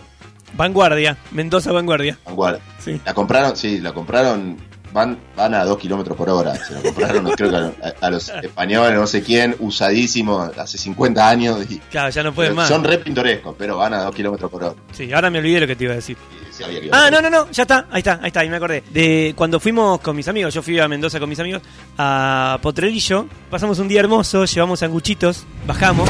Vanguardia, 0.56 1.18
Mendoza 1.32 1.72
Vanguardia. 1.72 2.18
Vanguard. 2.26 2.60
Sí. 2.80 3.02
La 3.06 3.14
compraron, 3.14 3.56
sí, 3.58 3.80
la 3.80 3.92
compraron, 3.94 4.58
van, 4.94 5.18
van 5.36 5.54
a 5.56 5.66
2 5.66 5.78
kilómetros 5.78 6.16
por 6.16 6.30
hora. 6.30 6.56
Se 6.56 6.74
la 6.74 6.82
compraron, 6.82 7.26
creo 7.32 7.50
que 7.50 7.56
a, 7.86 7.94
a 8.00 8.10
los 8.10 8.30
españoles, 8.30 8.98
no 9.00 9.08
sé 9.08 9.22
quién, 9.24 9.56
usadísimo 9.60 10.40
hace 10.58 10.78
50 10.78 11.28
años. 11.30 11.60
Y, 11.70 11.80
Claro, 11.80 12.10
ya 12.10 12.24
no 12.24 12.34
pueden 12.34 12.56
más. 12.56 12.70
son 12.70 12.84
re 12.84 13.00
pintorescos, 13.00 13.56
pero 13.58 13.78
van 13.78 13.94
a 13.94 14.04
2 14.04 14.16
kilómetros 14.16 14.50
por 14.50 14.64
hora. 14.64 14.76
Sí, 14.92 15.12
ahora 15.12 15.30
me 15.30 15.40
olvidé 15.40 15.60
lo 15.62 15.68
que 15.68 15.76
te 15.76 15.84
iba 15.86 15.94
a 15.94 15.98
decir. 15.98 16.16
Sí 16.52 16.64
Ah, 16.92 17.10
no, 17.12 17.20
no, 17.20 17.30
no, 17.32 17.50
ya 17.50 17.64
está, 17.64 17.88
ahí 17.90 18.00
está, 18.00 18.20
ahí 18.22 18.28
está, 18.28 18.42
ahí 18.42 18.50
me 18.50 18.58
acordé. 18.58 18.84
De 18.92 19.34
cuando 19.36 19.60
fuimos 19.60 20.00
con 20.02 20.16
mis 20.16 20.28
amigos, 20.28 20.54
yo 20.54 20.62
fui 20.62 20.80
a 20.80 20.88
Mendoza 20.88 21.20
con 21.20 21.28
mis 21.28 21.40
amigos, 21.40 21.64
a 21.98 22.60
Potrerillo, 22.62 23.26
pasamos 23.50 23.80
un 23.80 23.88
día 23.88 24.00
hermoso, 24.02 24.46
llevamos 24.46 24.80
sanguchitos, 24.80 25.46
bajamos. 25.66 26.10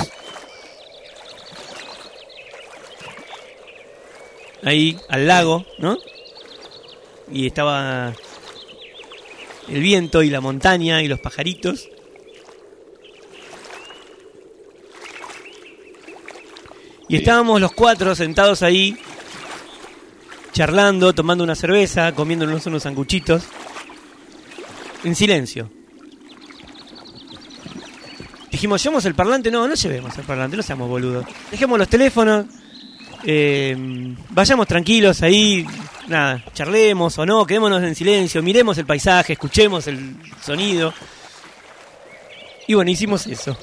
Ahí, 4.65 4.97
al 5.09 5.27
lago, 5.27 5.65
¿no? 5.77 5.97
Y 7.31 7.47
estaba 7.47 8.13
el 9.67 9.81
viento 9.81 10.23
y 10.23 10.29
la 10.29 10.41
montaña 10.41 11.01
y 11.01 11.07
los 11.07 11.19
pajaritos. 11.19 11.89
Y 17.09 17.17
estábamos 17.17 17.61
los 17.61 17.73
cuatro 17.73 18.15
sentados 18.15 18.63
ahí, 18.63 18.97
charlando, 20.51 21.13
tomando 21.13 21.43
una 21.43 21.55
cerveza, 21.55 22.13
comiéndonos 22.13 22.65
unos 22.65 22.83
sanguchitos, 22.83 23.43
en 25.03 25.15
silencio. 25.15 25.69
Dijimos, 28.49 28.81
¿llevamos 28.81 29.05
el 29.05 29.15
parlante? 29.15 29.51
No, 29.51 29.67
no 29.67 29.73
llevemos 29.73 30.17
el 30.17 30.23
parlante, 30.23 30.55
no 30.55 30.63
seamos 30.63 30.87
boludos. 30.87 31.25
Dejemos 31.51 31.77
los 31.77 31.87
teléfonos, 31.87 32.45
eh, 33.25 33.75
vayamos 34.29 34.67
tranquilos 34.67 35.21
ahí, 35.21 35.65
nada, 36.07 36.43
charlemos 36.53 37.17
o 37.17 37.25
no, 37.25 37.45
quedémonos 37.45 37.81
en 37.83 37.95
silencio, 37.95 38.43
miremos 38.43 38.77
el 38.77 38.85
paisaje, 38.85 39.33
escuchemos 39.33 39.87
el 39.87 40.15
sonido. 40.41 40.93
Y 42.67 42.73
bueno, 42.73 42.91
hicimos 42.91 43.27
eso. 43.27 43.57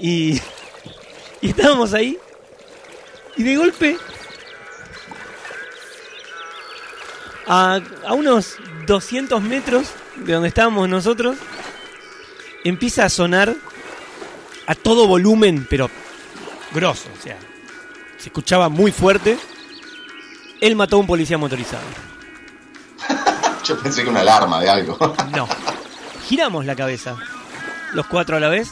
Y, 0.00 0.40
y 1.40 1.48
estábamos 1.48 1.94
ahí, 1.94 2.18
y 3.36 3.42
de 3.42 3.56
golpe 3.56 3.96
a, 7.46 7.80
a 8.06 8.14
unos 8.14 8.56
200 8.86 9.42
metros 9.42 9.88
de 10.16 10.32
donde 10.32 10.48
estábamos 10.48 10.88
nosotros, 10.88 11.36
empieza 12.64 13.04
a 13.04 13.08
sonar 13.08 13.54
a 14.66 14.74
todo 14.74 15.06
volumen, 15.06 15.66
pero 15.68 15.90
grosso, 16.72 17.08
o 17.18 17.22
sea, 17.22 17.38
se 18.22 18.28
escuchaba 18.28 18.68
muy 18.68 18.92
fuerte. 18.92 19.36
Él 20.60 20.76
mató 20.76 20.94
a 20.94 21.00
un 21.00 21.08
policía 21.08 21.38
motorizado. 21.38 21.82
Yo 23.64 23.76
pensé 23.80 24.04
que 24.04 24.10
una 24.10 24.20
alarma 24.20 24.60
de 24.60 24.70
algo. 24.70 24.96
No. 25.32 25.48
Giramos 26.28 26.64
la 26.64 26.76
cabeza, 26.76 27.16
los 27.94 28.06
cuatro 28.06 28.36
a 28.36 28.40
la 28.40 28.48
vez, 28.48 28.70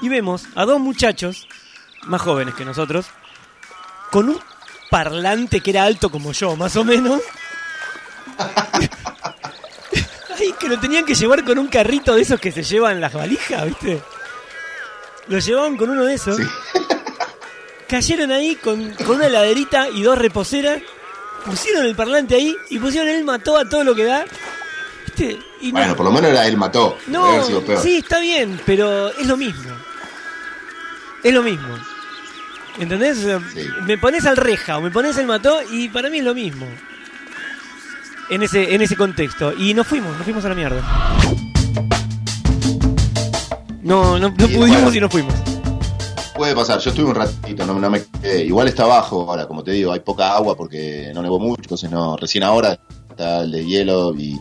y 0.00 0.08
vemos 0.08 0.44
a 0.54 0.64
dos 0.64 0.78
muchachos, 0.78 1.48
más 2.04 2.22
jóvenes 2.22 2.54
que 2.54 2.64
nosotros, 2.64 3.06
con 4.12 4.28
un 4.28 4.40
parlante 4.88 5.60
que 5.60 5.70
era 5.70 5.82
alto 5.82 6.10
como 6.10 6.30
yo, 6.32 6.54
más 6.54 6.76
o 6.76 6.84
menos. 6.84 7.20
Ay, 10.38 10.54
que 10.58 10.68
lo 10.68 10.78
tenían 10.78 11.04
que 11.04 11.16
llevar 11.16 11.44
con 11.44 11.58
un 11.58 11.66
carrito 11.66 12.14
de 12.14 12.22
esos 12.22 12.38
que 12.38 12.52
se 12.52 12.62
llevan 12.62 13.00
las 13.00 13.12
valijas, 13.12 13.66
¿viste? 13.66 14.00
Lo 15.26 15.40
llevaban 15.40 15.76
con 15.76 15.90
uno 15.90 16.04
de 16.04 16.14
esos. 16.14 16.36
Sí. 16.36 16.44
Cayeron 17.92 18.32
ahí 18.32 18.56
con, 18.56 18.88
con 18.94 19.16
una 19.16 19.28
laderita 19.28 19.86
y 19.90 20.02
dos 20.02 20.16
reposeras. 20.16 20.80
Pusieron 21.44 21.84
el 21.84 21.94
parlante 21.94 22.34
ahí 22.36 22.56
y 22.70 22.78
pusieron 22.78 23.06
él 23.10 23.22
mató 23.22 23.58
a 23.58 23.68
todo 23.68 23.84
lo 23.84 23.94
que 23.94 24.04
da. 24.04 24.24
¿Viste? 25.04 25.38
Y 25.60 25.72
no- 25.72 25.78
Bueno, 25.78 25.94
por 25.94 26.06
lo 26.06 26.10
menos 26.12 26.30
era 26.30 26.46
él 26.46 26.56
mató. 26.56 26.96
No, 27.08 27.26
haber 27.26 27.44
sido 27.44 27.62
peor. 27.62 27.82
sí, 27.82 27.96
está 27.96 28.18
bien, 28.18 28.58
pero 28.64 29.10
es 29.10 29.26
lo 29.26 29.36
mismo. 29.36 29.70
Es 31.22 31.34
lo 31.34 31.42
mismo. 31.42 31.68
¿Entendés? 32.78 33.18
O 33.18 33.22
sea, 33.24 33.40
Sí. 33.52 33.68
Me 33.84 33.98
pones 33.98 34.24
al 34.24 34.38
reja 34.38 34.78
o 34.78 34.80
me 34.80 34.90
pones 34.90 35.18
el 35.18 35.26
mató 35.26 35.60
y 35.70 35.90
para 35.90 36.08
mí 36.08 36.20
es 36.20 36.24
lo 36.24 36.34
mismo. 36.34 36.66
En 38.30 38.42
ese, 38.42 38.74
en 38.74 38.80
ese 38.80 38.96
contexto. 38.96 39.52
Y 39.52 39.74
nos 39.74 39.86
fuimos, 39.86 40.16
nos 40.16 40.24
fuimos 40.24 40.42
a 40.46 40.48
la 40.48 40.54
mierda. 40.54 40.80
No, 43.82 44.18
no, 44.18 44.30
no 44.30 44.34
pudimos 44.34 44.68
bueno. 44.70 44.94
y 44.94 45.00
nos 45.00 45.10
fuimos. 45.12 45.34
Puede 46.34 46.54
pasar, 46.54 46.78
yo 46.80 46.90
estuve 46.90 47.10
un 47.10 47.14
ratito, 47.14 47.66
no, 47.66 47.90
me 47.90 48.02
quedé. 48.02 48.44
Igual 48.44 48.68
está 48.68 48.84
abajo 48.84 49.28
ahora, 49.28 49.46
como 49.46 49.62
te 49.62 49.72
digo, 49.72 49.92
hay 49.92 50.00
poca 50.00 50.34
agua 50.34 50.56
porque 50.56 51.10
no 51.14 51.22
nevó 51.22 51.38
mucho, 51.38 51.62
entonces 51.62 51.90
no, 51.90 52.16
recién 52.16 52.42
ahora 52.42 52.78
está 53.10 53.40
el 53.42 53.50
de 53.50 53.64
hielo 53.64 54.14
y 54.16 54.40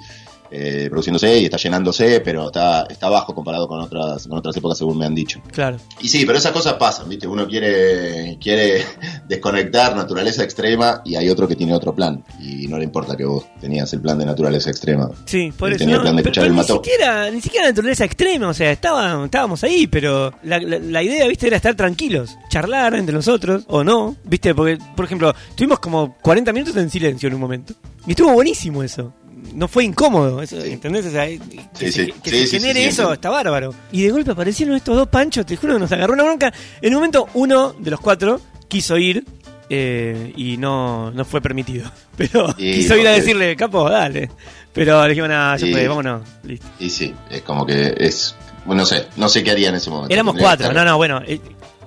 eh, 0.51 0.87
produciéndose 0.89 1.39
y 1.39 1.45
está 1.45 1.57
llenándose, 1.57 2.19
pero 2.19 2.47
está, 2.47 2.83
está 2.89 3.09
bajo 3.09 3.33
comparado 3.33 3.67
con 3.67 3.79
otras, 3.79 4.27
con 4.27 4.37
otras 4.37 4.55
épocas 4.57 4.77
según 4.77 4.97
me 4.97 5.05
han 5.05 5.15
dicho. 5.15 5.41
Claro. 5.51 5.77
Y 6.01 6.09
sí, 6.09 6.25
pero 6.25 6.37
esas 6.37 6.51
cosas 6.51 6.73
pasan, 6.73 7.07
¿viste? 7.09 7.25
Uno 7.27 7.47
quiere, 7.47 8.37
quiere 8.41 8.83
desconectar 9.27 9.95
naturaleza 9.95 10.43
extrema 10.43 11.01
y 11.05 11.15
hay 11.15 11.29
otro 11.29 11.47
que 11.47 11.55
tiene 11.55 11.73
otro 11.73 11.95
plan. 11.95 12.23
Y 12.39 12.67
no 12.67 12.77
le 12.77 12.83
importa 12.83 13.15
que 13.15 13.25
vos 13.25 13.45
tenías 13.59 13.91
el 13.93 14.01
plan 14.01 14.17
de 14.19 14.25
naturaleza 14.25 14.69
extrema. 14.69 15.09
Sí, 15.25 15.51
por 15.57 15.69
eso. 15.69 15.79
tenía 15.79 15.95
no, 15.97 16.01
plan 16.03 16.15
de 16.15 16.23
pero- 16.23 16.33
pero 16.33 16.45
el 16.47 16.51
ni 16.51 16.57
mató. 16.57 16.73
siquiera, 16.75 17.29
ni 17.31 17.41
siquiera 17.41 17.67
naturaleza 17.67 18.05
extrema, 18.05 18.49
o 18.49 18.53
sea, 18.53 18.71
estaba, 18.71 19.23
estábamos 19.25 19.63
ahí, 19.63 19.87
pero 19.87 20.33
la, 20.43 20.59
la- 20.59 20.79
la 20.79 21.03
idea, 21.03 21.27
viste, 21.27 21.47
era 21.47 21.57
estar 21.57 21.75
tranquilos, 21.75 22.37
charlar 22.49 22.95
entre 22.95 23.13
nosotros, 23.15 23.63
o 23.67 23.83
no, 23.83 24.15
viste, 24.25 24.53
porque, 24.53 24.77
por 24.95 25.05
ejemplo, 25.05 25.33
tuvimos 25.55 25.79
como 25.79 26.17
40 26.21 26.51
minutos 26.53 26.75
en 26.75 26.89
silencio 26.89 27.27
en 27.27 27.35
un 27.35 27.39
momento. 27.41 27.73
Y 28.05 28.11
estuvo 28.11 28.33
buenísimo 28.33 28.81
eso. 28.83 29.13
No 29.53 29.67
fue 29.67 29.83
incómodo, 29.83 30.41
eso, 30.41 30.63
¿entendés? 30.63 31.05
O 31.05 31.11
sea, 31.11 31.25
que 31.25 31.39
Sí, 31.73 31.91
se, 31.91 32.05
sí. 32.05 32.13
que 32.23 32.29
Sí, 32.29 32.37
se 32.39 32.47
sí, 32.47 32.59
genere 32.59 32.79
sí, 32.79 32.85
sí, 32.85 33.01
eso, 33.01 33.13
está 33.13 33.29
bárbaro. 33.29 33.73
Y 33.91 34.03
de 34.03 34.11
golpe 34.11 34.31
aparecieron 34.31 34.75
estos 34.75 34.95
dos 34.95 35.07
panchos, 35.09 35.45
te 35.45 35.57
juro 35.57 35.73
que 35.73 35.79
nos 35.79 35.91
agarró 35.91 36.13
una 36.13 36.23
bronca. 36.23 36.53
En 36.81 36.89
un 36.93 36.95
momento, 36.95 37.27
uno 37.33 37.73
de 37.77 37.91
los 37.91 37.99
cuatro 37.99 38.39
quiso 38.67 38.97
ir 38.97 39.25
eh, 39.69 40.33
y 40.35 40.57
no, 40.57 41.11
no 41.11 41.25
fue 41.25 41.41
permitido. 41.41 41.89
Pero 42.17 42.53
Y 42.57 42.73
quiso 42.73 42.95
ir 42.95 43.07
a 43.07 43.11
decirle, 43.11 43.55
capo, 43.55 43.89
dale. 43.89 44.29
Pero 44.73 45.01
le 45.03 45.09
dijimos, 45.09 45.29
nada, 45.29 45.57
ya 45.57 45.67
Y- 45.67 45.71
fue, 45.73 45.87
vámonos, 45.87 46.21
listo. 46.43 46.67
Y 46.79 46.89
sí, 46.89 47.13
es 47.29 47.41
como 47.41 47.65
que 47.65 47.93
es. 47.97 48.35
Bueno, 48.65 48.83
no 48.83 48.85
sé, 48.85 49.07
no 49.17 49.27
sé 49.27 49.43
qué 49.43 49.51
haría 49.51 49.69
en 49.69 49.75
ese 49.75 49.89
momento. 49.89 50.13
Éramos 50.13 50.35
cuatro, 50.39 50.71
no, 50.71 50.85
no, 50.85 50.95
bueno. 50.97 51.21
eh, 51.25 51.41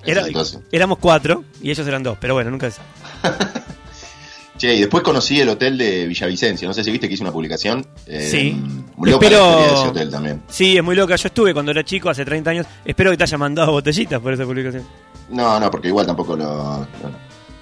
en 0.05 0.11
era- 0.19 0.27
éramos 0.71 0.99
cuatro 0.99 1.45
y 1.63 1.71
ellos 1.71 1.87
eran 1.87 2.03
dos, 2.03 2.19
pero 2.21 2.35
bueno, 2.35 2.51
nunca 2.51 2.67
es. 2.67 2.77
Che, 4.57 4.73
y 4.75 4.81
después 4.81 5.03
conocí 5.03 5.41
el 5.41 5.49
hotel 5.49 5.77
de 5.77 6.07
Villavicencio. 6.07 6.69
No 6.69 6.75
sé 6.75 6.85
si 6.85 6.91
viste 6.93 7.09
que 7.09 7.15
hice 7.15 7.23
una 7.25 7.33
publicación. 7.33 7.85
Eh, 8.07 8.29
Sí. 8.31 8.53
Muy 8.97 9.11
loca 9.11 9.27
Espero- 9.27 9.51
la 9.51 9.57
de 9.67 9.75
ese 9.75 9.89
hotel 9.89 10.11
también. 10.11 10.43
Sí, 10.49 10.77
es 10.77 10.85
muy 10.85 10.95
loca. 10.95 11.17
Yo 11.17 11.27
estuve 11.27 11.53
cuando 11.53 11.73
era 11.73 11.83
chico, 11.85 12.09
hace 12.09 12.25
30 12.25 12.51
años. 12.51 12.67
Espero 12.85 13.11
que 13.11 13.17
te 13.17 13.25
haya 13.25 13.37
mandado 13.39 13.73
botellitas 13.73 14.21
por 14.21 14.33
esa 14.33 14.45
publicación. 14.45 14.85
No, 15.31 15.59
no, 15.59 15.71
porque 15.71 15.89
igual 15.89 16.07
tampoco 16.07 16.37
lo. 16.37 16.87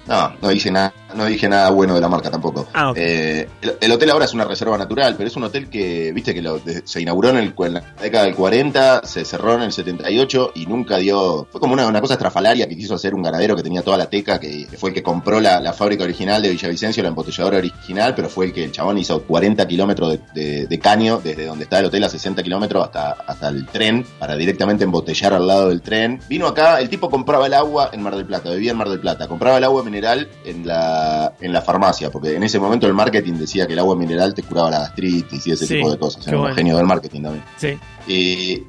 No, 0.05 0.33
no 0.41 0.49
dije 0.49 0.69
nada, 0.69 0.93
no 1.15 1.25
dije 1.25 1.47
nada 1.49 1.69
bueno 1.69 1.95
de 1.95 2.01
la 2.01 2.09
marca 2.09 2.29
tampoco. 2.31 2.67
Ah. 2.73 2.93
Eh, 2.95 3.47
el, 3.61 3.73
el 3.79 3.91
hotel 3.91 4.09
ahora 4.11 4.25
es 4.25 4.33
una 4.33 4.45
reserva 4.45 4.77
natural, 4.77 5.15
pero 5.17 5.27
es 5.27 5.35
un 5.35 5.43
hotel 5.43 5.69
que, 5.69 6.11
viste 6.13 6.33
que 6.33 6.41
lo- 6.41 6.59
se 6.83 7.01
inauguró 7.01 7.29
en, 7.29 7.37
el, 7.37 7.53
en 7.57 7.73
la 7.73 7.83
década 8.01 8.25
del 8.25 8.35
40, 8.35 9.05
se 9.05 9.25
cerró 9.25 9.55
en 9.55 9.61
el 9.61 9.71
78 9.71 10.51
y 10.55 10.65
nunca 10.65 10.97
dio. 10.97 11.47
Fue 11.51 11.59
como 11.61 11.73
una, 11.73 11.87
una 11.87 12.01
cosa 12.01 12.13
estrafalaria 12.15 12.67
que 12.67 12.75
quiso 12.77 12.95
hacer 12.95 13.13
un 13.13 13.21
ganadero 13.23 13.55
que 13.55 13.63
tenía 13.63 13.81
toda 13.81 13.97
la 13.97 14.07
teca, 14.07 14.39
que, 14.39 14.67
fue 14.77 14.89
el 14.89 14.93
que 14.93 15.03
compró 15.03 15.39
la, 15.39 15.59
la 15.59 15.73
fábrica 15.73 16.03
original 16.03 16.41
de 16.41 16.49
Villavicencio, 16.49 17.03
la 17.03 17.09
embotelladora 17.09 17.57
original, 17.57 18.13
pero 18.15 18.29
fue 18.29 18.45
el 18.47 18.53
que 18.53 18.63
el 18.63 18.71
chabón 18.71 18.97
hizo 18.97 19.21
40 19.23 19.67
kilómetros 19.67 20.11
de, 20.11 20.19
de- 20.33 20.67
de 20.67 20.79
caño 20.79 21.19
desde 21.23 21.45
donde 21.45 21.63
está 21.65 21.79
el 21.79 21.85
hotel 21.85 22.03
a 22.03 22.09
60 22.09 22.41
kilómetros 22.43 22.83
hasta, 22.83 23.11
hasta 23.11 23.49
el 23.49 23.65
tren 23.67 24.05
para 24.19 24.35
directamente 24.35 24.83
embotellar 24.83 25.33
al 25.33 25.47
lado 25.47 25.69
del 25.69 25.81
tren. 25.81 26.19
Vino 26.29 26.47
acá, 26.47 26.79
el 26.79 26.89
tipo 26.89 27.09
compraba 27.09 27.45
el 27.47 27.53
agua 27.53 27.89
en 27.93 28.01
Mar 28.01 28.15
del 28.15 28.25
Plata, 28.25 28.51
vivía 28.51 28.71
en 28.71 28.77
Mar 28.77 28.89
del 28.89 28.99
Plata, 28.99 29.27
compraba 29.27 29.57
el 29.57 29.63
agua 29.63 29.83
mineral 29.83 30.27
en 30.45 30.65
la, 30.67 31.02
en 31.39 31.53
la 31.53 31.61
farmacia, 31.61 32.09
porque 32.11 32.35
en 32.35 32.43
ese 32.43 32.59
momento 32.59 32.87
el 32.87 32.93
marketing 32.93 33.33
decía 33.33 33.65
que 33.67 33.73
el 33.73 33.79
agua 33.79 33.95
mineral 33.95 34.33
te 34.33 34.43
curaba 34.43 34.69
la 34.69 34.79
gastritis 34.79 35.45
y 35.47 35.51
ese 35.51 35.65
Sí, 35.67 35.75
tipo 35.75 35.91
de 35.91 35.97
cosas. 35.97 36.25
Era 36.27 36.37
un 36.37 36.41
bueno. 36.43 36.55
genio 36.55 36.77
del 36.77 36.85
marketing 36.85 37.21
también. 37.23 37.43
Sí. 37.57 37.77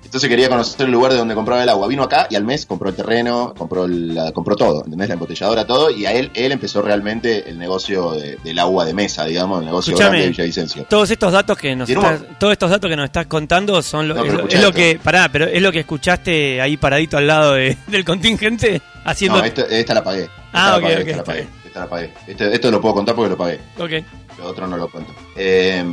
Entonces 0.04 0.28
quería 0.28 0.48
conocer 0.48 0.86
el 0.86 0.92
lugar 0.92 1.12
de 1.12 1.18
donde 1.18 1.34
compraba 1.34 1.62
el 1.62 1.68
agua. 1.68 1.88
Vino 1.88 2.02
acá 2.04 2.26
y 2.30 2.36
al 2.36 2.44
mes 2.44 2.66
compró 2.66 2.88
el 2.88 2.94
terreno, 2.94 3.52
compró, 3.56 3.86
la- 3.88 4.32
compró 4.32 4.54
todo, 4.56 4.84
¿entendés? 4.84 5.08
La 5.08 5.14
embotelladora, 5.14 5.66
todo. 5.66 5.90
Y 5.90 6.06
a 6.06 6.12
él, 6.12 6.30
él 6.34 6.52
empezó 6.52 6.82
realmente 6.82 7.48
el 7.48 7.58
negocio 7.58 8.12
de- 8.12 8.36
del 8.44 8.58
agua 8.58 8.84
de 8.84 8.94
mesa, 8.94 9.24
digamos, 9.24 9.60
el 9.60 9.66
negocio 9.66 9.92
Escuchame. 9.92 10.18
grande 10.18 10.24
de 10.26 10.30
Villavicencio. 10.30 10.84
Todos 10.88 11.10
estos 11.10 11.32
datos 11.32 11.58
que 11.58 11.74
nos 11.74 11.88
estás, 11.90 12.20
todos 12.38 12.52
estos 12.52 12.70
datos 12.70 12.88
que 12.88 12.96
nos 12.96 13.06
estás 13.06 13.26
contando 13.26 13.82
son 13.82 14.08
lo, 14.08 14.14
No, 14.14 14.24
es, 14.24 14.28
es 14.54 14.60
lo 14.62 14.68
esto. 14.68 14.72
que 14.72 15.00
pará, 15.02 15.28
pero 15.30 15.46
es 15.46 15.60
lo 15.60 15.72
que 15.72 15.80
escuchaste 15.80 16.60
ahí 16.60 16.76
paradito 16.76 17.16
al 17.16 17.26
lado 17.26 17.54
de- 17.54 17.76
del 17.88 18.04
contingente 18.04 18.80
haciendo 19.04 19.38
No, 19.38 19.44
esta, 19.44 19.62
esta 19.62 19.94
la 19.94 20.04
pagué. 20.04 20.22
Esta 20.22 20.32
Ah, 20.52 20.70
la 20.70 20.76
ok, 20.76 20.82
pagué, 20.82 21.00
esta 21.02 21.16
la 21.16 21.24
pagué. 21.24 21.48
Bien. 21.74 21.76
Esta 21.76 21.80
la 21.80 21.88
pagué. 21.88 22.12
Este- 22.26 22.54
esto 22.54 22.70
lo 22.70 22.80
puedo 22.80 22.94
contar 22.94 23.14
porque 23.14 23.30
lo 23.30 23.36
pagué. 23.36 23.60
Ok. 23.78 24.04
Lo 24.38 24.46
otro 24.48 24.66
no 24.66 24.76
lo 24.76 24.88
cuento. 24.88 25.12
Eh, 25.36 25.84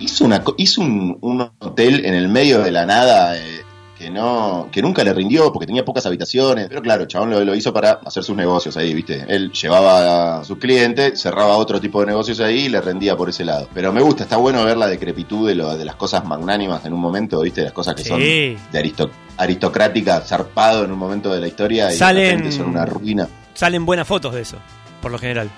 hizo 0.00 0.24
una, 0.24 0.42
co- 0.42 0.54
hizo 0.58 0.80
un, 0.80 1.18
un 1.20 1.40
hotel 1.58 2.04
en 2.04 2.14
el 2.14 2.28
medio 2.28 2.60
de 2.62 2.70
la 2.70 2.84
nada 2.84 3.36
eh, 3.38 3.62
que 3.98 4.10
no, 4.10 4.68
que 4.72 4.82
nunca 4.82 5.02
le 5.04 5.14
rindió 5.14 5.50
porque 5.52 5.66
tenía 5.66 5.84
pocas 5.84 6.04
habitaciones. 6.04 6.66
Pero 6.68 6.82
claro, 6.82 7.02
el 7.02 7.08
chabón 7.08 7.30
lo, 7.30 7.42
lo 7.44 7.54
hizo 7.54 7.72
para 7.72 8.00
hacer 8.04 8.22
sus 8.24 8.36
negocios 8.36 8.76
ahí, 8.76 8.92
¿viste? 8.92 9.24
Él 9.28 9.50
llevaba 9.52 10.40
a 10.40 10.44
sus 10.44 10.58
clientes, 10.58 11.20
cerraba 11.20 11.56
otro 11.56 11.80
tipo 11.80 12.00
de 12.00 12.06
negocios 12.06 12.40
ahí 12.40 12.64
y 12.64 12.68
le 12.68 12.80
rendía 12.82 13.16
por 13.16 13.28
ese 13.30 13.44
lado. 13.44 13.68
Pero 13.72 13.92
me 13.92 14.02
gusta, 14.02 14.24
está 14.24 14.36
bueno 14.36 14.64
ver 14.64 14.76
la 14.76 14.88
decrepitud 14.88 15.46
de, 15.48 15.54
lo, 15.54 15.76
de 15.76 15.84
las 15.86 15.96
cosas 15.96 16.24
magnánimas 16.26 16.84
en 16.84 16.92
un 16.92 17.00
momento, 17.00 17.40
¿viste? 17.40 17.62
Las 17.62 17.72
cosas 17.72 17.94
que 17.94 18.02
Sí. 18.02 18.08
son 18.08 18.18
de 18.20 18.58
aristo- 18.78 19.10
aristocrática, 19.38 20.20
zarpado 20.20 20.84
en 20.84 20.92
un 20.92 20.98
momento 20.98 21.32
de 21.32 21.40
la 21.40 21.46
historia 21.46 21.92
y 21.92 21.96
Salen- 21.96 22.14
de 22.16 22.30
repente 22.36 22.52
son 22.52 22.68
una 22.68 22.84
ruina. 22.84 23.28
Salen 23.54 23.86
buenas 23.86 24.06
fotos 24.08 24.34
de 24.34 24.40
eso, 24.42 24.56
por 25.04 25.12
lo 25.12 25.18
general. 25.18 25.50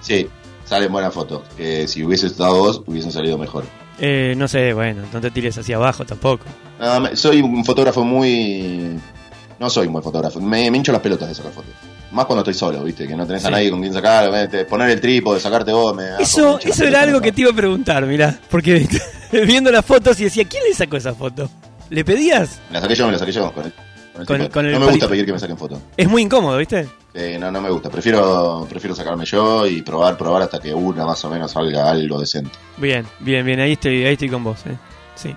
Sí, 0.00 0.28
salen 0.64 0.92
buenas 0.92 1.12
fotos. 1.12 1.42
Que 1.56 1.88
si 1.88 2.04
hubiese 2.04 2.28
estado 2.28 2.56
vos, 2.56 2.82
hubiesen 2.86 3.10
salido 3.10 3.36
mejor. 3.36 3.64
Eh, 3.98 4.34
no 4.36 4.46
sé, 4.46 4.72
bueno, 4.72 5.02
no 5.12 5.20
te 5.20 5.32
tires 5.32 5.58
hacia 5.58 5.74
abajo 5.74 6.04
tampoco. 6.06 6.44
No, 6.78 7.16
soy 7.16 7.42
un 7.42 7.64
fotógrafo 7.64 8.04
muy. 8.04 8.96
No 9.58 9.68
soy 9.68 9.88
buen 9.88 10.04
fotógrafo. 10.04 10.40
Me, 10.40 10.70
me 10.70 10.78
hincho 10.78 10.92
las 10.92 11.00
pelotas 11.00 11.28
de 11.28 11.34
sacar 11.34 11.50
fotos. 11.50 11.72
Más 12.12 12.26
cuando 12.26 12.42
estoy 12.42 12.54
solo, 12.54 12.84
¿viste? 12.84 13.08
Que 13.08 13.16
no 13.16 13.26
tenés 13.26 13.44
a 13.44 13.50
nadie 13.50 13.72
con 13.72 13.80
quien 13.80 13.92
sacar, 13.92 14.30
vete, 14.30 14.66
poner 14.66 14.90
el 14.90 15.00
trípode, 15.00 15.40
sacarte 15.40 15.72
vos. 15.72 15.96
Me, 15.96 16.04
Eso, 16.20 16.60
eso 16.60 16.84
era 16.84 17.00
algo 17.02 17.20
que 17.20 17.32
te 17.32 17.40
iba 17.40 17.50
a 17.50 17.54
preguntar, 17.54 18.06
mirá. 18.06 18.38
Porque 18.48 18.86
viendo 19.32 19.72
las 19.72 19.84
fotos 19.84 20.20
y 20.20 20.24
decía, 20.24 20.44
¿quién 20.44 20.62
le 20.62 20.74
sacó 20.74 20.96
esa 20.96 21.12
foto? 21.12 21.50
¿Le 21.90 22.04
pedías? 22.04 22.60
Me 22.68 22.74
la 22.74 22.82
saqué 22.82 22.94
yo, 22.94 23.06
me 23.06 23.12
la 23.12 23.18
saqué 23.18 23.32
yo. 23.32 23.52
Con 23.52 23.64
el, 23.64 23.72
con 24.14 24.48
Con- 24.48 24.66
el 24.66 24.72
no 24.72 24.80
me 24.80 24.86
gusta 24.86 25.08
pedir 25.08 25.26
que 25.26 25.32
me 25.32 25.38
saquen 25.38 25.56
fotos. 25.56 25.78
Es 25.96 26.08
muy 26.08 26.22
incómodo, 26.22 26.58
¿viste? 26.58 26.88
Eh, 27.14 27.36
no, 27.38 27.50
no 27.50 27.60
me 27.60 27.70
gusta. 27.70 27.90
Prefiero, 27.90 28.66
prefiero 28.68 28.94
sacarme 28.94 29.24
yo 29.24 29.66
y 29.66 29.82
probar, 29.82 30.16
probar 30.16 30.42
hasta 30.42 30.58
que 30.60 30.72
una 30.74 31.04
más 31.04 31.22
o 31.24 31.30
menos 31.30 31.50
salga 31.50 31.90
algo 31.90 32.18
decente. 32.20 32.50
Bien, 32.76 33.06
bien, 33.20 33.44
bien, 33.44 33.60
ahí 33.60 33.72
estoy, 33.72 34.04
ahí 34.06 34.14
estoy 34.14 34.28
con 34.28 34.42
vos, 34.44 34.58
eh. 34.66 34.76
Sí. 35.14 35.34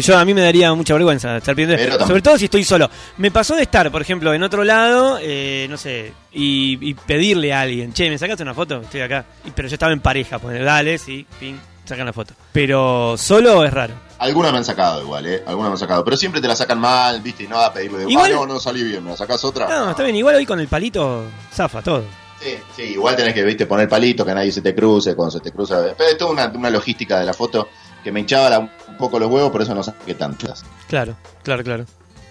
Yo 0.00 0.16
a 0.16 0.24
mí 0.24 0.32
me 0.32 0.40
daría 0.42 0.72
mucha 0.74 0.94
vergüenza 0.94 1.36
estar 1.38 1.56
pidiendo, 1.56 2.06
sobre 2.06 2.22
todo 2.22 2.38
si 2.38 2.44
estoy 2.44 2.62
solo. 2.62 2.88
Me 3.16 3.32
pasó 3.32 3.56
de 3.56 3.62
estar, 3.62 3.90
por 3.90 4.00
ejemplo, 4.00 4.32
en 4.32 4.42
otro 4.44 4.62
lado, 4.62 5.18
eh, 5.20 5.66
no 5.68 5.76
sé, 5.76 6.12
y, 6.32 6.78
y 6.88 6.94
pedirle 6.94 7.52
a 7.52 7.62
alguien, 7.62 7.92
che, 7.92 8.08
¿me 8.08 8.16
sacaste 8.16 8.44
una 8.44 8.54
foto? 8.54 8.80
Estoy 8.80 9.00
acá. 9.00 9.24
Y- 9.44 9.50
pero 9.50 9.66
yo 9.66 9.74
estaba 9.74 9.92
en 9.92 9.98
pareja, 10.00 10.38
pues 10.38 10.64
dale, 10.64 10.98
sí, 10.98 11.26
fin, 11.40 11.58
sacan 11.84 12.06
la 12.06 12.12
foto. 12.12 12.34
Pero 12.52 13.16
solo 13.18 13.64
es 13.64 13.72
raro. 13.72 13.94
Algunas 14.18 14.52
me 14.52 14.58
han 14.58 14.64
sacado 14.64 15.02
igual, 15.02 15.26
¿eh? 15.26 15.42
Algunas 15.46 15.70
me 15.70 15.74
han 15.74 15.78
sacado. 15.78 16.04
Pero 16.04 16.16
siempre 16.16 16.40
te 16.40 16.46
la 16.48 16.54
sacan 16.54 16.78
mal, 16.78 17.20
¿viste? 17.20 17.44
Y 17.44 17.48
no 17.48 17.58
a 17.58 17.72
pedirle. 17.72 18.04
Igual- 18.08 18.30
Ah, 18.32 18.34
no, 18.36 18.46
no 18.46 18.60
salí 18.60 18.82
bien, 18.84 19.02
¿me 19.04 19.10
la 19.10 19.16
sacás 19.16 19.44
otra? 19.44 19.68
No, 19.68 19.90
está 19.90 20.02
bien, 20.04 20.14
igual 20.16 20.36
hoy 20.36 20.46
con 20.46 20.60
el 20.60 20.68
palito 20.68 21.24
zafa 21.52 21.82
todo. 21.82 22.04
Sí, 22.40 22.56
sí, 22.76 22.82
igual 22.82 23.14
tenés 23.16 23.34
que, 23.34 23.42
viste, 23.44 23.66
poner 23.66 23.88
palito, 23.88 24.24
que 24.24 24.34
nadie 24.34 24.50
se 24.52 24.62
te 24.62 24.74
cruce, 24.74 25.14
cuando 25.14 25.30
se 25.32 25.40
te 25.40 25.52
cruza. 25.52 25.80
Pero 25.96 26.10
es 26.10 26.18
toda 26.18 26.30
una, 26.32 26.46
una 26.54 26.70
logística 26.70 27.18
de 27.20 27.26
la 27.26 27.34
foto 27.34 27.68
que 28.02 28.10
me 28.12 28.20
hinchaba 28.20 28.50
la- 28.50 28.58
un 28.60 28.96
poco 28.98 29.18
los 29.18 29.30
huevos, 29.30 29.50
por 29.52 29.62
eso 29.62 29.74
no 29.74 29.82
saqué 29.82 30.14
tantas. 30.14 30.64
Claro, 30.88 31.16
claro, 31.44 31.62
claro. 31.62 31.84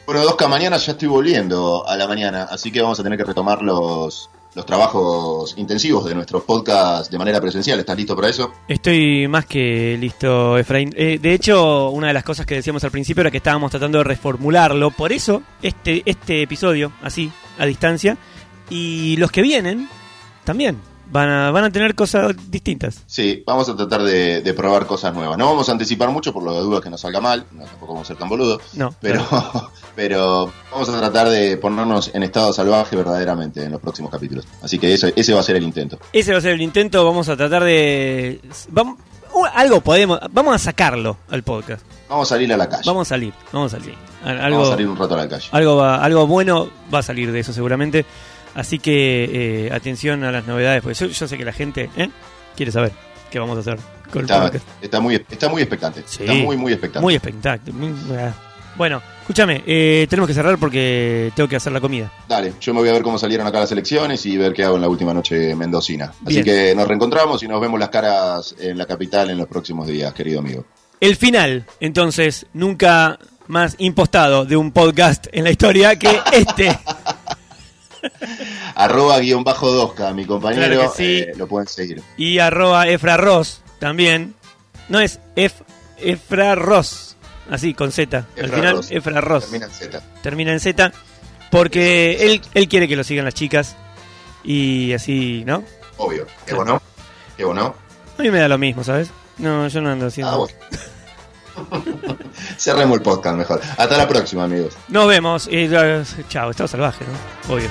Bueno, 0.06 0.24
Dosca, 0.24 0.48
mañana 0.50 0.76
ya 0.78 0.92
estoy 0.94 1.08
volviendo 1.08 1.88
a 1.88 1.96
la 1.96 2.08
mañana, 2.08 2.44
así 2.50 2.72
que 2.72 2.82
vamos 2.82 3.00
a 3.00 3.04
tener 3.04 3.18
que 3.18 3.24
retomar 3.24 3.62
los, 3.62 4.30
los 4.54 4.66
trabajos 4.66 5.54
intensivos 5.58 6.06
de 6.06 6.16
nuestros 6.16 6.44
podcasts 6.44 7.10
de 7.10 7.18
manera 7.18 7.40
presencial. 7.40 7.80
¿Estás 7.80 7.98
listo 7.98 8.16
para 8.16 8.30
eso? 8.30 8.52
Estoy 8.68 9.28
más 9.28 9.46
que 9.46 9.98
listo, 10.00 10.58
Efraín. 10.58 10.94
Eh, 10.96 11.20
de 11.22 11.34
hecho, 11.34 11.90
una 11.90 12.08
de 12.08 12.14
las 12.14 12.24
cosas 12.24 12.46
que 12.46 12.56
decíamos 12.56 12.84
al 12.84 12.92
principio 12.92 13.22
era 13.22 13.32
que 13.32 13.38
estábamos 13.38 13.72
tratando 13.72 14.00
de 14.00 14.04
reformularlo. 14.04 14.92
Por 14.92 15.12
eso, 15.12 15.42
este, 15.62 16.04
este 16.06 16.42
episodio, 16.42 16.92
así, 17.02 17.32
a 17.58 17.66
distancia, 17.66 18.18
y 18.70 19.16
los 19.18 19.32
que 19.32 19.42
vienen, 19.42 19.88
también, 20.44 20.78
van 21.12 21.30
a, 21.30 21.52
van 21.52 21.66
a 21.66 21.72
tener 21.72 21.94
cosas 21.96 22.34
distintas. 22.50 23.04
Sí, 23.06 23.44
vamos 23.46 23.68
a 23.70 23.76
tratar 23.76 24.02
de, 24.04 24.42
de 24.42 24.54
probar 24.54 24.86
cosas 24.86 25.14
nuevas. 25.14 25.38
No 25.38 25.46
vamos 25.48 25.68
a 25.70 25.74
anticipar 25.74 26.10
mucho 26.10 26.32
por 26.34 26.44
lo 26.44 26.54
de 26.54 26.62
dudas 26.62 26.82
que 26.82 26.90
nos 26.90 27.02
salga 27.02 27.20
mal, 27.22 27.46
no, 27.52 27.64
tampoco 27.66 27.94
vamos 27.94 28.08
a 28.08 28.10
ser 28.10 28.18
tan 28.18 28.30
boludos. 28.30 28.62
No, 28.74 28.94
Pero, 29.02 29.24
pero 29.96 30.52
vamos 30.72 30.90
a 30.90 31.00
tratar 31.00 31.30
de 31.30 31.58
ponernos 31.58 32.12
en 32.14 32.24
estado 32.24 32.54
salvaje 32.54 32.96
verdaderamente 32.96 33.64
en 33.64 33.72
los 33.72 33.82
próximos 33.82 34.12
capítulos. 34.12 34.46
Así 34.62 34.80
que 34.80 34.94
eso, 34.94 35.08
ese 35.16 35.34
va 35.34 35.42
a 35.42 35.44
ser 35.44 35.56
el 35.58 35.64
intento. 35.64 36.00
ese 36.14 36.32
va 36.32 36.38
a 36.38 36.42
ser 36.42 36.54
el 36.54 36.62
intento. 36.62 37.04
Vamos 37.06 37.30
a 37.30 37.36
tratar 37.38 37.64
de. 37.64 38.40
Vamos, 38.70 38.98
uh, 39.34 39.46
algo 39.54 39.82
podemos. 39.82 40.20
Vamos 40.32 40.56
a 40.56 40.60
sacarlo 40.60 41.18
al 41.30 41.44
podcast. 41.44 41.86
Vamos 42.10 42.30
a 42.30 42.36
salir 42.36 42.52
a 42.54 42.58
la 42.58 42.68
calle. 42.68 42.84
Vamos 42.86 43.08
a 43.08 43.10
salir. 43.10 43.34
Vamos 43.52 43.74
a 43.74 43.80
salir. 43.80 43.96
Al- 44.24 44.38
Vamos 44.38 44.44
Algo, 44.46 44.64
a 44.64 44.70
salir 44.70 44.88
un 44.88 44.98
rato 44.98 45.14
a 45.16 45.18
la 45.18 45.28
calle. 45.30 45.48
algo, 45.52 45.76
va- 45.78 45.96
algo 46.04 46.28
bueno 46.28 46.70
va 46.94 47.00
a 47.00 47.04
salir 47.04 47.32
de 47.32 47.40
eso 47.40 47.54
seguramente. 47.54 48.06
Así 48.56 48.80
que 48.80 49.68
eh, 49.68 49.72
atención 49.74 50.24
a 50.24 50.32
las 50.32 50.46
novedades, 50.46 50.82
porque 50.82 50.98
yo, 50.98 51.08
yo 51.08 51.28
sé 51.28 51.38
que 51.38 51.46
la 51.46 51.54
gente 51.54 51.90
¿eh? 51.96 52.10
quiere 52.56 52.72
saber 52.72 52.92
qué 53.30 53.40
vamos 53.40 53.58
a 53.58 53.62
hacer 53.62 53.78
con 54.12 54.20
el 54.20 54.26
Está, 54.26 54.42
podcast. 54.42 54.66
está 54.82 55.00
muy, 55.00 55.16
está 55.16 55.50
muy 55.50 55.62
expectante. 55.62 56.04
Sí. 56.06 56.24
Está 56.24 56.34
muy, 56.34 56.58
muy 56.58 56.74
expectante. 56.74 57.72
Muy 57.72 57.90
muy- 57.92 58.18
ah. 58.18 58.34
Bueno, 58.78 59.02
escúchame, 59.22 59.64
eh, 59.68 60.08
tenemos 60.10 60.28
que 60.28 60.34
cerrar 60.34 60.58
porque 60.58 61.32
tengo 61.36 61.48
que 61.48 61.58
hacer 61.58 61.72
la 61.74 61.82
comida. 61.82 62.12
Dale, 62.28 62.54
yo 62.60 62.74
me 62.74 62.80
voy 62.80 62.90
a 62.90 62.94
ver 62.94 63.02
cómo 63.04 63.18
salieron 63.18 63.46
acá 63.46 63.60
las 63.60 63.72
elecciones 63.72 64.26
y 64.26 64.38
ver 64.38 64.54
qué 64.54 64.64
hago 64.64 64.76
en 64.76 64.82
la 64.82 64.88
última 64.90 65.14
noche 65.14 65.56
mendocina. 65.56 66.06
Así 66.26 66.42
Bien. 66.42 66.44
que 66.46 66.74
nos 66.76 66.88
reencontramos 66.88 67.44
y 67.44 67.48
nos 67.50 67.60
vemos 67.60 67.80
las 67.80 67.90
caras 67.90 68.56
en 68.60 68.78
la 68.78 68.86
capital 68.86 69.30
en 69.30 69.38
los 69.38 69.48
próximos 69.48 69.88
días, 69.88 70.14
querido 70.14 70.40
amigo. 70.40 70.66
El 71.02 71.16
final, 71.18 71.66
entonces, 71.82 72.46
nunca 72.54 73.20
más 73.48 73.76
impostado 73.80 74.46
de 74.46 74.56
un 74.56 74.72
podcast 74.72 75.28
en 75.34 75.44
la 75.44 75.52
historia 75.52 75.98
que 76.00 76.20
este. 76.32 76.78
Arroba 78.76 79.20
guion 79.20 79.44
bajo 79.44 79.72
dosca, 79.72 80.12
mi 80.14 80.26
compañero, 80.26 80.66
Claro 80.68 80.92
que 80.92 80.98
sí. 80.98 81.20
eh, 81.20 81.34
lo 81.36 81.48
pueden 81.48 81.68
seguir. 81.68 82.02
y 82.18 82.40
arroba 82.40 82.88
Efra 82.88 83.18
Ross 83.18 83.62
también. 83.80 84.36
No 84.90 85.00
es 85.00 85.20
Ef, 85.36 85.54
Efra 85.98 86.56
Ross, 86.56 87.16
así 87.50 87.74
con 87.74 87.92
Z. 87.92 88.18
Al 88.38 88.46
Efra 88.46 88.58
final, 88.58 88.76
Ross. 88.78 88.92
Efra 88.92 89.22
Ross. 89.22 89.44
Termina 89.46 89.66
en 89.66 89.72
Z. 89.72 90.02
termina 90.24 90.52
en 90.54 90.60
Z, 90.60 90.92
porque 91.50 92.26
él, 92.26 92.42
él 92.54 92.68
quiere 92.68 92.88
que 92.88 92.96
lo 92.96 93.04
sigan 93.04 93.26
las 93.26 93.34
chicas 93.34 93.76
y 94.44 94.92
así, 94.94 95.44
¿no? 95.46 95.64
Obvio. 95.98 96.26
¿Qué 96.46 96.56
vos 96.56 96.66
no? 96.66 96.82
¿Qué 97.38 97.46
vos 97.46 97.56
no? 97.56 97.76
A 98.18 98.22
mí 98.22 98.30
me 98.32 98.40
da 98.40 98.48
lo 98.48 98.58
mismo, 98.58 98.84
¿sabes? 98.84 99.10
No, 99.38 99.68
yo 99.68 99.82
no 99.82 99.90
ando 99.92 100.08
haciendo... 100.08 100.32
Ah, 100.34 100.38
bueno. 100.38 100.54
Cerremos 102.58 102.98
el 102.98 103.04
podcast 103.04 103.38
mejor. 103.38 103.62
Hasta 103.78 103.98
la 103.98 104.08
próxima, 104.08 104.44
amigos. 104.46 104.74
Nos 104.88 105.08
vemos. 105.08 105.48
eh, 106.14 106.24
chao, 106.30 106.52
estado 106.52 106.68
salvaje, 106.68 107.06
¿no? 107.06 107.54
Obvio. 107.56 107.70